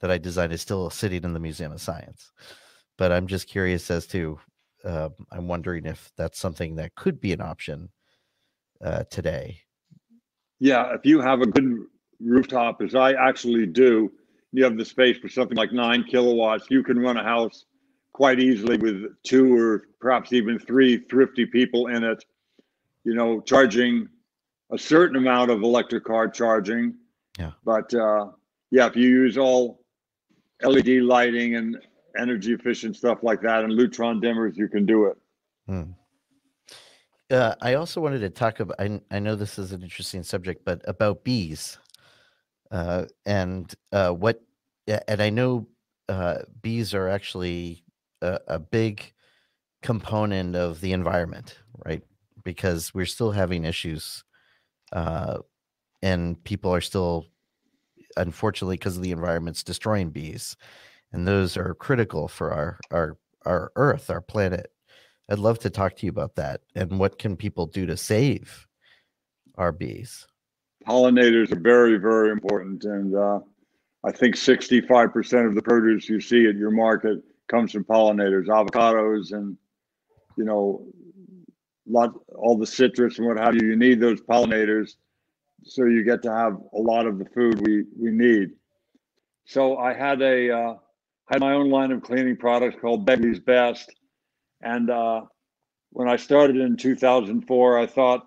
that 0.00 0.10
I 0.10 0.18
designed, 0.18 0.52
is 0.52 0.60
still 0.60 0.90
sitting 0.90 1.24
in 1.24 1.32
the 1.32 1.40
Museum 1.40 1.72
of 1.72 1.80
Science 1.80 2.32
but 3.02 3.12
I'm 3.12 3.26
just 3.26 3.48
curious 3.48 3.90
as 3.90 4.06
to. 4.08 4.38
Uh, 4.84 5.08
I'm 5.30 5.46
wondering 5.46 5.86
if 5.86 6.10
that's 6.16 6.38
something 6.38 6.74
that 6.76 6.94
could 6.96 7.20
be 7.20 7.32
an 7.32 7.40
option 7.40 7.88
uh, 8.80 9.04
today. 9.10 9.58
Yeah, 10.58 10.94
if 10.94 11.06
you 11.06 11.20
have 11.20 11.40
a 11.40 11.46
good 11.46 11.84
rooftop, 12.20 12.82
as 12.82 12.96
I 12.96 13.12
actually 13.12 13.66
do, 13.66 14.12
you 14.52 14.64
have 14.64 14.76
the 14.76 14.84
space 14.84 15.18
for 15.18 15.28
something 15.28 15.56
like 15.56 15.72
nine 15.72 16.04
kilowatts. 16.04 16.66
You 16.70 16.82
can 16.82 16.98
run 16.98 17.16
a 17.16 17.22
house 17.22 17.64
quite 18.12 18.38
easily 18.38 18.76
with 18.76 19.04
two 19.24 19.56
or 19.56 19.88
perhaps 20.00 20.32
even 20.32 20.58
three 20.58 20.98
thrifty 20.98 21.46
people 21.46 21.88
in 21.88 22.04
it. 22.04 22.24
You 23.04 23.14
know, 23.14 23.40
charging 23.40 24.08
a 24.70 24.78
certain 24.78 25.16
amount 25.16 25.50
of 25.50 25.62
electric 25.62 26.04
car 26.04 26.28
charging. 26.28 26.94
Yeah. 27.38 27.52
But 27.64 27.92
uh, 27.94 28.28
yeah, 28.70 28.86
if 28.86 28.96
you 28.96 29.08
use 29.08 29.38
all 29.38 29.84
LED 30.62 31.02
lighting 31.02 31.56
and 31.56 31.78
energy 32.18 32.52
efficient 32.52 32.96
stuff 32.96 33.22
like 33.22 33.40
that 33.42 33.64
and 33.64 33.72
Lutron 33.72 34.22
dimmers, 34.22 34.56
you 34.56 34.68
can 34.68 34.84
do 34.86 35.06
it. 35.06 35.16
Hmm. 35.66 35.92
Uh, 37.30 37.54
I 37.62 37.74
also 37.74 38.00
wanted 38.00 38.20
to 38.20 38.30
talk 38.30 38.60
about. 38.60 38.78
I, 38.78 39.00
I 39.10 39.18
know 39.18 39.34
this 39.34 39.58
is 39.58 39.72
an 39.72 39.82
interesting 39.82 40.22
subject, 40.22 40.66
but 40.66 40.82
about 40.86 41.24
bees, 41.24 41.78
uh, 42.72 43.04
and 43.24 43.72
uh, 43.92 44.10
what, 44.10 44.42
and 44.86 45.22
I 45.22 45.30
know 45.30 45.68
uh, 46.08 46.38
bees 46.60 46.94
are 46.94 47.08
actually 47.08 47.84
a, 48.20 48.40
a, 48.48 48.58
big 48.58 49.12
component 49.82 50.56
of 50.56 50.80
the 50.80 50.92
environment, 50.92 51.58
right? 51.86 52.02
Because 52.42 52.92
we're 52.92 53.06
still 53.06 53.30
having 53.30 53.64
issues, 53.64 54.24
uh, 54.92 55.38
and 56.02 56.42
people 56.42 56.74
are 56.74 56.80
still, 56.80 57.26
unfortunately, 58.16 58.76
because 58.76 58.96
of 58.96 59.02
the 59.04 59.12
environment's 59.12 59.62
destroying 59.62 60.10
bees 60.10 60.56
and 61.12 61.28
those 61.28 61.56
are 61.56 61.74
critical 61.74 62.28
for 62.28 62.52
our 62.52 62.78
our 62.90 63.18
our 63.44 63.72
earth 63.76 64.10
our 64.10 64.20
planet 64.20 64.72
i'd 65.30 65.38
love 65.38 65.58
to 65.58 65.70
talk 65.70 65.96
to 65.96 66.06
you 66.06 66.10
about 66.10 66.34
that 66.34 66.60
and 66.74 66.98
what 66.98 67.18
can 67.18 67.36
people 67.36 67.66
do 67.66 67.86
to 67.86 67.96
save 67.96 68.66
our 69.56 69.72
bees 69.72 70.26
pollinators 70.84 71.52
are 71.52 71.60
very 71.60 71.96
very 71.98 72.30
important. 72.30 72.84
And 72.84 73.14
uh, 73.14 73.40
i 74.04 74.10
think 74.10 74.34
65% 74.34 75.46
of 75.46 75.54
the 75.54 75.62
produce 75.62 76.08
you 76.08 76.20
see 76.20 76.46
at 76.46 76.56
your 76.56 76.72
market 76.72 77.18
comes 77.48 77.72
from 77.72 77.84
pollinators 77.84 78.46
avocados 78.46 79.32
and 79.32 79.56
you 80.36 80.44
know 80.44 80.84
lot 81.86 82.10
all 82.34 82.56
the 82.56 82.66
citrus 82.66 83.18
and 83.18 83.26
what 83.26 83.38
have 83.38 83.54
you. 83.54 83.66
You 83.66 83.76
need 83.76 84.00
those 84.00 84.20
pollinators 84.22 84.94
so 85.64 85.84
you 85.84 86.04
get 86.04 86.22
to 86.22 86.32
have 86.32 86.54
a 86.74 86.78
lot 86.78 87.06
of 87.06 87.18
the 87.18 87.24
food 87.26 87.60
we 87.66 87.84
we 87.98 88.10
need. 88.10 88.50
So 89.44 89.76
i 89.76 89.92
had 89.92 90.22
a 90.22 90.50
uh, 90.50 90.74
had 91.30 91.40
my 91.40 91.54
own 91.54 91.70
line 91.70 91.92
of 91.92 92.02
cleaning 92.02 92.36
products 92.36 92.76
called 92.80 93.06
Begley's 93.06 93.40
Best. 93.40 93.92
And 94.60 94.90
uh, 94.90 95.22
when 95.90 96.08
I 96.08 96.16
started 96.16 96.56
in 96.56 96.76
2004, 96.76 97.78
I 97.78 97.86
thought, 97.86 98.26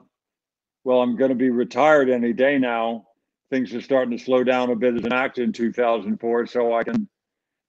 well, 0.86 1.01
I'm 1.01 1.17
going 1.17 1.29
to 1.29 1.36
be 1.36 1.49
retired 1.49 2.09
any 2.09 2.31
day 2.31 2.57
now. 2.57 3.07
Things 3.49 3.73
are 3.73 3.81
starting 3.81 4.17
to 4.17 4.23
slow 4.23 4.45
down 4.45 4.69
a 4.69 4.75
bit 4.75 4.95
as 4.95 5.03
an 5.03 5.11
actor 5.11 5.43
in 5.43 5.51
2004, 5.51 6.45
so 6.45 6.73
I 6.73 6.83
can 6.83 7.09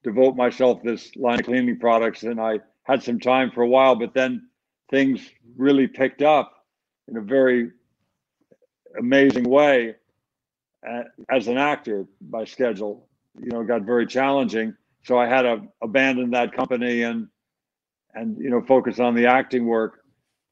devote 0.05 0.37
myself 0.37 0.83
this 0.85 1.15
line 1.17 1.41
of 1.41 1.47
cleaning 1.47 1.81
products. 1.81 2.23
And 2.23 2.41
I 2.41 2.61
had 2.85 3.03
some 3.03 3.19
time 3.19 3.51
for 3.51 3.63
a 3.63 3.69
while, 3.69 3.97
but 3.97 4.15
then 4.15 4.49
things 4.93 5.29
really 5.57 5.89
picked 5.89 6.23
up 6.23 6.65
in 7.09 7.17
a 7.17 7.21
very 7.21 7.73
amazing 8.97 9.45
way 9.45 9.97
uh, 10.89 11.03
as 11.29 11.49
an 11.49 11.59
actor. 11.59 12.07
My 12.31 12.45
schedule, 12.45 13.09
you 13.41 13.51
know, 13.51 13.65
got 13.65 13.83
very 13.83 14.07
challenging 14.07 14.77
so 15.07 15.17
I 15.19 15.29
had 15.29 15.43
to 15.43 15.63
abandon 15.83 16.31
that 16.33 16.53
company 16.53 17.03
and 17.03 17.29
and 18.15 18.37
you 18.39 18.51
know 18.51 18.61
focus 18.61 18.99
on 18.99 19.15
the 19.15 19.27
acting 19.27 19.65
work. 19.67 20.01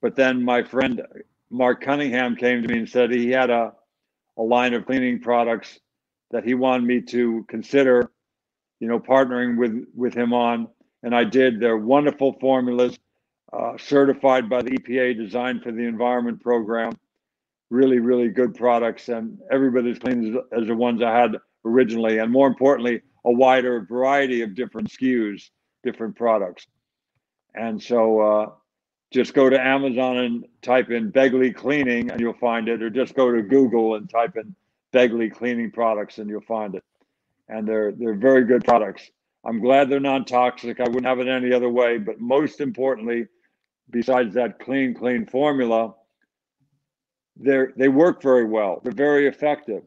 But 0.00 0.14
then 0.14 0.44
my 0.44 0.62
friend 0.62 1.02
Mark 1.54 1.82
Cunningham 1.82 2.34
came 2.34 2.62
to 2.62 2.68
me 2.68 2.78
and 2.78 2.88
said 2.88 3.12
he 3.12 3.30
had 3.30 3.48
a 3.48 3.72
a 4.36 4.42
line 4.42 4.74
of 4.74 4.84
cleaning 4.86 5.20
products 5.20 5.78
that 6.32 6.44
he 6.44 6.54
wanted 6.54 6.84
me 6.84 7.00
to 7.00 7.44
consider, 7.48 8.10
you 8.80 8.88
know, 8.88 8.98
partnering 8.98 9.56
with 9.56 9.86
with 9.94 10.14
him 10.14 10.32
on, 10.32 10.66
and 11.04 11.14
I 11.14 11.22
did. 11.22 11.60
They're 11.60 11.76
wonderful 11.76 12.36
formulas, 12.40 12.98
uh, 13.52 13.76
certified 13.78 14.50
by 14.50 14.62
the 14.62 14.72
EPA, 14.72 15.16
designed 15.16 15.62
for 15.62 15.70
the 15.70 15.84
environment 15.84 16.42
program. 16.42 16.92
Really, 17.70 18.00
really 18.00 18.28
good 18.28 18.56
products, 18.56 19.08
and 19.08 19.38
everybody 19.52 19.92
as 19.92 20.00
clean 20.00 20.36
as, 20.36 20.62
as 20.62 20.66
the 20.66 20.74
ones 20.74 21.02
I 21.02 21.16
had 21.16 21.36
originally, 21.64 22.18
and 22.18 22.32
more 22.32 22.48
importantly, 22.48 23.00
a 23.24 23.32
wider 23.32 23.86
variety 23.88 24.42
of 24.42 24.56
different 24.56 24.88
SKUs, 24.90 25.50
different 25.84 26.16
products. 26.16 26.66
And 27.54 27.80
so 27.80 28.20
uh, 28.20 28.50
just 29.14 29.32
go 29.32 29.48
to 29.48 29.60
Amazon 29.60 30.18
and 30.18 30.44
type 30.60 30.90
in 30.90 31.10
Begley 31.12 31.54
cleaning 31.54 32.10
and 32.10 32.20
you'll 32.20 32.34
find 32.34 32.68
it, 32.68 32.82
or 32.82 32.90
just 32.90 33.14
go 33.14 33.32
to 33.32 33.42
Google 33.42 33.94
and 33.94 34.10
type 34.10 34.36
in 34.36 34.54
Begley 34.92 35.32
cleaning 35.32 35.70
products 35.70 36.18
and 36.18 36.28
you'll 36.28 36.42
find 36.42 36.74
it. 36.74 36.84
And 37.48 37.66
they're 37.66 37.92
they're 37.92 38.14
very 38.14 38.44
good 38.44 38.64
products. 38.64 39.10
I'm 39.44 39.60
glad 39.60 39.88
they're 39.88 40.00
non-toxic. 40.00 40.80
I 40.80 40.84
wouldn't 40.84 41.06
have 41.06 41.20
it 41.20 41.28
any 41.28 41.52
other 41.52 41.68
way. 41.68 41.98
But 41.98 42.20
most 42.20 42.60
importantly, 42.60 43.26
besides 43.90 44.34
that 44.34 44.58
clean, 44.58 44.94
clean 44.94 45.26
formula, 45.26 45.94
they 47.36 47.64
they 47.76 47.88
work 47.88 48.22
very 48.22 48.44
well. 48.44 48.80
They're 48.82 48.92
very 48.92 49.28
effective 49.28 49.84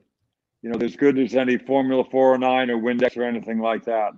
you 0.61 0.69
know, 0.69 0.86
as 0.86 0.95
good 0.95 1.17
as 1.17 1.36
any 1.36 1.57
Formula 1.57 2.03
409 2.03 2.69
or 2.69 2.82
Windex 2.82 3.15
or 3.17 3.23
anything 3.23 3.59
like 3.59 3.86
that. 3.86 4.11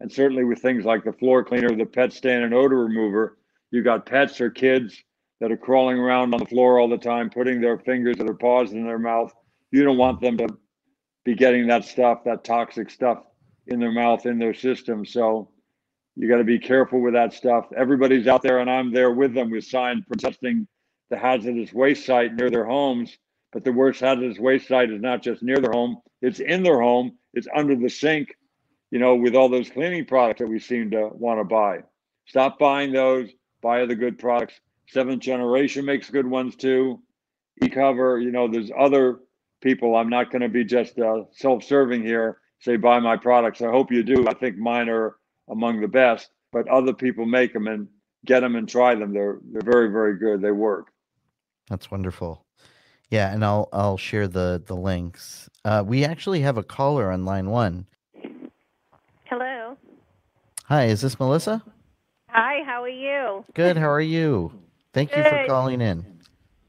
And 0.00 0.12
certainly 0.12 0.44
with 0.44 0.60
things 0.60 0.84
like 0.84 1.04
the 1.04 1.12
floor 1.12 1.42
cleaner, 1.42 1.74
the 1.74 1.86
pet 1.86 2.12
stand 2.12 2.44
and 2.44 2.52
odor 2.52 2.84
remover, 2.84 3.38
you 3.70 3.82
got 3.82 4.06
pets 4.06 4.40
or 4.40 4.50
kids 4.50 5.02
that 5.40 5.52
are 5.52 5.56
crawling 5.56 5.98
around 5.98 6.32
on 6.32 6.40
the 6.40 6.46
floor 6.46 6.78
all 6.78 6.88
the 6.88 6.96
time, 6.96 7.30
putting 7.30 7.60
their 7.60 7.78
fingers 7.78 8.16
or 8.18 8.24
their 8.24 8.34
paws 8.34 8.72
in 8.72 8.86
their 8.86 8.98
mouth. 8.98 9.32
You 9.70 9.84
don't 9.84 9.98
want 9.98 10.20
them 10.20 10.38
to 10.38 10.48
be 11.24 11.34
getting 11.34 11.66
that 11.66 11.84
stuff, 11.84 12.24
that 12.24 12.44
toxic 12.44 12.90
stuff 12.90 13.18
in 13.66 13.80
their 13.80 13.92
mouth, 13.92 14.24
in 14.26 14.38
their 14.38 14.54
system. 14.54 15.04
So 15.04 15.50
you 16.14 16.28
got 16.28 16.38
to 16.38 16.44
be 16.44 16.58
careful 16.58 17.00
with 17.00 17.14
that 17.14 17.34
stuff. 17.34 17.66
Everybody's 17.76 18.26
out 18.26 18.42
there, 18.42 18.60
and 18.60 18.70
I'm 18.70 18.92
there 18.92 19.12
with 19.12 19.34
them 19.34 19.50
with 19.50 19.64
signs 19.64 20.04
protesting 20.06 20.66
the 21.10 21.18
hazardous 21.18 21.72
waste 21.72 22.06
site 22.06 22.34
near 22.34 22.50
their 22.50 22.64
homes 22.64 23.18
but 23.56 23.64
the 23.64 23.72
worst 23.72 24.00
hazardous 24.00 24.38
waste 24.38 24.68
site 24.68 24.90
is 24.90 25.00
not 25.00 25.22
just 25.22 25.42
near 25.42 25.56
their 25.56 25.72
home, 25.72 26.02
it's 26.20 26.40
in 26.40 26.62
their 26.62 26.78
home, 26.78 27.16
it's 27.32 27.48
under 27.54 27.74
the 27.74 27.88
sink, 27.88 28.36
you 28.90 28.98
know, 28.98 29.14
with 29.14 29.34
all 29.34 29.48
those 29.48 29.70
cleaning 29.70 30.04
products 30.04 30.40
that 30.40 30.46
we 30.46 30.58
seem 30.58 30.90
to 30.90 31.08
want 31.14 31.40
to 31.40 31.44
buy. 31.44 31.78
Stop 32.26 32.58
buying 32.58 32.92
those, 32.92 33.30
buy 33.62 33.84
the 33.86 33.94
good 33.94 34.18
products. 34.18 34.54
Seventh 34.88 35.22
generation 35.22 35.84
makes 35.84 36.10
good 36.10 36.26
ones 36.26 36.56
too. 36.56 37.00
eCover, 37.62 38.22
you 38.22 38.30
know, 38.30 38.48
there's 38.48 38.70
other 38.78 39.20
people. 39.60 39.96
I'm 39.96 40.08
not 40.08 40.30
going 40.30 40.42
to 40.42 40.48
be 40.48 40.64
just 40.64 40.98
uh, 40.98 41.24
self 41.32 41.64
serving 41.64 42.02
here, 42.02 42.38
say 42.60 42.76
buy 42.76 43.00
my 43.00 43.16
products. 43.16 43.62
I 43.62 43.70
hope 43.70 43.90
you 43.90 44.02
do. 44.02 44.28
I 44.28 44.34
think 44.34 44.56
mine 44.56 44.88
are 44.88 45.16
among 45.48 45.80
the 45.80 45.88
best, 45.88 46.30
but 46.52 46.68
other 46.68 46.92
people 46.92 47.26
make 47.26 47.52
them 47.52 47.66
and 47.66 47.88
get 48.24 48.40
them 48.40 48.56
and 48.56 48.68
try 48.68 48.94
them. 48.94 49.12
They're, 49.12 49.38
they're 49.52 49.62
very, 49.62 49.88
very 49.90 50.18
good. 50.18 50.40
They 50.40 50.52
work. 50.52 50.88
That's 51.68 51.90
wonderful. 51.90 52.44
Yeah, 53.10 53.32
and 53.32 53.44
I'll 53.44 53.68
I'll 53.72 53.96
share 53.96 54.26
the 54.26 54.62
the 54.66 54.74
links. 54.74 55.48
Uh, 55.64 55.84
we 55.86 56.04
actually 56.04 56.40
have 56.40 56.56
a 56.56 56.62
caller 56.64 57.12
on 57.12 57.24
line 57.24 57.50
one. 57.50 57.86
Hello. 59.24 59.76
Hi, 60.64 60.86
is 60.86 61.02
this 61.02 61.18
Melissa? 61.20 61.62
Hi, 62.36 62.62
how 62.66 62.82
are 62.82 62.88
you? 62.90 63.46
Good. 63.54 63.78
How 63.78 63.88
are 63.88 63.98
you? 64.00 64.52
Thank 64.92 65.16
you 65.16 65.22
for 65.22 65.46
calling 65.46 65.80
in. 65.80 66.04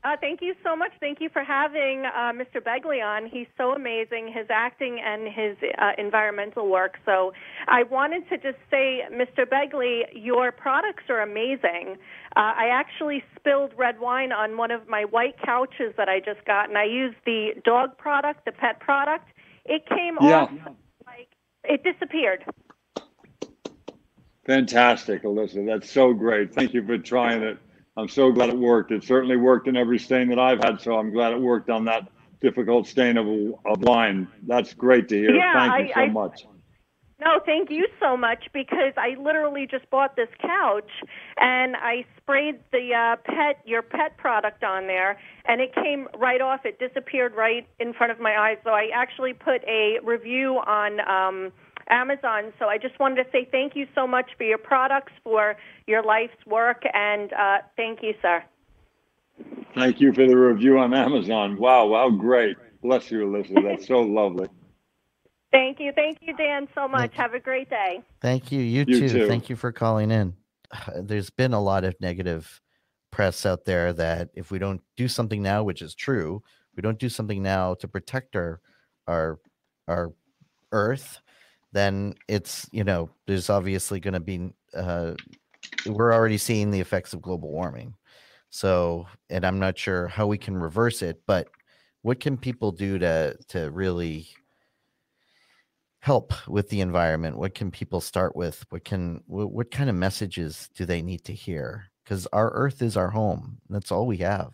Uh, 0.01 0.15
thank 0.22 0.41
you 0.41 0.55
so 0.63 0.78
much. 0.78 0.91
Thank 1.01 1.20
you 1.20 1.28
for 1.28 1.43
having 1.43 2.05
uh, 2.05 2.32
Mr. 2.32 2.61
Begley 2.63 3.03
on. 3.03 3.30
He's 3.30 3.47
so 3.57 3.74
amazing, 3.74 4.32
his 4.34 4.47
acting 4.49 5.01
and 5.03 5.28
his 5.28 5.57
uh, 5.78 5.91
environmental 5.97 6.70
work. 6.70 6.95
So 7.05 7.34
I 7.68 7.84
wanted 7.84 8.30
to 8.30 8.38
just 8.38 8.59
say, 8.72 9.01
Mr. 9.11 9.45
Begley, 9.45 10.03
your 10.13 10.53
products 10.53 11.03
are 11.09 11.22
amazing. 11.22 11.97
Uh, 12.38 12.53
I 12.55 12.70
actually 12.72 13.22
spilled 13.38 13.74
red 13.78 13.99
wine 13.99 14.32
on 14.32 14.55
one 14.55 14.72
of 14.72 14.88
my 14.88 15.03
white 15.03 15.36
couches 15.43 15.93
that 15.97 16.07
I 16.07 16.22
just 16.22 16.45
got, 16.45 16.70
and 16.70 16.78
I 16.78 16.86
used 16.86 17.18
the 17.26 17.49
dog 17.65 17.97
product, 17.97 18.45
the 18.45 18.53
pet 18.53 18.80
product. 18.80 19.28
It 19.65 19.86
came 19.89 20.18
Yeah. 20.22 20.43
off 20.43 20.51
like 21.05 21.28
it 21.65 21.84
disappeared. 21.84 22.45
Fantastic, 24.48 25.24
Alyssa. 25.24 25.66
That's 25.66 25.91
so 25.91 26.14
great. 26.14 26.54
Thank 26.56 26.74
you 26.74 26.84
for 26.86 26.98
trying 26.98 27.43
it. 27.43 27.58
I'm 27.98 28.08
so 28.08 28.32
glad 28.32 28.50
it 28.50 28.58
worked. 28.58 28.91
It 28.91 29.04
certainly 29.04 29.36
worked 29.36 29.68
in 29.68 29.76
every 29.76 30.00
stain 30.00 30.30
that 30.30 30.39
I've 30.39 30.64
had, 30.64 30.80
so 30.82 30.98
I'm 30.98 31.12
glad 31.12 31.34
it 31.34 31.39
worked 31.41 31.70
on 31.70 31.84
that 31.86 32.08
difficult 32.41 32.88
stain 32.88 33.18
of, 33.18 33.28
of 33.66 33.82
wine. 33.82 34.28
That's 34.48 34.74
great 34.74 35.10
to 35.10 35.16
hear. 35.18 35.36
Yeah, 35.36 35.54
Thank 35.54 35.88
you 35.89 35.93
I- 35.93 35.95
so 35.95 36.02
I- 36.02 36.10
much. 36.10 36.45
No, 37.20 37.39
thank 37.43 37.72
you 37.72 37.88
so 38.00 38.16
much 38.16 38.43
because 38.54 38.93
I 38.95 39.20
literally 39.20 39.66
just 39.66 39.89
bought 39.89 40.16
this 40.16 40.28
couch 40.39 40.91
and 41.38 41.76
I 41.76 42.06
sprayed 42.18 42.60
the 42.72 42.93
uh, 42.93 43.16
pet 43.26 43.60
your 43.66 43.82
pet 43.82 44.16
product 44.18 44.64
on 44.64 44.86
there 44.86 45.18
and 45.45 45.60
it 45.60 45.74
came 45.74 46.08
right 46.16 46.41
off. 46.41 46.60
It 46.64 46.78
disappeared 46.78 47.34
right 47.36 47.68
in 47.80 47.93
front 47.93 48.12
of 48.12 48.20
my 48.20 48.38
eyes. 48.38 48.58
So 48.64 48.70
I 48.70 48.89
actually 48.93 49.34
put 49.34 49.64
a 49.68 49.98
review 50.04 50.58
on 50.68 51.00
um, 51.10 51.52
Amazon. 51.90 52.54
So 52.60 52.66
I 52.66 52.78
just 52.78 53.00
wanted 53.00 53.24
to 53.24 53.32
say 53.32 53.48
thank 53.52 53.76
you 53.76 53.88
so 53.96 54.08
much 54.08 54.30
for 54.38 54.44
your 54.44 54.58
products, 54.58 55.14
for 55.24 55.56
your 55.88 56.04
life's 56.04 56.46
work, 56.46 56.84
and 56.94 57.32
uh, 57.34 57.58
thank 57.76 58.00
you, 58.02 58.14
sir. 58.22 58.44
Thank 59.76 60.02
you 60.02 60.14
for 60.14 60.26
the 60.28 60.36
review 60.36 60.80
on 60.80 60.94
Amazon. 60.94 61.58
Wow, 61.58 61.88
wow, 61.88 62.10
great. 62.10 62.58
Bless 62.82 63.12
you, 63.12 63.20
Alyssa. 63.20 63.64
That's 63.64 63.88
so 63.88 64.00
lovely. 64.02 64.48
Thank 65.52 65.80
you, 65.80 65.92
thank 65.96 66.20
you, 66.22 66.36
Dan, 66.36 66.68
so 66.76 66.88
much. 66.88 67.16
Have 67.16 67.34
a 67.34 67.40
great 67.40 67.70
day. 67.70 68.02
Thank 68.22 68.52
you. 68.52 68.60
You, 68.60 68.86
You 68.88 69.00
too. 69.00 69.10
too. 69.10 69.28
Thank 69.28 69.50
you 69.50 69.56
for 69.56 69.72
calling 69.72 70.12
in. 70.12 70.34
There's 70.96 71.30
been 71.30 71.54
a 71.54 71.62
lot 71.62 71.84
of 71.84 71.96
negative 72.02 72.62
press 73.12 73.46
out 73.46 73.66
there 73.66 73.94
that 73.94 74.30
if 74.34 74.52
we 74.52 74.60
don't 74.60 74.82
do 74.96 75.08
something 75.08 75.42
now, 75.42 75.64
which 75.64 75.82
is 75.82 75.96
true, 75.96 76.44
we 76.76 76.82
don't 76.82 77.00
do 77.00 77.10
something 77.10 77.42
now 77.42 77.74
to 77.76 77.88
protect 77.88 78.36
our 78.36 78.62
our 79.08 79.40
our 79.88 80.14
earth, 80.72 81.22
then 81.72 82.15
it's 82.28 82.68
you 82.72 82.84
know 82.84 83.09
there's 83.26 83.49
obviously 83.49 83.99
going 83.99 84.13
to 84.13 84.20
be 84.20 84.51
uh, 84.74 85.13
we're 85.86 86.13
already 86.13 86.38
seeing 86.38 86.72
the 86.72 86.80
effects 86.80 87.13
of 87.13 87.22
global 87.22 87.51
warming. 87.51 87.93
So, 88.49 89.07
and 89.30 89.45
I'm 89.45 89.59
not 89.59 89.78
sure 89.78 90.07
how 90.07 90.28
we 90.28 90.38
can 90.38 90.57
reverse 90.57 91.01
it, 91.01 91.22
but 91.28 91.49
what 92.01 92.20
can 92.20 92.38
people 92.38 92.72
do 92.72 92.97
to 92.99 93.38
to 93.49 93.72
really 93.72 94.28
help 95.99 96.34
with 96.47 96.70
the 96.70 96.82
environment? 96.82 97.38
What 97.38 97.53
can 97.53 97.70
people 97.72 97.99
start 97.99 98.36
with? 98.36 98.65
What 98.70 98.86
can 98.86 99.22
what, 99.28 99.51
what 99.51 99.72
kind 99.72 99.89
of 99.89 99.95
messages 99.95 100.70
do 100.76 100.86
they 100.86 101.01
need 101.01 101.24
to 101.26 101.34
hear? 101.34 101.86
Because 102.03 102.28
our 102.32 102.51
earth 102.51 102.82
is 102.82 102.95
our 102.95 103.09
home. 103.09 103.57
That's 103.70 103.91
all 103.91 104.07
we 104.07 104.18
have. 104.18 104.53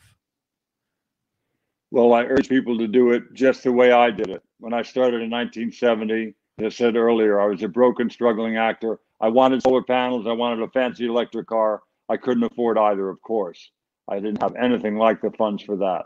Well, 1.92 2.14
I 2.14 2.24
urge 2.24 2.50
people 2.50 2.76
to 2.80 2.88
do 2.88 3.12
it 3.12 3.22
just 3.34 3.62
the 3.62 3.72
way 3.72 3.92
I 3.92 4.10
did 4.10 4.32
it. 4.32 4.42
When 4.58 4.74
I 4.74 4.82
started 4.82 5.22
in 5.22 5.30
1970, 5.30 6.30
as 6.30 6.34
I 6.60 6.70
said 6.70 6.96
earlier, 6.96 7.40
I 7.40 7.48
was 7.48 7.64
a 7.64 7.68
broken, 7.68 8.10
struggling 8.10 8.58
actor. 8.58 9.00
I 9.20 9.30
wanted 9.30 9.64
solar 9.64 9.84
panels. 9.84 10.28
I 10.28 10.34
wanted 10.34 10.62
a 10.62 10.70
fancy 10.70 11.06
electric 11.06 11.48
car. 11.48 11.82
I 12.10 12.18
couldn't 12.18 12.44
afford 12.44 12.78
either, 12.78 13.10
of 13.10 13.22
course. 13.22 13.72
I 14.08 14.20
didn't 14.20 14.42
have 14.42 14.56
anything 14.56 14.98
like 14.98 15.22
the 15.22 15.32
funds 15.32 15.64
for 15.64 15.78
that. 15.78 16.06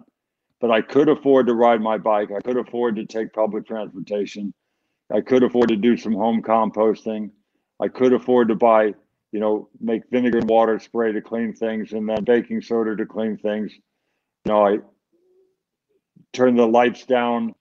But 0.61 0.71
I 0.71 0.81
could 0.81 1.09
afford 1.09 1.47
to 1.47 1.53
ride 1.53 1.81
my 1.81 1.97
bike. 1.97 2.29
I 2.31 2.39
could 2.39 2.57
afford 2.57 2.95
to 2.95 3.05
take 3.05 3.33
public 3.33 3.67
transportation. 3.67 4.53
I 5.13 5.21
could 5.21 5.43
afford 5.43 5.69
to 5.69 5.75
do 5.75 5.97
some 5.97 6.13
home 6.13 6.41
composting. 6.41 7.31
I 7.79 7.89
could 7.89 8.13
afford 8.13 8.47
to 8.47 8.55
buy, 8.55 8.93
you 9.31 9.39
know, 9.39 9.69
make 9.79 10.03
vinegar 10.09 10.39
and 10.39 10.49
water 10.49 10.79
spray 10.79 11.11
to 11.11 11.21
clean 11.21 11.53
things 11.53 11.91
and 11.93 12.07
then 12.07 12.23
baking 12.23 12.61
soda 12.61 12.95
to 12.95 13.05
clean 13.05 13.37
things. 13.37 13.73
You 14.45 14.51
know, 14.51 14.65
I 14.65 14.77
turned 16.33 16.57
the 16.57 16.67
lights 16.67 17.05
down 17.05 17.53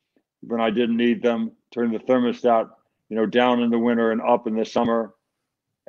when 0.42 0.60
I 0.60 0.70
didn't 0.70 0.96
need 0.96 1.22
them, 1.22 1.52
turned 1.72 1.94
the 1.94 1.98
thermostat, 1.98 2.70
you 3.08 3.16
know, 3.16 3.26
down 3.26 3.62
in 3.62 3.70
the 3.70 3.78
winter 3.78 4.12
and 4.12 4.20
up 4.20 4.46
in 4.46 4.54
the 4.56 4.64
summer. 4.64 5.14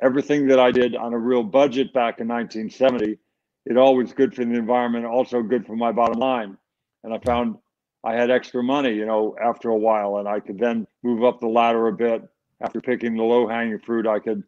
Everything 0.00 0.46
that 0.48 0.60
I 0.60 0.70
did 0.70 0.94
on 0.94 1.12
a 1.12 1.18
real 1.18 1.42
budget 1.42 1.92
back 1.92 2.20
in 2.20 2.28
1970, 2.28 3.18
it 3.66 3.76
all 3.76 3.96
was 3.96 4.12
good 4.12 4.34
for 4.34 4.44
the 4.44 4.54
environment, 4.54 5.04
also 5.04 5.42
good 5.42 5.66
for 5.66 5.76
my 5.76 5.92
bottom 5.92 6.20
line. 6.20 6.56
And 7.02 7.12
I 7.12 7.18
found 7.18 7.56
I 8.04 8.14
had 8.14 8.30
extra 8.30 8.62
money, 8.62 8.94
you 8.94 9.06
know, 9.06 9.34
after 9.42 9.70
a 9.70 9.76
while, 9.76 10.18
and 10.18 10.28
I 10.28 10.40
could 10.40 10.58
then 10.58 10.86
move 11.02 11.24
up 11.24 11.40
the 11.40 11.48
ladder 11.48 11.88
a 11.88 11.92
bit. 11.92 12.22
After 12.60 12.80
picking 12.80 13.16
the 13.16 13.22
low 13.22 13.46
hanging 13.46 13.78
fruit, 13.78 14.06
I 14.06 14.18
could 14.18 14.42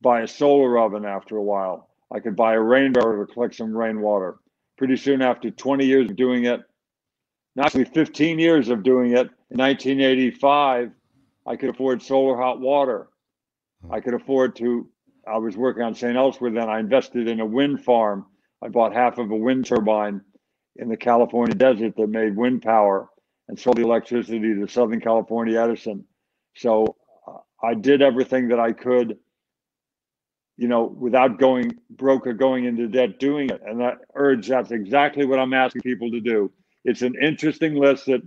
buy 0.00 0.22
a 0.22 0.28
solar 0.28 0.78
oven 0.78 1.04
after 1.04 1.36
a 1.36 1.42
while. 1.42 1.90
I 2.12 2.20
could 2.20 2.36
buy 2.36 2.54
a 2.54 2.60
rain 2.60 2.92
barrel 2.92 3.24
to 3.24 3.32
collect 3.32 3.54
some 3.54 3.76
rainwater. 3.76 4.36
Pretty 4.78 4.96
soon 4.96 5.22
after 5.22 5.50
20 5.50 5.84
years 5.84 6.10
of 6.10 6.16
doing 6.16 6.44
it, 6.44 6.60
not 7.54 7.66
actually 7.66 7.86
15 7.86 8.38
years 8.38 8.68
of 8.68 8.82
doing 8.82 9.12
it, 9.12 9.30
in 9.50 9.58
1985, 9.58 10.90
I 11.46 11.56
could 11.56 11.70
afford 11.70 12.02
solar 12.02 12.36
hot 12.36 12.60
water. 12.60 13.08
I 13.90 14.00
could 14.00 14.14
afford 14.14 14.56
to, 14.56 14.88
I 15.26 15.38
was 15.38 15.56
working 15.56 15.82
on 15.82 15.94
St. 15.94 16.16
Elsewhere 16.16 16.50
then. 16.50 16.68
I 16.68 16.80
invested 16.80 17.28
in 17.28 17.40
a 17.40 17.46
wind 17.46 17.84
farm. 17.84 18.26
I 18.62 18.68
bought 18.68 18.94
half 18.94 19.18
of 19.18 19.30
a 19.30 19.36
wind 19.36 19.66
turbine 19.66 20.22
in 20.76 20.88
the 20.88 20.96
California 20.96 21.54
desert 21.54 21.94
that 21.96 22.08
made 22.08 22.36
wind 22.36 22.62
power 22.62 23.08
and 23.48 23.58
sold 23.58 23.76
the 23.76 23.82
electricity 23.82 24.40
to 24.40 24.66
Southern 24.68 25.00
California 25.00 25.60
Edison. 25.60 26.04
So 26.56 26.96
uh, 27.28 27.38
I 27.62 27.74
did 27.74 28.02
everything 28.02 28.48
that 28.48 28.60
I 28.60 28.72
could, 28.72 29.18
you 30.56 30.68
know, 30.68 30.84
without 30.84 31.38
going 31.38 31.72
broke 31.90 32.26
or 32.26 32.32
going 32.32 32.64
into 32.64 32.88
debt 32.88 33.20
doing 33.20 33.50
it. 33.50 33.60
And 33.64 33.82
I 33.84 33.94
urge 34.14 34.48
that's 34.48 34.72
exactly 34.72 35.26
what 35.26 35.38
I'm 35.38 35.54
asking 35.54 35.82
people 35.82 36.10
to 36.10 36.20
do. 36.20 36.50
It's 36.84 37.02
an 37.02 37.14
interesting 37.20 37.74
list 37.76 38.06
that 38.06 38.22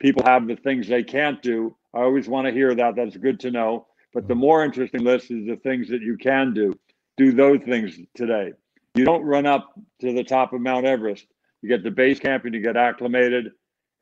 people 0.00 0.24
have 0.24 0.46
the 0.46 0.56
things 0.56 0.88
they 0.88 1.02
can't 1.02 1.42
do. 1.42 1.76
I 1.94 2.00
always 2.00 2.28
want 2.28 2.46
to 2.46 2.52
hear 2.52 2.74
that. 2.74 2.96
That's 2.96 3.16
good 3.16 3.40
to 3.40 3.50
know. 3.50 3.86
But 4.12 4.28
the 4.28 4.34
mm. 4.34 4.38
more 4.38 4.64
interesting 4.64 5.02
list 5.04 5.30
is 5.30 5.46
the 5.46 5.56
things 5.56 5.88
that 5.88 6.02
you 6.02 6.16
can 6.16 6.54
do. 6.54 6.78
Do 7.16 7.32
those 7.32 7.60
things 7.64 7.98
today. 8.14 8.52
You 8.94 9.04
don't 9.04 9.22
run 9.22 9.46
up 9.46 9.72
to 10.00 10.12
the 10.12 10.24
top 10.24 10.52
of 10.52 10.60
Mount 10.60 10.86
Everest. 10.86 11.26
You 11.62 11.68
get 11.68 11.84
to 11.84 11.90
base 11.90 12.18
camp 12.18 12.44
and 12.44 12.54
you 12.54 12.60
get 12.60 12.76
acclimated. 12.76 13.52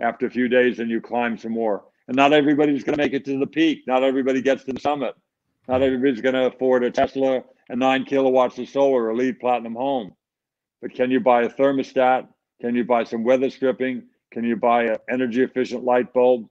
After 0.00 0.26
a 0.26 0.30
few 0.30 0.48
days, 0.48 0.78
and 0.78 0.90
you 0.90 0.98
climb 0.98 1.36
some 1.36 1.52
more. 1.52 1.84
And 2.08 2.16
not 2.16 2.32
everybody's 2.32 2.82
going 2.84 2.96
to 2.96 3.02
make 3.04 3.12
it 3.12 3.26
to 3.26 3.38
the 3.38 3.46
peak. 3.46 3.82
Not 3.86 4.02
everybody 4.02 4.40
gets 4.40 4.64
to 4.64 4.72
the 4.72 4.80
summit. 4.80 5.14
Not 5.68 5.82
everybody's 5.82 6.22
going 6.22 6.34
to 6.34 6.46
afford 6.46 6.84
a 6.84 6.90
Tesla 6.90 7.42
and 7.68 7.78
nine 7.78 8.06
kilowatts 8.06 8.58
of 8.58 8.68
solar 8.70 9.08
or 9.08 9.14
LEED 9.14 9.38
platinum 9.38 9.74
home. 9.74 10.14
But 10.80 10.94
can 10.94 11.10
you 11.10 11.20
buy 11.20 11.42
a 11.42 11.50
thermostat? 11.50 12.28
Can 12.62 12.74
you 12.74 12.84
buy 12.84 13.04
some 13.04 13.24
weather 13.24 13.50
stripping? 13.50 14.04
Can 14.32 14.44
you 14.44 14.56
buy 14.56 14.84
an 14.84 14.96
energy 15.10 15.42
efficient 15.42 15.84
light 15.84 16.12
bulb? 16.14 16.48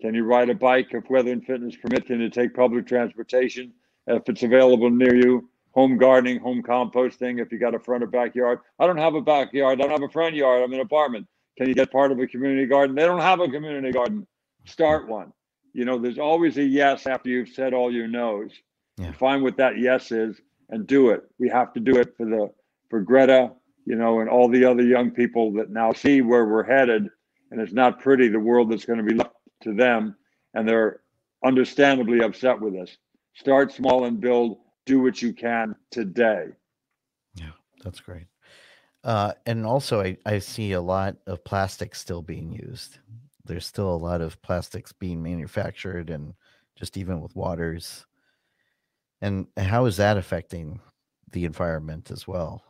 Can 0.00 0.14
you 0.14 0.24
ride 0.24 0.50
a 0.50 0.54
bike 0.54 0.88
if 0.90 1.08
weather 1.08 1.32
and 1.32 1.44
fitness 1.44 1.76
permit? 1.76 2.06
Can 2.06 2.20
you 2.20 2.28
take 2.28 2.54
public 2.54 2.86
transportation 2.86 3.72
if 4.06 4.28
it's 4.28 4.42
available 4.42 4.90
near 4.90 5.14
you? 5.14 5.48
Home 5.72 5.98
gardening, 5.98 6.38
home 6.40 6.62
composting 6.62 7.40
if 7.40 7.52
you 7.52 7.58
got 7.58 7.74
a 7.74 7.78
front 7.78 8.02
or 8.02 8.06
backyard. 8.06 8.60
I 8.78 8.86
don't 8.86 8.96
have 8.96 9.14
a 9.14 9.20
backyard. 9.20 9.78
I 9.78 9.82
don't 9.82 9.90
have 9.90 10.02
a 10.02 10.08
front 10.08 10.34
yard. 10.34 10.62
I'm 10.62 10.72
in 10.72 10.80
an 10.80 10.86
apartment. 10.86 11.26
Can 11.58 11.68
you 11.68 11.74
get 11.74 11.92
part 11.92 12.12
of 12.12 12.18
a 12.18 12.26
community 12.26 12.66
garden? 12.66 12.96
They 12.96 13.04
don't 13.04 13.20
have 13.20 13.40
a 13.40 13.48
community 13.48 13.92
garden. 13.92 14.26
Start 14.64 15.06
one. 15.06 15.32
You 15.72 15.84
know, 15.84 15.98
there's 15.98 16.18
always 16.18 16.56
a 16.56 16.62
yes 16.62 17.06
after 17.06 17.28
you've 17.28 17.50
said 17.50 17.74
all 17.74 17.92
your 17.92 18.08
no's. 18.08 18.52
Yeah. 18.96 19.12
Find 19.12 19.42
what 19.42 19.58
that 19.58 19.78
yes 19.78 20.10
is 20.12 20.40
and 20.70 20.86
do 20.86 21.10
it. 21.10 21.24
We 21.38 21.48
have 21.50 21.72
to 21.74 21.80
do 21.80 21.98
it 21.98 22.16
for 22.16 22.24
the 22.24 22.50
for 22.88 23.00
Greta, 23.00 23.52
you 23.84 23.96
know, 23.96 24.20
and 24.20 24.30
all 24.30 24.48
the 24.48 24.64
other 24.64 24.82
young 24.82 25.10
people 25.10 25.52
that 25.54 25.70
now 25.70 25.92
see 25.92 26.22
where 26.22 26.46
we're 26.46 26.64
headed. 26.64 27.08
And 27.50 27.60
it's 27.60 27.72
not 27.72 28.00
pretty, 28.00 28.28
the 28.28 28.40
world 28.40 28.70
that's 28.70 28.84
going 28.84 28.98
to 28.98 29.04
be 29.04 29.14
left 29.14 29.35
to 29.62 29.74
them. 29.74 30.16
And 30.54 30.68
they're 30.68 31.00
understandably 31.44 32.20
upset 32.20 32.60
with 32.60 32.74
us. 32.74 32.96
Start 33.34 33.72
small 33.72 34.04
and 34.04 34.20
build. 34.20 34.58
Do 34.86 35.00
what 35.00 35.20
you 35.20 35.32
can 35.32 35.74
today. 35.90 36.46
Yeah, 37.34 37.50
that's 37.82 38.00
great. 38.00 38.26
Uh, 39.04 39.32
and 39.44 39.66
also, 39.66 40.00
I, 40.00 40.16
I 40.24 40.38
see 40.38 40.72
a 40.72 40.80
lot 40.80 41.16
of 41.26 41.44
plastics 41.44 42.00
still 42.00 42.22
being 42.22 42.52
used. 42.52 42.98
There's 43.44 43.66
still 43.66 43.94
a 43.94 43.96
lot 43.96 44.20
of 44.20 44.40
plastics 44.42 44.92
being 44.92 45.22
manufactured, 45.22 46.10
and 46.10 46.34
just 46.76 46.96
even 46.96 47.20
with 47.20 47.36
waters. 47.36 48.06
And 49.20 49.46
how 49.56 49.86
is 49.86 49.96
that 49.98 50.16
affecting 50.16 50.80
the 51.32 51.44
environment 51.44 52.10
as 52.10 52.26
well? 52.26 52.62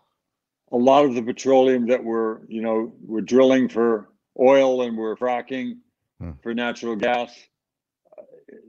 a 0.72 0.76
lot 0.76 1.05
of 1.05 1.14
the 1.14 1.22
petroleum 1.22 1.87
that 1.87 2.03
we're 2.03 2.45
you 2.47 2.61
know 2.61 2.93
we're 3.05 3.20
drilling 3.20 3.68
for 3.68 4.09
oil 4.39 4.82
and 4.82 4.97
we're 4.97 5.16
fracking 5.16 5.76
Hmm. 6.21 6.33
for 6.43 6.55
natural 6.55 6.97
gas. 6.97 7.31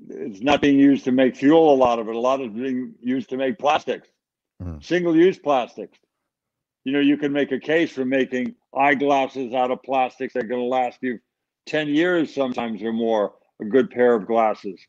It's 0.10 0.42
not 0.42 0.62
being 0.62 0.80
used 0.80 1.06
to 1.06 1.12
make 1.12 1.36
fuel. 1.36 1.74
A 1.74 1.76
lot 1.76 2.00
of 2.00 2.10
it. 2.10 2.16
A 2.16 2.20
lot 2.20 2.42
of 2.42 2.48
it 2.48 2.56
being 2.56 2.94
used 3.02 3.30
to 3.30 3.38
make 3.38 3.58
plastics, 3.58 4.10
Hmm. 4.62 4.80
single-use 4.82 5.40
plastics. 5.40 5.98
You 6.84 6.94
know, 6.94 7.00
you 7.00 7.18
can 7.18 7.32
make 7.32 7.52
a 7.52 7.60
case 7.60 7.92
for 7.92 8.06
making 8.06 8.56
eyeglasses 8.74 9.54
out 9.54 9.72
of 9.72 9.84
plastics 9.84 10.34
that 10.34 10.46
are 10.46 10.48
going 10.48 10.62
to 10.62 10.68
last 10.68 11.00
you 11.02 11.20
10 11.68 11.90
years 11.90 12.34
sometimes 12.34 12.82
or 12.82 12.94
more, 12.94 13.36
a 13.62 13.66
good 13.66 13.92
pair 13.92 14.14
of 14.16 14.26
glasses. 14.26 14.80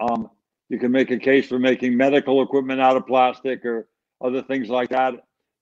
Um, 0.00 0.30
you 0.68 0.78
can 0.78 0.90
make 0.90 1.10
a 1.10 1.18
case 1.18 1.48
for 1.48 1.58
making 1.58 1.96
medical 1.96 2.42
equipment 2.42 2.80
out 2.80 2.96
of 2.96 3.06
plastic 3.06 3.64
or 3.64 3.88
other 4.20 4.42
things 4.42 4.68
like 4.68 4.88
that, 4.90 5.14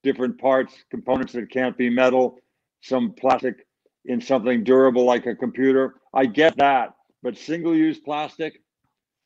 different 0.03 0.39
parts, 0.39 0.73
components 0.89 1.33
that 1.33 1.51
can't 1.51 1.77
be 1.77 1.89
metal, 1.89 2.39
some 2.81 3.11
plastic 3.13 3.66
in 4.07 4.21
something 4.21 4.63
durable 4.63 5.05
like 5.05 5.25
a 5.25 5.35
computer. 5.35 5.95
I 6.13 6.25
get 6.25 6.57
that, 6.57 6.93
but 7.21 7.37
single 7.37 7.75
use 7.75 7.99
plastic, 7.99 8.61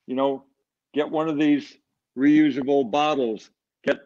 you 0.07 0.15
know, 0.15 0.43
get 0.93 1.09
one 1.09 1.29
of 1.29 1.38
these 1.38 1.77
reusable 2.17 2.89
bottles. 2.89 3.49
Get, 3.86 3.99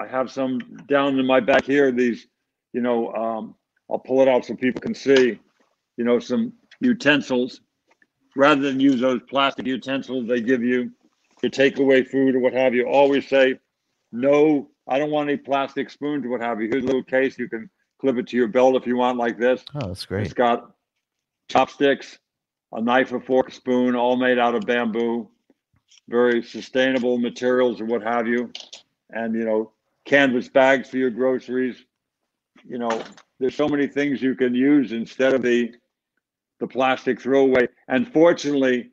I 0.00 0.06
have 0.06 0.30
some 0.30 0.60
down 0.86 1.18
in 1.18 1.26
my 1.26 1.40
back 1.40 1.64
here, 1.64 1.92
these, 1.92 2.26
you 2.72 2.80
know, 2.80 3.12
um, 3.12 3.54
I'll 3.90 3.98
pull 3.98 4.22
it 4.22 4.28
out 4.28 4.44
so 4.44 4.54
people 4.54 4.80
can 4.80 4.94
see, 4.94 5.38
you 5.96 6.04
know, 6.04 6.20
some 6.20 6.52
utensils. 6.80 7.60
Rather 8.36 8.62
than 8.62 8.78
use 8.78 9.00
those 9.00 9.20
plastic 9.28 9.66
utensils 9.66 10.28
they 10.28 10.40
give 10.40 10.62
you 10.62 10.92
to 11.42 11.50
take 11.50 11.78
away 11.80 12.04
food 12.04 12.36
or 12.36 12.38
what 12.38 12.52
have 12.52 12.74
you, 12.74 12.86
always 12.86 13.28
say, 13.28 13.58
no, 14.12 14.70
I 14.88 14.98
don't 14.98 15.10
want 15.10 15.28
any 15.28 15.36
plastic 15.36 15.90
spoons 15.90 16.24
or 16.24 16.28
what 16.28 16.40
have 16.40 16.60
you. 16.60 16.68
Here's 16.70 16.84
a 16.84 16.86
little 16.86 17.02
case. 17.02 17.36
You 17.38 17.48
can 17.48 17.68
clip 18.00 18.16
it 18.16 18.26
to 18.28 18.36
your 18.36 18.48
belt 18.48 18.76
if 18.76 18.86
you 18.86 18.96
want 18.96 19.18
like 19.18 19.38
this. 19.38 19.62
Oh, 19.74 19.88
that's 19.88 20.06
great. 20.06 20.24
It's 20.24 20.34
got 20.34 20.72
chopsticks, 21.48 22.18
a 22.72 22.80
knife, 22.80 23.12
a 23.12 23.20
fork, 23.20 23.48
a 23.48 23.52
spoon, 23.52 23.94
all 23.94 24.16
made 24.16 24.38
out 24.38 24.54
of 24.54 24.62
bamboo, 24.66 25.28
very 26.08 26.42
sustainable 26.42 27.18
materials 27.18 27.80
and 27.80 27.90
what 27.90 28.02
have 28.02 28.26
you. 28.26 28.50
And, 29.10 29.34
you 29.34 29.44
know, 29.44 29.72
canvas 30.04 30.48
bags 30.48 30.88
for 30.88 30.96
your 30.96 31.10
groceries. 31.10 31.84
You 32.64 32.78
know, 32.78 33.02
there's 33.38 33.54
so 33.54 33.68
many 33.68 33.86
things 33.86 34.22
you 34.22 34.34
can 34.34 34.54
use 34.54 34.92
instead 34.92 35.34
of 35.34 35.42
the 35.42 35.72
the 36.58 36.66
plastic 36.66 37.18
throwaway. 37.18 37.66
And 37.88 38.12
fortunately, 38.12 38.90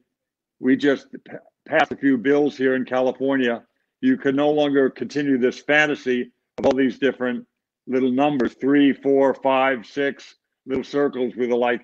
we 0.59 0.77
just 0.77 1.07
p- 1.11 1.33
passed 1.67 1.91
a 1.91 1.97
few 1.97 2.17
bills 2.17 2.55
here 2.55 2.75
in 2.75 2.85
California. 2.85 3.63
You 3.99 4.15
can 4.15 4.37
no 4.37 4.49
longer 4.51 4.89
continue 4.89 5.37
this 5.37 5.59
fantasy 5.59 6.31
of 6.57 6.65
all 6.65 6.73
these 6.73 6.97
different 6.97 7.45
little 7.87 8.11
numbers 8.11 8.53
three, 8.53 8.93
four, 8.93 9.33
five, 9.33 9.85
six 9.85 10.35
little 10.65 10.83
circles 10.83 11.35
with 11.35 11.49
the 11.49 11.55
like, 11.55 11.81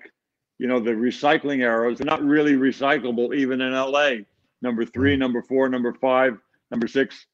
you 0.58 0.68
know, 0.68 0.78
the 0.78 0.90
recycling 0.90 1.62
arrows. 1.62 1.98
They're 1.98 2.06
not 2.06 2.22
really 2.22 2.52
recyclable, 2.52 3.34
even 3.34 3.60
in 3.60 3.72
LA. 3.72 4.24
Number 4.62 4.84
three, 4.84 5.16
number 5.16 5.42
four, 5.42 5.68
number 5.68 5.94
five, 5.94 6.38
number 6.70 6.86
six 6.86 7.26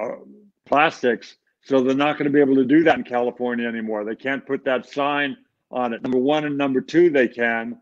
uh, 0.00 0.16
plastics. 0.64 1.36
So 1.62 1.80
they're 1.80 1.96
not 1.96 2.16
going 2.16 2.26
to 2.26 2.32
be 2.32 2.40
able 2.40 2.54
to 2.56 2.64
do 2.64 2.84
that 2.84 2.96
in 2.96 3.04
California 3.04 3.66
anymore. 3.66 4.04
They 4.04 4.14
can't 4.14 4.46
put 4.46 4.64
that 4.64 4.88
sign 4.88 5.36
on 5.70 5.92
it. 5.92 6.02
Number 6.02 6.18
one 6.18 6.44
and 6.44 6.56
number 6.56 6.80
two, 6.80 7.10
they 7.10 7.28
can. 7.28 7.80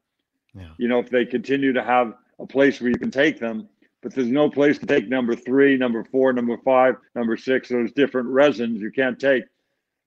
Yeah. 0.55 0.69
You 0.79 0.89
know, 0.89 1.01
if 1.01 1.11
they 1.11 1.25
continue 1.27 1.73
to 1.73 1.83
have 1.83 2.15
a 2.39 2.47
place 2.47 2.81
where 2.81 2.91
you 2.91 2.99
can 2.99 3.11
take 3.11 3.39
them, 3.39 3.69
but 4.03 4.15
there's 4.15 4.29
no 4.29 4.51
place 4.51 4.79
to 4.79 4.87
take 4.87 5.09
number 5.09 5.35
three, 5.35 5.77
number 5.77 6.05
four, 6.05 6.33
number 6.33 6.59
five, 6.59 6.97
number 7.15 7.37
six. 7.37 7.69
Those 7.69 7.93
different 7.93 8.29
resins 8.29 8.81
you 8.81 8.91
can't 8.91 9.19
take. 9.19 9.45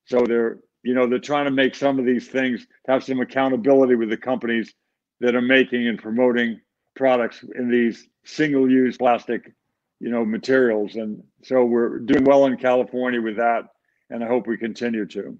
So 0.08 0.26
they're, 0.26 0.60
you 0.84 0.93
know, 0.93 1.05
they're 1.05 1.20
trying 1.20 1.45
to 1.45 1.51
make 1.51 1.76
some 1.76 1.99
of 1.99 2.05
these 2.05 2.28
things 2.28 2.66
have 2.88 3.03
some 3.03 3.20
accountability 3.20 3.95
with 3.95 4.10
the 4.10 4.18
companies 4.18 4.74
that 5.20 5.36
are 5.36 5.41
making 5.41 5.88
and 5.88 5.99
promoting 5.99 6.60
products 6.95 7.43
in 7.55 7.70
these 7.70 8.08
single-use 8.24 8.97
plastic, 8.97 9.53
you 9.99 10.10
know, 10.10 10.24
materials. 10.26 10.95
And 10.95 11.22
so 11.43 11.66
we're 11.66 11.99
doing 11.99 12.24
well 12.24 12.45
in 12.45 12.58
California 12.58 13.22
with 13.22 13.36
that, 13.38 13.66
and 14.10 14.24
I 14.24 14.28
hope 14.28 14.47
we 14.47 14.58
continue 14.58 15.05
to. 15.08 15.38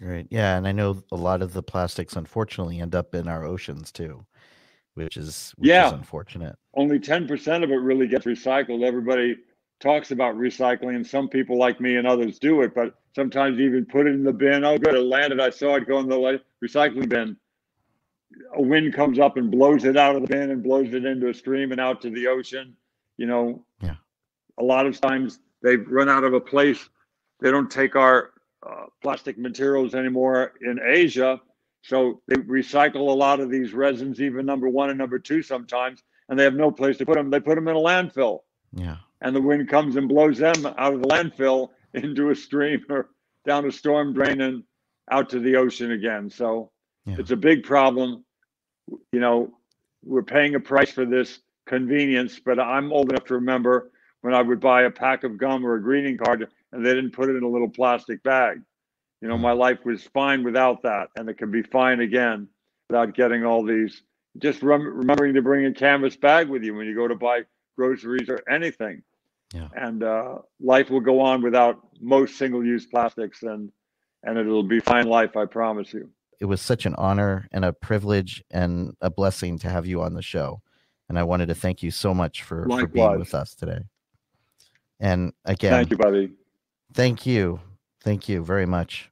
Right. 0.00 0.26
Yeah, 0.30 0.56
and 0.56 0.66
I 0.66 0.72
know 0.72 1.02
a 1.12 1.16
lot 1.16 1.42
of 1.42 1.52
the 1.52 1.62
plastics 1.62 2.16
unfortunately 2.16 2.80
end 2.80 2.94
up 2.94 3.14
in 3.14 3.28
our 3.28 3.44
oceans 3.44 3.90
too, 3.92 4.24
which 4.94 5.16
is 5.16 5.52
which 5.56 5.68
Yeah. 5.68 5.86
is 5.86 5.92
unfortunate. 5.92 6.56
only 6.74 6.98
10% 6.98 7.62
of 7.64 7.70
it 7.70 7.76
really 7.76 8.08
gets 8.08 8.26
recycled. 8.26 8.84
Everybody 8.84 9.36
talks 9.80 10.10
about 10.10 10.36
recycling, 10.36 11.06
some 11.06 11.28
people 11.28 11.58
like 11.58 11.80
me 11.80 11.96
and 11.96 12.06
others 12.06 12.38
do 12.38 12.62
it, 12.62 12.74
but 12.74 12.94
sometimes 13.14 13.58
you 13.58 13.66
even 13.66 13.84
put 13.86 14.06
it 14.06 14.14
in 14.14 14.24
the 14.24 14.32
bin. 14.32 14.64
Oh, 14.64 14.78
good, 14.78 14.94
it 14.94 15.00
landed. 15.02 15.40
I 15.40 15.50
saw 15.50 15.74
it 15.76 15.86
go 15.86 15.98
in 15.98 16.08
the 16.08 16.40
recycling 16.64 17.08
bin. 17.08 17.36
A 18.54 18.62
wind 18.62 18.94
comes 18.94 19.18
up 19.18 19.36
and 19.36 19.50
blows 19.50 19.84
it 19.84 19.96
out 19.96 20.16
of 20.16 20.22
the 20.22 20.28
bin 20.28 20.50
and 20.50 20.62
blows 20.62 20.92
it 20.92 21.04
into 21.04 21.28
a 21.28 21.34
stream 21.34 21.70
and 21.72 21.80
out 21.80 22.00
to 22.02 22.10
the 22.10 22.26
ocean. 22.26 22.76
You 23.16 23.26
know, 23.26 23.64
Yeah. 23.82 23.96
a 24.58 24.64
lot 24.64 24.86
of 24.86 25.00
times 25.00 25.38
they've 25.62 25.86
run 25.88 26.08
out 26.08 26.24
of 26.24 26.34
a 26.34 26.40
place. 26.40 26.88
They 27.40 27.50
don't 27.50 27.70
take 27.70 27.94
our 27.94 28.30
uh, 28.66 28.86
plastic 29.02 29.38
materials 29.38 29.94
anymore 29.94 30.54
in 30.62 30.80
Asia. 30.82 31.40
So 31.82 32.22
they 32.28 32.36
recycle 32.36 33.08
a 33.08 33.12
lot 33.14 33.38
of 33.40 33.50
these 33.50 33.74
resins, 33.74 34.20
even 34.20 34.46
number 34.46 34.68
one 34.68 34.88
and 34.88 34.98
number 34.98 35.18
two 35.18 35.42
sometimes, 35.42 36.02
and 36.28 36.38
they 36.38 36.44
have 36.44 36.54
no 36.54 36.70
place 36.70 36.96
to 36.98 37.06
put 37.06 37.16
them. 37.16 37.28
They 37.30 37.40
put 37.40 37.56
them 37.56 37.68
in 37.68 37.76
a 37.76 37.80
landfill, 37.80 38.40
Yeah. 38.72 38.96
And 39.24 39.34
the 39.34 39.40
wind 39.40 39.68
comes 39.68 39.96
and 39.96 40.08
blows 40.08 40.38
them 40.38 40.66
out 40.66 40.92
of 40.92 41.00
the 41.00 41.08
landfill 41.08 41.70
into 41.94 42.30
a 42.30 42.34
stream 42.34 42.84
or 42.90 43.08
down 43.46 43.66
a 43.66 43.72
storm 43.72 44.12
drain 44.12 44.40
and 44.42 44.62
out 45.10 45.30
to 45.30 45.40
the 45.40 45.56
ocean 45.56 45.92
again. 45.92 46.30
So 46.30 46.70
Yeah. 47.06 47.16
it's 47.18 47.30
a 47.30 47.36
big 47.36 47.64
problem. 47.64 48.24
You 49.12 49.20
know, 49.20 49.58
we're 50.04 50.22
paying 50.22 50.54
a 50.54 50.60
price 50.60 50.90
for 50.90 51.06
this 51.06 51.40
convenience, 51.66 52.38
but 52.38 52.60
I'm 52.60 52.92
old 52.92 53.10
enough 53.10 53.24
to 53.26 53.34
remember 53.34 53.90
when 54.20 54.34
I 54.34 54.42
would 54.42 54.60
buy 54.60 54.82
a 54.82 54.90
pack 54.90 55.24
of 55.24 55.38
gum 55.38 55.66
or 55.66 55.74
a 55.74 55.82
greeting 55.82 56.18
card 56.18 56.46
and 56.72 56.84
they 56.84 56.92
didn't 56.94 57.12
put 57.12 57.30
it 57.30 57.36
in 57.36 57.42
a 57.42 57.48
little 57.48 57.68
plastic 57.68 58.22
bag. 58.22 58.60
You 59.22 59.28
know, 59.28 59.36
mm. 59.36 59.40
my 59.40 59.52
life 59.52 59.84
was 59.86 60.02
fine 60.02 60.44
without 60.44 60.82
that, 60.82 61.08
and 61.16 61.30
it 61.30 61.38
can 61.38 61.50
be 61.50 61.62
fine 61.62 62.00
again 62.00 62.48
without 62.90 63.14
getting 63.14 63.44
all 63.44 63.64
these. 63.64 64.02
Just 64.38 64.62
rem- 64.62 64.98
remembering 64.98 65.32
to 65.34 65.42
bring 65.42 65.64
a 65.64 65.72
canvas 65.72 66.16
bag 66.16 66.48
with 66.48 66.62
you 66.62 66.74
when 66.74 66.86
you 66.86 66.94
go 66.94 67.08
to 67.08 67.14
buy 67.14 67.42
groceries 67.76 68.28
or 68.28 68.42
anything. 68.50 69.02
Yeah. 69.54 69.68
And 69.76 70.02
uh, 70.02 70.38
life 70.60 70.90
will 70.90 71.00
go 71.00 71.20
on 71.20 71.40
without 71.40 71.78
most 72.00 72.36
single-use 72.36 72.86
plastics, 72.86 73.44
and 73.44 73.70
and 74.24 74.36
it'll 74.36 74.64
be 74.64 74.80
fine 74.80 75.06
life, 75.06 75.36
I 75.36 75.44
promise 75.46 75.94
you. 75.94 76.10
It 76.40 76.46
was 76.46 76.60
such 76.60 76.86
an 76.86 76.94
honor 76.96 77.46
and 77.52 77.64
a 77.64 77.72
privilege 77.72 78.42
and 78.50 78.96
a 79.00 79.10
blessing 79.10 79.58
to 79.60 79.68
have 79.68 79.86
you 79.86 80.02
on 80.02 80.14
the 80.14 80.22
show. 80.22 80.60
And 81.08 81.18
I 81.18 81.22
wanted 81.22 81.46
to 81.46 81.54
thank 81.54 81.82
you 81.82 81.90
so 81.90 82.14
much 82.14 82.42
for, 82.42 82.66
for 82.68 82.86
being 82.86 83.18
with 83.18 83.34
us 83.34 83.54
today. 83.54 83.80
And 84.98 85.32
again, 85.44 85.72
Thank 85.72 85.90
you, 85.90 85.96
buddy. 85.98 86.32
Thank 86.94 87.26
you. 87.26 87.60
Thank 88.02 88.28
you 88.28 88.42
very 88.42 88.66
much. 88.66 89.10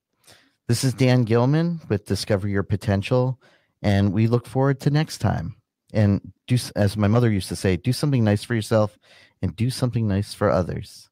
This 0.66 0.82
is 0.82 0.95
Dan 0.95 1.24
Gilman 1.24 1.80
with 1.88 2.07
Discover 2.07 2.49
Your 2.49 2.62
Potential, 2.62 3.38
and 3.82 4.12
we 4.12 4.26
look 4.26 4.47
forward 4.47 4.80
to 4.80 4.90
next 4.90 5.18
time. 5.18 5.57
And 5.93 6.32
do, 6.47 6.57
as 6.74 6.97
my 6.97 7.09
mother 7.09 7.30
used 7.30 7.49
to 7.51 7.57
say, 7.57 7.76
do 7.76 7.93
something 7.93 8.24
nice 8.24 8.43
for 8.43 8.55
yourself 8.55 8.99
and 9.43 9.55
do 9.57 9.68
something 9.68 10.07
nice 10.09 10.32
for 10.32 10.49
others. 10.49 11.11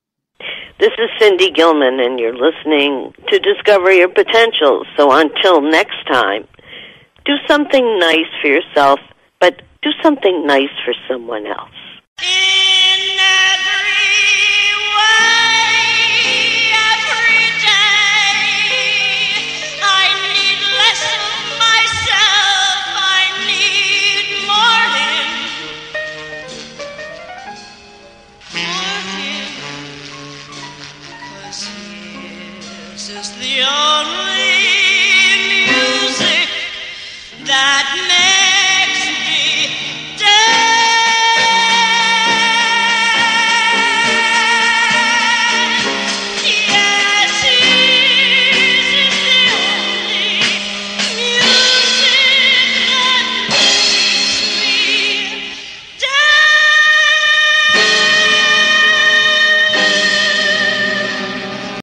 This 0.78 0.92
is 0.96 1.10
Cindy 1.18 1.50
Gilman, 1.50 2.00
and 2.00 2.18
you're 2.18 2.32
listening 2.32 3.12
to 3.28 3.38
Discover 3.38 3.92
Your 3.92 4.08
Potential. 4.08 4.86
So 4.96 5.12
until 5.12 5.60
next 5.60 6.06
time, 6.06 6.46
do 7.26 7.34
something 7.46 7.98
nice 7.98 8.30
for 8.40 8.48
yourself, 8.48 9.00
but 9.40 9.60
do 9.82 9.90
something 10.02 10.46
nice 10.46 10.70
for 10.84 10.94
someone 11.06 11.46
else. 11.46 11.68
the 33.50 33.62
only 33.62 34.60
music 35.66 36.48
that. 37.46 38.09